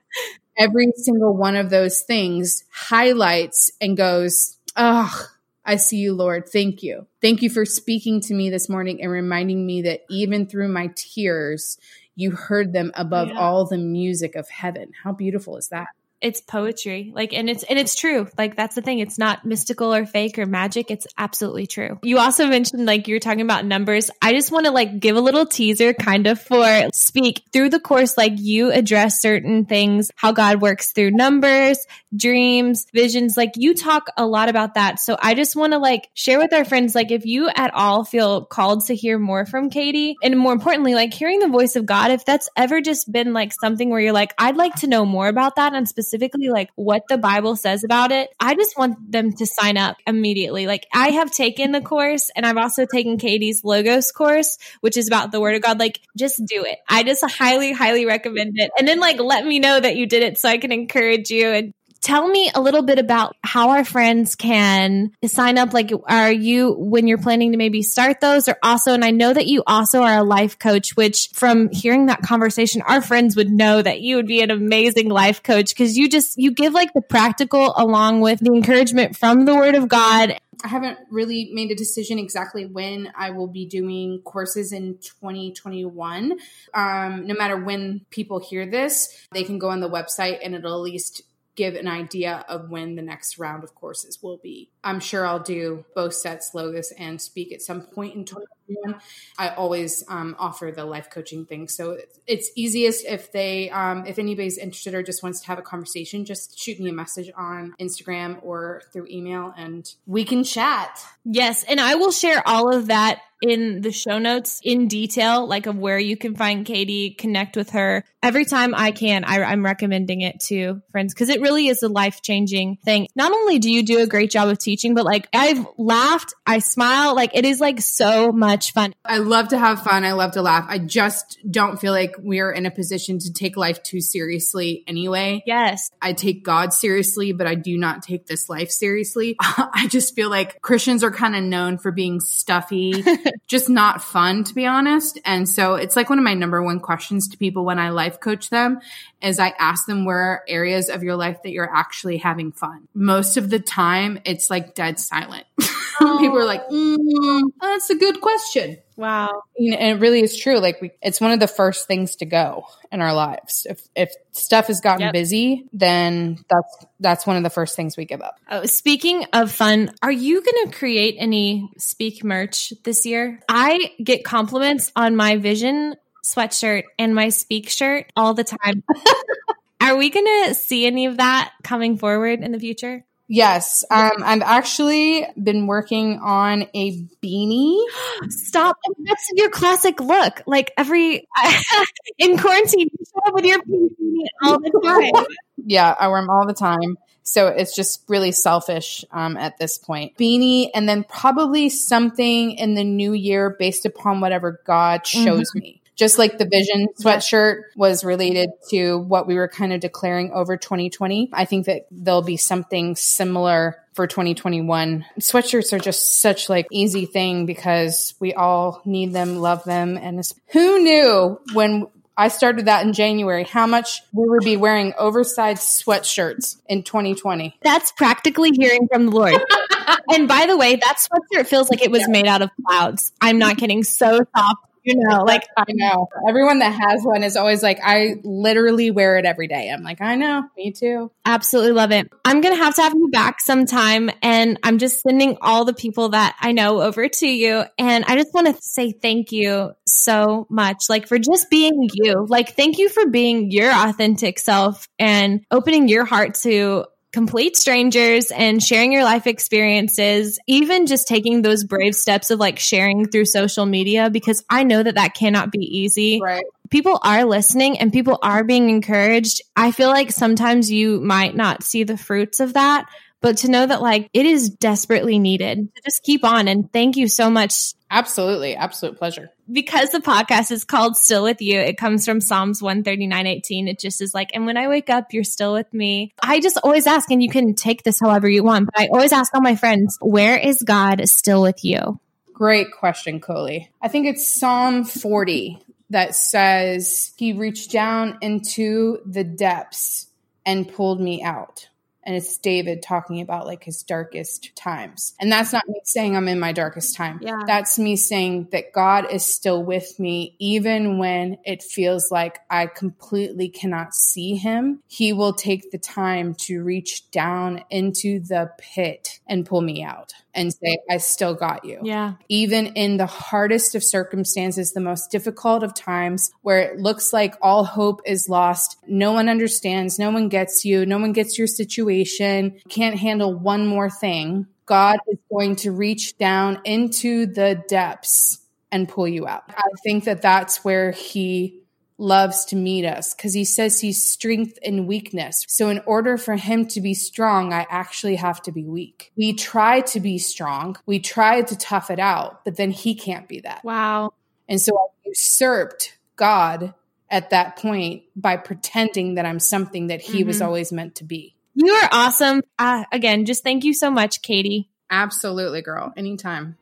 Every 0.59 0.93
single 0.97 1.37
one 1.37 1.57
of 1.57 1.71
those 1.71 2.03
things 2.03 2.65
highlights 2.71 3.71
and 3.81 3.97
goes, 3.97 4.59
Oh, 4.77 5.29
I 5.65 5.77
see 5.77 5.99
you, 5.99 6.13
Lord. 6.13 6.49
Thank 6.49 6.83
you. 6.83 7.07
Thank 7.21 7.43
you 7.43 7.51
for 7.51 7.65
speaking 7.65 8.21
to 8.23 8.35
me 8.35 8.51
this 8.51 8.69
morning 8.69 9.03
and 9.03 9.11
reminding 9.11 9.65
me 9.65 9.83
that 9.83 10.03
even 10.11 10.47
through 10.47 10.69
my 10.69 10.91
tears, 10.95 11.79
you 12.15 12.33
heard 12.33 12.73
them 12.73 12.93
above 12.95 13.29
yeah. 13.29 13.39
all 13.39 13.67
the 13.67 13.79
music 13.79 14.35
of 14.35 14.49
heaven. 14.49 14.93
How 15.03 15.13
beautiful 15.13 15.57
is 15.57 15.69
that? 15.69 15.89
It's 16.23 16.41
poetry. 16.41 17.13
Like 17.15 17.33
and 17.33 17.49
it's 17.49 17.63
and 17.65 17.79
it's 17.79 17.95
true. 17.95 18.29
Like 18.37 18.57
that's 18.57 18.75
the 18.75 18.83
thing. 18.83 18.99
It's 18.99 19.19
not 19.19 19.45
mystical 19.45 19.95
or 19.95 20.07
fake 20.07 20.39
or 20.39 20.47
magic. 20.47 20.91
It's 20.91 21.07
absolutely 21.19 21.67
true. 21.67 21.99
You 22.03 22.19
also 22.19 22.47
mentioned 22.47 22.87
like 22.87 23.09
you're 23.09 23.21
talking 23.21 23.41
about 23.41 23.65
numbers. 23.65 24.11
I 24.21 24.33
just 24.33 24.53
want 24.53 24.67
to 24.67 24.73
like 24.73 25.01
give 25.01 25.17
a 25.17 25.21
little 25.21 25.47
teaser 25.47 25.95
kind 25.95 26.27
of 26.27 26.41
for 26.41 26.89
speak. 26.93 27.45
Through 27.53 27.71
the 27.71 27.81
course 27.81 28.17
like 28.17 28.35
you 28.37 28.71
address 28.71 29.21
certain 29.21 29.65
things 29.65 30.11
how 30.15 30.33
god 30.33 30.61
works 30.61 30.93
through 30.93 31.11
numbers 31.11 31.79
dreams 32.15 32.87
visions. 32.93 33.37
Like 33.37 33.53
you 33.57 33.75
talk 33.75 34.09
a 34.17 34.27
lot 34.27 34.49
about 34.49 34.75
that. 34.75 35.01
So 35.01 35.17
i 35.21 35.35
just 35.35 35.57
want 35.57 35.73
to 35.73 35.79
like 35.79 36.09
share 36.15 36.39
with 36.39 36.53
our 36.53 36.65
friends 36.65 36.95
like 36.95 37.11
if 37.11 37.25
you 37.27 37.49
at 37.55 37.73
all 37.75 38.05
feel 38.05 38.45
called 38.45 38.87
to 38.87 38.95
hear 38.95 39.19
more 39.19 39.47
from 39.47 39.71
katie 39.71 40.17
and 40.23 40.37
more 40.39 40.53
importantly 40.53 40.95
like 40.95 41.13
hearing 41.15 41.39
the 41.39 41.49
voice 41.49 41.77
of 41.77 41.87
god 41.87 42.11
if 42.11 42.25
that's 42.25 42.49
ever 42.57 42.81
just 42.81 43.11
been 43.11 43.33
like 43.33 43.53
something 43.53 43.91
where 43.91 44.01
you're 44.01 44.13
like 44.13 44.35
i'd 44.39 44.57
like 44.57 44.75
to 44.75 44.87
know 44.87 45.05
more 45.05 45.29
about 45.29 45.57
that 45.57 45.75
and 45.75 45.89
specifically 45.89 46.12
specifically 46.13 46.51
like 46.51 46.71
what 46.75 47.09
the 47.09 47.17
Bible 47.17 47.57
says 47.57 47.85
about 47.85 48.13
it, 48.13 48.29
I 48.39 48.55
just 48.55 48.77
want 48.77 49.11
them 49.11 49.33
to 49.33 49.47
sign 49.47 49.79
up 49.79 49.97
immediately. 50.07 50.67
Like 50.67 50.87
I 50.93 51.09
have 51.11 51.31
taken 51.31 51.73
the 51.73 51.81
course 51.81 52.31
and 52.37 52.45
I've 52.45 52.59
also 52.59 52.85
taken 52.85 53.17
Katie's 53.17 53.65
Logos 53.65 54.13
course, 54.13 54.59
which 54.81 54.99
is 54.99 55.09
about 55.09 55.33
the 55.33 55.41
word 55.41 55.55
of 55.55 55.63
God. 55.63 55.79
Like 55.79 56.01
just 56.17 56.45
do 56.45 56.65
it. 56.65 56.79
I 56.87 57.03
just 57.03 57.25
highly, 57.25 57.73
highly 57.73 58.05
recommend 58.05 58.53
it. 58.57 58.71
And 58.79 58.87
then 58.87 59.01
like 59.01 59.19
let 59.21 59.47
me 59.47 59.59
know 59.59 59.81
that 59.81 59.97
you 59.97 60.07
did 60.07 60.23
it 60.23 60.37
so 60.37 60.51
I 60.51 60.59
can 60.59 60.71
encourage 60.71 61.31
you 61.31 61.49
and 61.49 61.75
Tell 62.03 62.27
me 62.27 62.51
a 62.53 62.61
little 62.61 62.83
bit 62.83 62.99
about 62.99 63.37
how 63.45 63.71
our 63.71 63.85
friends 63.85 64.35
can 64.35 65.13
sign 65.25 65.57
up. 65.57 65.73
Like, 65.73 65.93
are 66.09 66.33
you, 66.33 66.73
when 66.73 67.07
you're 67.07 67.17
planning 67.17 67.53
to 67.53 67.59
maybe 67.59 67.83
start 67.83 68.21
those 68.21 68.49
or 68.49 68.57
also, 68.61 68.93
and 68.93 69.05
I 69.05 69.13
know 69.13 69.33
that 69.33 69.47
you 69.47 69.63
also 69.69 70.03
are 70.03 70.19
a 70.19 70.25
life 70.25 70.59
coach, 70.59 70.97
which 70.97 71.31
from 71.33 71.71
hearing 71.71 72.07
that 72.07 72.23
conversation, 72.23 72.83
our 72.83 73.01
friends 73.01 73.37
would 73.37 73.51
know 73.51 73.81
that 73.81 74.01
you 74.01 74.17
would 74.17 74.27
be 74.27 74.43
an 74.43 74.51
amazing 74.51 75.11
life 75.11 75.45
coach 75.45 75.69
because 75.69 75.97
you 75.97 76.09
just, 76.09 76.37
you 76.37 76.51
give 76.51 76.73
like 76.73 76.93
the 76.93 77.03
practical 77.03 77.73
along 77.77 78.21
with 78.21 78.41
the 78.41 78.53
encouragement 78.53 79.17
from 79.17 79.45
the 79.45 79.55
word 79.55 79.77
of 79.77 79.87
God. 79.87 80.37
I 80.65 80.69
haven't 80.69 80.99
really 81.09 81.51
made 81.53 81.71
a 81.71 81.75
decision 81.77 82.19
exactly 82.19 82.67
when 82.67 83.13
I 83.17 83.31
will 83.31 83.49
be 83.49 83.65
doing 83.65 84.23
courses 84.25 84.73
in 84.73 84.99
2021. 84.99 86.33
Um, 86.75 87.27
no 87.27 87.35
matter 87.35 87.57
when 87.57 88.05
people 88.11 88.41
hear 88.41 88.67
this, 88.67 89.27
they 89.33 89.45
can 89.45 89.59
go 89.59 89.71
on 89.71 89.81
the 89.81 89.91
website 89.91 90.39
and 90.43 90.55
it'll 90.55 90.75
at 90.75 90.81
least 90.81 91.23
give 91.55 91.75
an 91.75 91.89
idea 91.89 92.45
of 92.49 92.71
when 92.71 92.97
the 92.97 93.03
next 93.03 93.39
round 93.39 93.65
of 93.65 93.75
courses 93.75 94.19
will 94.23 94.39
be. 94.39 94.71
I'm 94.83 95.01
sure 95.01 95.27
I'll 95.27 95.39
do 95.39 95.85
both 95.95 96.15
sets, 96.15 96.53
Logos 96.55 96.93
and 96.99 97.21
Speak 97.21 97.53
at 97.53 97.61
some 97.61 97.83
point 97.83 98.15
in 98.15 98.25
2021. 98.25 99.01
I 99.39 99.51
always 99.51 100.03
um, 100.09 100.35
offer 100.39 100.73
the 100.75 100.85
life 100.85 101.11
coaching 101.11 101.45
thing. 101.45 101.69
So 101.69 101.99
it's 102.27 102.51
easiest 102.57 103.05
if 103.05 103.33
they, 103.33 103.71
um, 103.71 104.07
if 104.07 104.19
anybody's 104.19 104.57
interested 104.57 104.95
or 104.95 105.03
just 105.03 105.23
wants 105.23 105.41
to 105.41 105.47
have 105.49 105.59
a 105.59 105.63
conversation, 105.63 106.25
just 106.25 106.59
shoot 106.59 106.81
me 106.81 106.89
a 106.89 106.93
message 106.93 107.31
on 107.37 107.75
Instagram 107.81 108.39
or 108.43 108.83
through 108.93 109.07
email 109.11 109.53
and 109.57 109.93
we 110.07 110.25
can 110.25 110.45
chat. 110.45 111.05
Yes. 111.25 111.65
And 111.65 111.81
I 111.81 111.97
will 111.97 112.13
share 112.13 112.43
all 112.47 112.75
of 112.75 112.87
that 112.87 113.21
in 113.43 113.81
the 113.81 113.91
show 113.91 114.19
notes 114.19 114.61
in 114.63 114.87
detail, 114.87 115.47
like 115.47 115.67
of 115.67 115.77
where 115.77 115.99
you 115.99 116.17
can 116.17 116.37
find 116.37 116.65
Katie, 116.65 117.11
connect 117.11 117.57
with 117.57 117.71
her. 117.71 118.05
Every 118.23 118.45
time 118.45 118.73
I 118.75 118.93
can, 118.93 119.25
I, 119.25 119.53
am 119.53 119.65
recommending 119.65 120.21
it 120.21 120.39
to 120.47 120.81
friends 120.93 121.13
because 121.13 121.29
it 121.29 121.41
really 121.41 121.67
is 121.67 121.83
a 121.83 121.89
life 121.89 122.23
changing 122.23 122.79
thing. 122.85 123.09
Not 123.17 123.33
only 123.33 123.59
do 123.59 123.71
you 123.71 123.85
do 123.85 124.01
a 124.01 124.07
great 124.07 124.31
job 124.31 124.49
of 124.49 124.59
teaching, 124.59 124.95
but 124.95 125.05
like 125.05 125.29
I've 125.35 125.67
laughed, 125.77 126.33
I 126.47 126.61
smile, 126.61 127.17
like 127.17 127.33
it 127.35 127.45
is 127.45 127.61
like 127.61 127.81
so 127.81 128.31
much 128.31 128.73
fun. 128.73 128.95
I 129.05 129.19
love 129.19 129.49
to 129.49 129.59
have 129.59 129.83
fun. 129.83 130.05
I 130.05 130.13
love 130.13 130.33
to 130.33 130.43
laugh. 130.43 130.67
I 130.69 130.79
just 130.79 131.39
don't 131.51 131.81
feel 131.81 131.93
like 131.93 132.15
we're 132.19 132.53
in 132.53 132.65
a 132.65 132.71
position 132.71 133.19
to 133.19 133.33
take 133.33 133.57
life 133.57 133.83
too 133.83 134.01
seriously 134.01 134.85
anyway. 134.87 135.43
Yes. 135.45 135.91
I 136.01 136.13
take 136.13 136.45
God 136.45 136.73
seriously, 136.73 137.33
but 137.33 137.49
I 137.49 137.57
do 137.57 137.77
not 137.77 138.05
take 138.05 138.27
this 138.27 138.49
life 138.49 138.71
seriously. 138.71 139.37
I 139.41 139.89
just 139.91 140.15
feel 140.15 140.31
like 140.31 140.63
Christians 140.63 141.03
are 141.03 141.11
kind 141.11 141.35
of 141.35 141.43
known 141.43 141.79
for 141.79 141.91
being 141.91 142.21
stuffy 142.21 143.05
just 143.47 143.69
not 143.69 144.03
fun, 144.03 144.45
to 144.45 144.55
be 144.55 144.67
honest. 144.67 145.19
And 145.25 145.49
so 145.49 145.75
it's 145.75 145.97
like 145.97 146.09
one 146.09 146.19
of 146.19 146.25
my 146.25 146.35
number 146.35 146.63
one 146.63 146.81
questions 146.81 147.29
to 147.29 147.37
people 147.37 147.65
when 147.65 147.79
I 147.79 147.91
life 147.91 148.21
coach 148.21 148.51
them 148.51 148.81
is 149.21 149.39
I 149.39 149.55
ask 149.59 149.87
them 149.87 150.05
where 150.05 150.43
areas 150.49 150.89
of 150.89 151.03
your 151.03 151.17
life 151.17 151.43
that 151.43 151.51
you're 151.51 151.73
actually 151.73 152.19
having 152.19 152.53
fun. 152.53 152.89
Most 152.95 153.37
of 153.37 153.51
the 153.51 153.59
time, 153.59 154.21
it's 154.25 154.51
like 154.51 154.75
dead 154.75 154.99
silent. 154.99 155.45
people 155.99 156.39
are 156.39 156.45
like, 156.45 156.67
mm, 156.69 157.43
that's 157.61 157.91
a 157.91 157.95
good 157.95 158.21
question. 158.21 158.79
Wow. 158.97 159.43
And 159.57 159.75
it 159.75 160.01
really 160.01 160.23
is 160.23 160.37
true. 160.37 160.59
Like 160.59 160.81
we, 160.81 160.91
it's 161.01 161.21
one 161.21 161.33
of 161.33 161.41
the 161.41 161.49
first 161.49 161.87
things 161.87 162.17
to 162.17 162.27
go 162.27 162.67
in 162.91 163.01
our 163.01 163.15
lives. 163.15 163.67
If 163.69 163.87
if 163.97 164.13
stuff 164.33 164.67
has 164.67 164.81
gotten 164.81 165.03
yep. 165.03 165.13
busy, 165.13 165.65
then 165.73 166.45
that's 166.49 166.87
that's 167.01 167.27
one 167.27 167.37
of 167.37 167.43
the 167.43 167.51
first 167.51 167.77
things 167.77 167.97
we 167.97 168.05
give 168.05 168.21
up. 168.21 168.39
Oh, 168.51 168.65
speaking 168.67 169.25
of 169.33 169.51
fun, 169.51 169.93
are 170.03 170.13
you 170.13 170.43
going 170.43 170.71
to 170.71 170.77
create 170.77 171.17
any 171.19 171.71
speak 171.79 172.23
merch 172.23 172.73
this 172.85 173.07
year? 173.07 173.41
I 173.49 173.93
get 174.03 174.25
compliments 174.25 174.93
on 174.95 175.17
my 175.17 175.37
vision 175.37 175.97
sweatshirt 176.25 176.85
and 176.99 177.15
my 177.15 177.31
speak 177.31 177.69
shirt 177.69 178.13
all 178.17 178.35
the 178.35 178.45
time. 178.45 178.85
are 179.81 179.97
we 179.97 180.11
going 180.11 180.47
to 180.47 180.55
see 180.55 180.87
any 180.87 181.07
of 181.07 181.17
that 181.17 181.53
coming 181.65 181.99
forward 181.99 182.41
in 182.41 182.53
the 182.53 182.61
future? 182.61 183.05
Yes, 183.35 183.83
um, 183.91 184.11
I've 184.23 184.43
actually 184.43 185.27
been 185.43 185.67
working 185.67 186.19
on 186.19 186.67
a 186.75 186.93
beanie. 187.25 187.83
Stop! 188.29 188.77
That's 189.07 189.31
your 189.33 189.49
classic 189.49 190.01
look. 190.01 190.43
Like 190.45 190.71
every 190.77 191.27
in 192.19 192.37
quarantine, 192.37 192.89
you 192.93 193.07
show 193.07 193.27
up 193.27 193.33
with 193.33 193.47
your 193.47 193.63
beanie 193.63 194.27
all 194.43 194.61
the 194.61 194.71
time. 194.85 195.25
yeah, 195.65 195.95
I 195.99 196.09
wear 196.09 196.21
them 196.21 196.29
all 196.29 196.47
the 196.47 196.53
time. 196.53 196.99
So 197.23 197.47
it's 197.47 197.75
just 197.75 198.05
really 198.07 198.33
selfish 198.33 199.03
um, 199.11 199.39
at 199.39 199.57
this 199.57 199.79
point. 199.79 200.19
Beanie, 200.19 200.69
and 200.75 200.87
then 200.87 201.03
probably 201.03 201.71
something 201.71 202.51
in 202.53 202.75
the 202.75 202.85
new 202.85 203.15
year 203.15 203.57
based 203.59 203.87
upon 203.87 204.21
whatever 204.21 204.61
God 204.67 205.07
shows 205.07 205.53
mm-hmm. 205.53 205.59
me. 205.59 205.82
Just 206.03 206.19
like 206.19 206.37
the 206.37 206.47
vision 206.47 206.89
sweatshirt 207.01 207.63
was 207.77 208.03
related 208.03 208.51
to 208.71 208.99
what 208.99 209.29
we 209.29 209.37
were 209.37 209.47
kind 209.47 209.73
of 209.73 209.79
declaring 209.79 210.33
over 210.33 210.57
2020. 210.57 211.31
I 211.33 211.45
think 211.45 211.67
that 211.67 211.87
there'll 211.93 212.23
be 212.23 212.37
something 212.37 212.97
similar 212.97 213.79
for 213.93 214.09
2021. 214.09 215.05
Sweatshirts 215.21 215.73
are 215.73 215.79
just 215.79 216.21
such 216.21 216.49
like 216.49 216.67
easy 216.73 217.07
thing 217.07 217.47
because 217.47 218.17
we 218.19 218.35
all 218.35 218.83
need 218.85 219.13
them, 219.13 219.37
love 219.37 219.63
them. 219.63 219.97
And 219.97 220.21
who 220.49 220.81
knew 220.83 221.41
when 221.53 221.87
I 222.17 222.29
started 222.29 222.67
that 222.67 222.85
in 222.85 222.95
January. 222.95 223.45
How 223.45 223.69
much 223.69 224.03
we 224.13 224.29
would 224.29 224.43
be 224.43 224.57
wearing 224.57 224.95
oversized 224.99 225.63
sweatshirts 225.63 226.57
in 226.67 226.83
2020. 226.83 227.57
That's 227.63 227.93
practically 227.93 228.51
hearing 228.51 228.89
from 228.93 229.07
the 229.07 229.13
Lord. 229.13 229.41
and 230.13 230.27
by 230.27 230.47
the 230.47 230.57
way, 230.57 230.75
that 230.75 230.99
sweatshirt 230.99 231.47
feels 231.47 231.71
like 231.71 231.81
it 231.81 231.93
was 231.93 232.09
made 232.09 232.27
out 232.27 232.43
of 232.43 232.51
clouds. 232.67 233.13
I'm 233.21 233.39
not 233.39 233.57
kidding. 233.57 233.85
So 233.85 234.21
soft, 234.37 234.59
you 234.85 234.95
know, 234.97 235.23
like 235.23 235.47
I 235.57 235.65
know 235.69 236.09
everyone 236.29 236.59
that 236.59 236.73
has 236.73 237.03
one 237.03 237.23
is 237.23 237.37
always 237.37 237.63
like, 237.63 237.81
I 237.83 238.17
literally 238.25 238.91
wear 238.91 239.17
it 239.17 239.25
every 239.25 239.47
day. 239.47 239.71
I'm 239.71 239.83
like, 239.83 240.01
I 240.01 240.17
know, 240.17 240.43
me 240.57 240.73
too. 240.73 241.11
Absolutely 241.25 241.73
love 241.73 241.93
it. 241.93 242.09
I'm 242.25 242.41
going 242.41 242.55
to 242.55 242.63
have 242.63 242.75
to 242.77 242.83
have 242.83 242.95
you 242.95 243.09
back 243.13 243.41
sometime. 243.41 244.11
And 244.23 244.59
I'm 244.63 244.79
just 244.79 245.01
sending 245.01 245.39
all 245.41 245.65
the 245.65 245.75
people 245.75 246.11
that 246.11 246.37
I 246.41 246.53
know 246.53 246.81
over 246.83 247.09
to 247.09 247.27
you. 247.27 247.65
And 247.79 248.05
I 248.07 248.17
just 248.17 248.35
want 248.35 248.49
to 248.49 248.61
say 248.61 248.93
thank 248.93 249.31
you 249.31 249.73
so 249.87 250.47
much, 250.51 250.85
like 250.89 251.07
for 251.07 251.19
just 251.19 251.49
being 251.51 251.89
you. 251.93 252.27
Like, 252.29 252.57
thank 252.57 252.79
you 252.79 252.89
for 252.89 253.07
being 253.07 253.51
your 253.51 253.73
authentic 253.73 254.39
self 254.39 254.89
and 254.99 255.45
opening 255.51 255.89
your 255.89 256.05
heart 256.05 256.35
to 256.43 256.87
complete 257.13 257.57
strangers 257.57 258.31
and 258.31 258.63
sharing 258.63 258.91
your 258.91 259.05
life 259.05 259.27
experiences, 259.27 260.39
even 260.47 260.87
just 260.87 261.07
taking 261.07 261.43
those 261.43 261.63
brave 261.63 261.95
steps 261.95 262.31
of 262.31 262.39
like 262.39 262.59
sharing 262.59 263.07
through 263.07 263.27
social 263.27 263.67
media, 263.67 264.09
because 264.11 264.43
I 264.49 264.65
know 264.65 264.83
that 264.83 264.95
that 264.95 265.15
cannot 265.15 265.53
be 265.53 265.61
easy. 265.61 266.21
Right. 266.23 266.45
People 266.71 266.99
are 267.03 267.25
listening 267.25 267.79
and 267.79 267.93
people 267.93 268.19
are 268.23 268.45
being 268.45 268.71
encouraged. 268.71 269.43
I 269.55 269.73
feel 269.73 269.89
like 269.89 270.11
sometimes 270.11 270.71
you 270.71 271.01
might 271.01 271.37
not 271.37 271.63
see 271.63 271.85
the 271.85 271.99
fruits 271.99 272.41
of 272.41 272.55
that, 272.55 272.87
but 273.23 273.39
to 273.39 273.51
know 273.51 273.65
that 273.65 273.81
like 273.81 274.11
it 274.13 274.27
is 274.27 274.51
desperately 274.51 275.19
needed. 275.19 275.75
to 275.75 275.83
Just 275.83 276.03
keep 276.03 276.25
on 276.25 276.49
and 276.49 276.71
thank 276.73 276.97
you 276.97 277.09
so 277.09 277.31
much. 277.31 277.73
Absolutely. 277.91 278.57
Absolute 278.57 278.99
pleasure. 278.99 279.31
Because 279.51 279.91
the 279.91 280.01
podcast 280.01 280.51
is 280.51 280.65
called 280.65 280.97
Still 280.97 281.25
With 281.25 281.41
You, 281.43 281.61
it 281.61 281.77
comes 281.77 282.05
from 282.05 282.21
Psalms 282.21 282.63
139 282.63 283.27
18. 283.27 283.69
It 283.69 283.79
just 283.79 284.01
is 284.01 284.15
like, 284.15 284.31
and 284.35 284.47
when 284.47 284.57
I 284.57 284.69
wake 284.69 284.91
up, 284.91 285.13
you're 285.13 285.25
still 285.25 285.53
with 285.53 285.73
me. 285.73 286.15
I 286.23 286.41
just 286.41 286.59
always 286.63 286.87
ask, 286.87 287.11
and 287.11 287.23
you 287.23 287.29
can 287.29 287.55
take 287.55 287.83
this 287.83 288.01
however 288.01 288.29
you 288.29 288.43
want, 288.43 288.67
but 288.67 288.81
I 288.81 288.89
always 288.89 289.13
ask 289.13 289.35
all 289.35 289.43
my 289.43 289.57
friends, 289.57 289.99
where 290.01 290.39
is 290.39 290.63
God 290.63 291.07
still 291.09 291.43
with 291.43 291.63
you? 291.65 292.01
Great 292.33 292.73
question, 292.73 293.21
Kohlie. 293.21 293.69
I 293.83 293.89
think 293.89 294.07
it's 294.07 294.27
Psalm 294.27 294.85
40 294.85 295.63
that 295.91 296.15
says, 296.17 297.13
He 297.19 297.35
reached 297.35 297.71
down 297.71 298.19
into 298.23 299.01
the 299.05 299.23
depths 299.23 300.09
and 300.47 300.67
pulled 300.67 301.01
me 301.01 301.23
out 301.23 301.69
and 302.05 302.17
it's 302.17 302.37
David 302.39 302.83
talking 302.83 303.21
about 303.21 303.47
like 303.47 303.65
his 303.65 303.83
darkest 303.83 304.55
times. 304.57 305.15
And 305.21 305.31
that's 305.31 305.53
not 305.53 305.69
me 305.69 305.81
saying 305.85 306.17
I'm 306.17 306.29
in 306.29 306.41
my 306.41 306.53
darkest 306.53 306.97
time. 306.97 307.21
Yeah. 307.23 307.41
That's 307.47 307.79
me 307.79 307.97
saying 307.97 308.49
that 308.53 308.73
God 308.73 309.13
is 309.13 309.25
still 309.25 309.63
with 309.63 309.99
me 309.99 310.35
even 310.39 310.99
when 310.99 311.39
it 311.45 311.63
feels 311.63 312.11
like 312.11 312.41
I 312.51 312.67
completely 312.67 313.49
cannot 313.49 313.95
see 313.95 314.37
him. 314.37 314.81
He 314.87 315.13
will 315.13 315.33
take 315.33 315.71
the 315.71 315.79
time 315.79 316.35
to 316.35 316.63
reach 316.63 317.11
down 317.11 317.65
into 317.71 318.21
the 318.21 318.51
pit 318.59 319.21
and 319.27 319.47
pull 319.47 319.61
me 319.61 319.83
out 319.83 320.15
and 320.35 320.53
say, 320.53 320.79
I 320.91 320.99
still 320.99 321.35
got 321.35 321.65
you. 321.65 321.81
Yeah. 321.83 322.15
Even 322.29 322.69
in 322.69 322.97
the 322.97 323.07
hardest 323.07 323.75
of 323.75 323.85
circumstances, 323.85 324.73
the 324.73 324.81
most 324.81 325.11
difficult 325.11 325.63
of 325.63 325.75
times 325.75 326.31
where 326.43 326.61
it 326.61 326.79
looks 326.79 327.13
like 327.13 327.37
all 327.43 327.65
hope 327.65 328.01
is 328.07 328.29
lost, 328.29 328.79
no 328.87 329.13
one 329.13 329.29
understands, 329.29 329.99
no 329.99 330.11
one 330.11 330.29
gets 330.29 330.65
you, 330.65 330.87
no 330.87 330.99
one 330.99 331.13
gets 331.13 331.39
your 331.39 331.47
situation, 331.47 332.61
can't 332.69 332.99
handle 332.99 333.35
one 333.35 333.67
more 333.67 333.91
thing. 333.91 334.47
God 334.67 334.99
is 335.09 335.19
going 335.31 335.57
to 335.57 335.73
reach 335.73 336.17
down 336.19 336.61
into 336.65 337.27
the 337.27 337.63
depths 337.69 338.39
and 338.71 338.89
pull 338.89 339.07
you 339.07 339.27
out. 339.27 339.43
I 339.49 339.63
think 339.83 340.05
that 340.05 340.23
that's 340.23 340.65
where 340.65 340.93
he 340.93 341.62
loves 342.03 342.45
to 342.47 342.57
meet 342.57 342.85
us 342.85 343.15
because 343.15 343.33
he 343.33 343.45
says 343.45 343.81
he's 343.81 344.03
strength 344.03 344.59
and 344.65 344.87
weakness. 344.87 345.45
So, 345.49 345.69
in 345.69 345.81
order 345.87 346.19
for 346.19 346.37
him 346.37 346.67
to 346.69 346.81
be 346.81 346.93
strong, 346.93 347.53
I 347.53 347.67
actually 347.71 348.17
have 348.17 348.43
to 348.43 348.53
be 348.53 348.65
weak. 348.65 349.13
We 349.17 349.33
try 349.33 349.81
to 349.81 350.01
be 350.01 350.19
strong, 350.19 350.77
we 350.85 350.99
try 350.99 351.41
to 351.43 351.57
tough 351.57 351.91
it 351.91 352.01
out, 352.01 352.45
but 352.45 352.57
then 352.57 352.73
he 352.73 352.95
can't 352.95 353.29
be 353.29 353.41
that. 353.41 353.65
Wow. 353.65 354.13
And 354.49 354.61
so 354.61 354.77
I 354.77 354.87
usurped 355.07 355.97
God 356.17 356.75
at 357.09 357.31
that 357.31 357.57
point 357.57 358.03
by 358.17 358.37
pretending 358.37 359.15
that 359.15 359.25
I'm 359.25 359.39
something 359.39 359.87
that 359.87 360.01
he 360.01 360.19
mm-hmm. 360.19 360.29
was 360.29 360.43
always 360.43 360.73
meant 360.73 360.97
to 360.97 361.05
be. 361.05 361.37
You 361.55 361.73
are 361.73 361.89
awesome. 361.93 362.43
Uh, 362.59 362.85
again, 362.91 363.27
just 363.27 363.45
thank 363.45 363.65
you 363.65 363.75
so 363.75 363.91
much, 363.91 364.23
Katie. 364.23 364.71
Absolutely, 364.91 365.63
girl. 365.63 365.93
Anytime. 365.97 366.57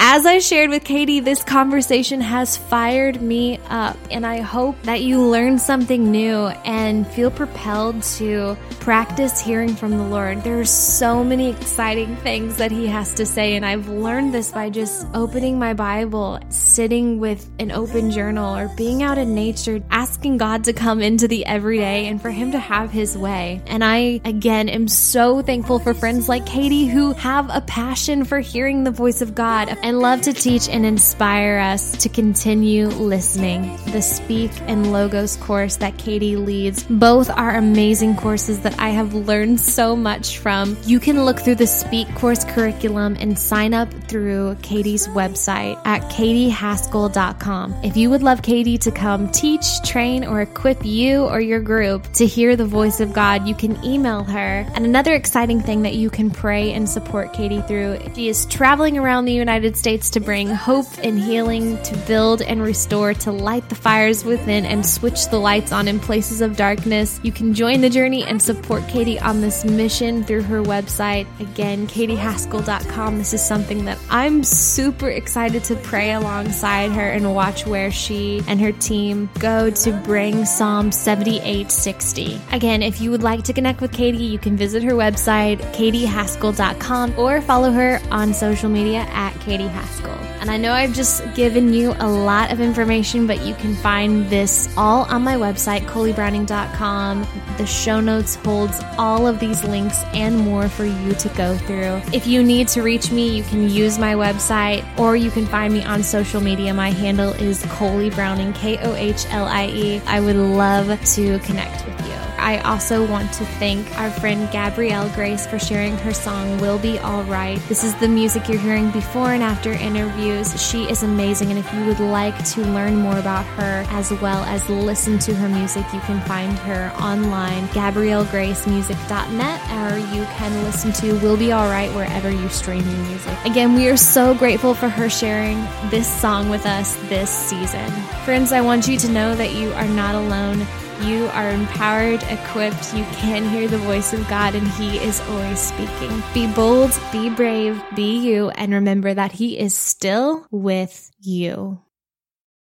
As 0.00 0.26
I 0.26 0.38
shared 0.38 0.70
with 0.70 0.84
Katie, 0.84 1.18
this 1.18 1.42
conversation 1.42 2.20
has 2.20 2.56
fired 2.56 3.20
me 3.20 3.58
up, 3.68 3.96
and 4.12 4.24
I 4.24 4.42
hope 4.42 4.80
that 4.84 5.02
you 5.02 5.20
learn 5.20 5.58
something 5.58 6.12
new 6.12 6.46
and 6.64 7.04
feel 7.04 7.32
propelled 7.32 8.04
to 8.04 8.56
practice 8.78 9.40
hearing 9.40 9.74
from 9.74 9.90
the 9.98 10.04
Lord. 10.04 10.44
There 10.44 10.60
are 10.60 10.64
so 10.64 11.24
many 11.24 11.50
exciting 11.50 12.14
things 12.18 12.58
that 12.58 12.70
He 12.70 12.86
has 12.86 13.12
to 13.14 13.26
say, 13.26 13.56
and 13.56 13.66
I've 13.66 13.88
learned 13.88 14.32
this 14.32 14.52
by 14.52 14.70
just 14.70 15.04
opening 15.14 15.58
my 15.58 15.74
Bible, 15.74 16.38
sitting 16.48 17.18
with 17.18 17.50
an 17.58 17.72
open 17.72 18.12
journal, 18.12 18.56
or 18.56 18.68
being 18.76 19.02
out 19.02 19.18
in 19.18 19.34
nature, 19.34 19.82
asking 19.90 20.36
God 20.36 20.62
to 20.64 20.72
come 20.72 21.02
into 21.02 21.26
the 21.26 21.44
everyday 21.44 22.06
and 22.06 22.22
for 22.22 22.30
Him 22.30 22.52
to 22.52 22.58
have 22.60 22.92
His 22.92 23.18
way. 23.18 23.60
And 23.66 23.82
I, 23.82 24.20
again, 24.24 24.68
am 24.68 24.86
so 24.86 25.42
thankful 25.42 25.80
for 25.80 25.92
friends 25.92 26.28
like 26.28 26.46
Katie 26.46 26.86
who 26.86 27.14
have 27.14 27.50
a 27.50 27.62
passion 27.62 28.24
for 28.24 28.38
hearing 28.38 28.84
the 28.84 28.92
voice 28.92 29.22
of 29.22 29.34
God 29.34 29.76
and 29.88 30.00
love 30.00 30.20
to 30.20 30.34
teach 30.34 30.68
and 30.68 30.84
inspire 30.84 31.58
us 31.58 31.92
to 31.92 32.10
continue 32.10 32.88
listening. 32.88 33.74
The 33.86 34.02
Speak 34.02 34.50
and 34.66 34.92
Logos 34.92 35.36
course 35.36 35.76
that 35.76 35.96
Katie 35.96 36.36
leads, 36.36 36.84
both 36.84 37.30
are 37.30 37.56
amazing 37.56 38.14
courses 38.14 38.60
that 38.60 38.78
I 38.78 38.90
have 38.90 39.14
learned 39.14 39.58
so 39.58 39.96
much 39.96 40.38
from. 40.38 40.76
You 40.84 41.00
can 41.00 41.24
look 41.24 41.40
through 41.40 41.54
the 41.54 41.66
Speak 41.66 42.06
course 42.16 42.44
curriculum 42.44 43.16
and 43.18 43.38
sign 43.38 43.72
up 43.72 43.90
through 44.08 44.56
Katie's 44.60 45.08
website 45.08 45.80
at 45.86 46.02
katiehaskell.com. 46.10 47.74
If 47.82 47.96
you 47.96 48.10
would 48.10 48.22
love 48.22 48.42
Katie 48.42 48.76
to 48.78 48.90
come 48.90 49.30
teach, 49.30 49.82
train, 49.84 50.22
or 50.22 50.42
equip 50.42 50.84
you 50.84 51.24
or 51.24 51.40
your 51.40 51.60
group 51.60 52.12
to 52.12 52.26
hear 52.26 52.56
the 52.56 52.66
voice 52.66 53.00
of 53.00 53.14
God, 53.14 53.48
you 53.48 53.54
can 53.54 53.82
email 53.82 54.22
her. 54.24 54.66
And 54.74 54.84
another 54.84 55.14
exciting 55.14 55.62
thing 55.62 55.80
that 55.82 55.94
you 55.94 56.10
can 56.10 56.30
pray 56.30 56.74
and 56.74 56.86
support 56.86 57.32
Katie 57.32 57.62
through, 57.62 57.98
she 58.14 58.28
is 58.28 58.44
traveling 58.46 58.98
around 58.98 59.24
the 59.24 59.32
United 59.32 59.77
States 59.78 60.10
to 60.10 60.20
bring 60.20 60.48
hope 60.48 60.86
and 61.02 61.18
healing, 61.18 61.80
to 61.84 61.96
build 62.06 62.42
and 62.42 62.60
restore, 62.60 63.14
to 63.14 63.30
light 63.30 63.68
the 63.68 63.74
fires 63.74 64.24
within 64.24 64.66
and 64.66 64.84
switch 64.84 65.28
the 65.28 65.38
lights 65.38 65.70
on 65.70 65.86
in 65.86 66.00
places 66.00 66.40
of 66.40 66.56
darkness. 66.56 67.20
You 67.22 67.30
can 67.30 67.54
join 67.54 67.80
the 67.80 67.88
journey 67.88 68.24
and 68.24 68.42
support 68.42 68.86
Katie 68.88 69.20
on 69.20 69.40
this 69.40 69.64
mission 69.64 70.24
through 70.24 70.42
her 70.42 70.62
website. 70.62 71.26
Again, 71.40 71.86
katiehaskell.com. 71.86 73.18
This 73.18 73.32
is 73.32 73.44
something 73.44 73.84
that 73.84 73.98
I'm 74.10 74.42
super 74.42 75.08
excited 75.08 75.62
to 75.64 75.76
pray 75.76 76.12
alongside 76.12 76.90
her 76.90 77.08
and 77.10 77.34
watch 77.34 77.66
where 77.66 77.92
she 77.92 78.42
and 78.48 78.60
her 78.60 78.72
team 78.72 79.30
go 79.38 79.70
to 79.70 79.92
bring 80.04 80.44
Psalm 80.44 80.90
7860. 80.90 82.40
Again, 82.52 82.82
if 82.82 83.00
you 83.00 83.10
would 83.10 83.22
like 83.22 83.44
to 83.44 83.52
connect 83.52 83.80
with 83.80 83.92
Katie, 83.92 84.18
you 84.18 84.38
can 84.38 84.56
visit 84.56 84.82
her 84.82 84.92
website, 84.92 85.58
katiehaskell.com, 85.72 87.18
or 87.18 87.40
follow 87.42 87.70
her 87.70 88.00
on 88.10 88.34
social 88.34 88.68
media 88.68 89.06
at 89.10 89.38
Katie 89.40 89.67
Haskell. 89.68 90.18
And 90.40 90.50
I 90.50 90.56
know 90.56 90.72
I've 90.72 90.94
just 90.94 91.22
given 91.34 91.72
you 91.72 91.94
a 91.98 92.08
lot 92.08 92.52
of 92.52 92.60
information, 92.60 93.26
but 93.26 93.42
you 93.42 93.54
can 93.54 93.74
find 93.74 94.28
this 94.30 94.72
all 94.76 95.04
on 95.04 95.22
my 95.22 95.34
website, 95.34 95.86
kohliebrowning.com. 95.86 97.26
The 97.56 97.66
show 97.66 98.00
notes 98.00 98.36
holds 98.36 98.80
all 98.98 99.26
of 99.26 99.40
these 99.40 99.64
links 99.64 100.02
and 100.14 100.38
more 100.38 100.68
for 100.68 100.84
you 100.84 101.14
to 101.14 101.28
go 101.30 101.56
through. 101.58 102.00
If 102.12 102.26
you 102.26 102.42
need 102.42 102.68
to 102.68 102.82
reach 102.82 103.10
me, 103.10 103.36
you 103.36 103.42
can 103.42 103.68
use 103.68 103.98
my 103.98 104.14
website 104.14 104.84
or 104.98 105.16
you 105.16 105.30
can 105.30 105.46
find 105.46 105.72
me 105.72 105.82
on 105.84 106.02
social 106.02 106.40
media. 106.40 106.72
My 106.72 106.90
handle 106.90 107.32
is 107.32 107.64
Kohlie 107.64 108.14
Browning, 108.14 108.52
K 108.52 108.78
O 108.78 108.94
H 108.94 109.26
L 109.30 109.46
I 109.46 109.66
E. 109.66 110.00
I 110.06 110.20
would 110.20 110.36
love 110.36 110.86
to 111.14 111.38
connect 111.40 111.84
with 111.86 112.08
you. 112.08 112.17
I 112.38 112.58
also 112.58 113.06
want 113.06 113.32
to 113.34 113.44
thank 113.44 113.98
our 113.98 114.10
friend 114.10 114.50
Gabrielle 114.50 115.08
Grace 115.10 115.46
for 115.46 115.58
sharing 115.58 115.96
her 115.98 116.14
song 116.14 116.58
Will 116.60 116.78
Be 116.78 116.98
Alright. 117.00 117.60
This 117.68 117.84
is 117.84 117.94
the 117.96 118.08
music 118.08 118.48
you're 118.48 118.58
hearing 118.58 118.90
before 118.90 119.32
and 119.32 119.42
after 119.42 119.72
interviews. 119.72 120.60
She 120.60 120.84
is 120.84 121.02
amazing, 121.02 121.50
and 121.50 121.58
if 121.58 121.72
you 121.74 121.84
would 121.86 122.00
like 122.00 122.42
to 122.52 122.62
learn 122.62 122.96
more 122.96 123.18
about 123.18 123.44
her 123.56 123.84
as 123.90 124.12
well 124.20 124.44
as 124.44 124.68
listen 124.70 125.18
to 125.20 125.34
her 125.34 125.48
music, 125.48 125.84
you 125.92 126.00
can 126.00 126.20
find 126.26 126.56
her 126.60 126.92
online, 127.00 127.66
GabrielleGraceMusic.net, 127.68 129.60
or 129.92 129.98
you 130.14 130.24
can 130.24 130.64
listen 130.64 130.92
to 130.92 131.18
Will 131.20 131.36
Be 131.36 131.52
Alright 131.52 131.92
wherever 131.94 132.30
you 132.30 132.48
stream 132.48 132.88
your 132.88 133.02
music. 133.04 133.36
Again, 133.44 133.74
we 133.74 133.88
are 133.88 133.96
so 133.96 134.34
grateful 134.34 134.74
for 134.74 134.88
her 134.88 135.10
sharing 135.10 135.58
this 135.90 136.08
song 136.20 136.48
with 136.48 136.66
us 136.66 136.96
this 137.08 137.30
season. 137.30 137.90
Friends, 138.24 138.52
I 138.52 138.60
want 138.60 138.86
you 138.88 138.96
to 138.98 139.08
know 139.08 139.34
that 139.34 139.52
you 139.52 139.72
are 139.72 139.88
not 139.88 140.14
alone. 140.14 140.66
You 141.02 141.26
are 141.28 141.50
empowered, 141.50 142.22
equipped. 142.24 142.94
You 142.94 143.04
can 143.12 143.48
hear 143.48 143.68
the 143.68 143.78
voice 143.78 144.12
of 144.12 144.26
God, 144.28 144.54
and 144.54 144.66
He 144.66 144.98
is 144.98 145.20
always 145.22 145.58
speaking. 145.60 146.22
Be 146.34 146.46
bold, 146.52 146.90
be 147.12 147.30
brave, 147.30 147.82
be 147.94 148.18
you, 148.18 148.50
and 148.50 148.72
remember 148.72 149.14
that 149.14 149.32
He 149.32 149.58
is 149.58 149.74
still 149.74 150.46
with 150.50 151.10
you. 151.20 151.80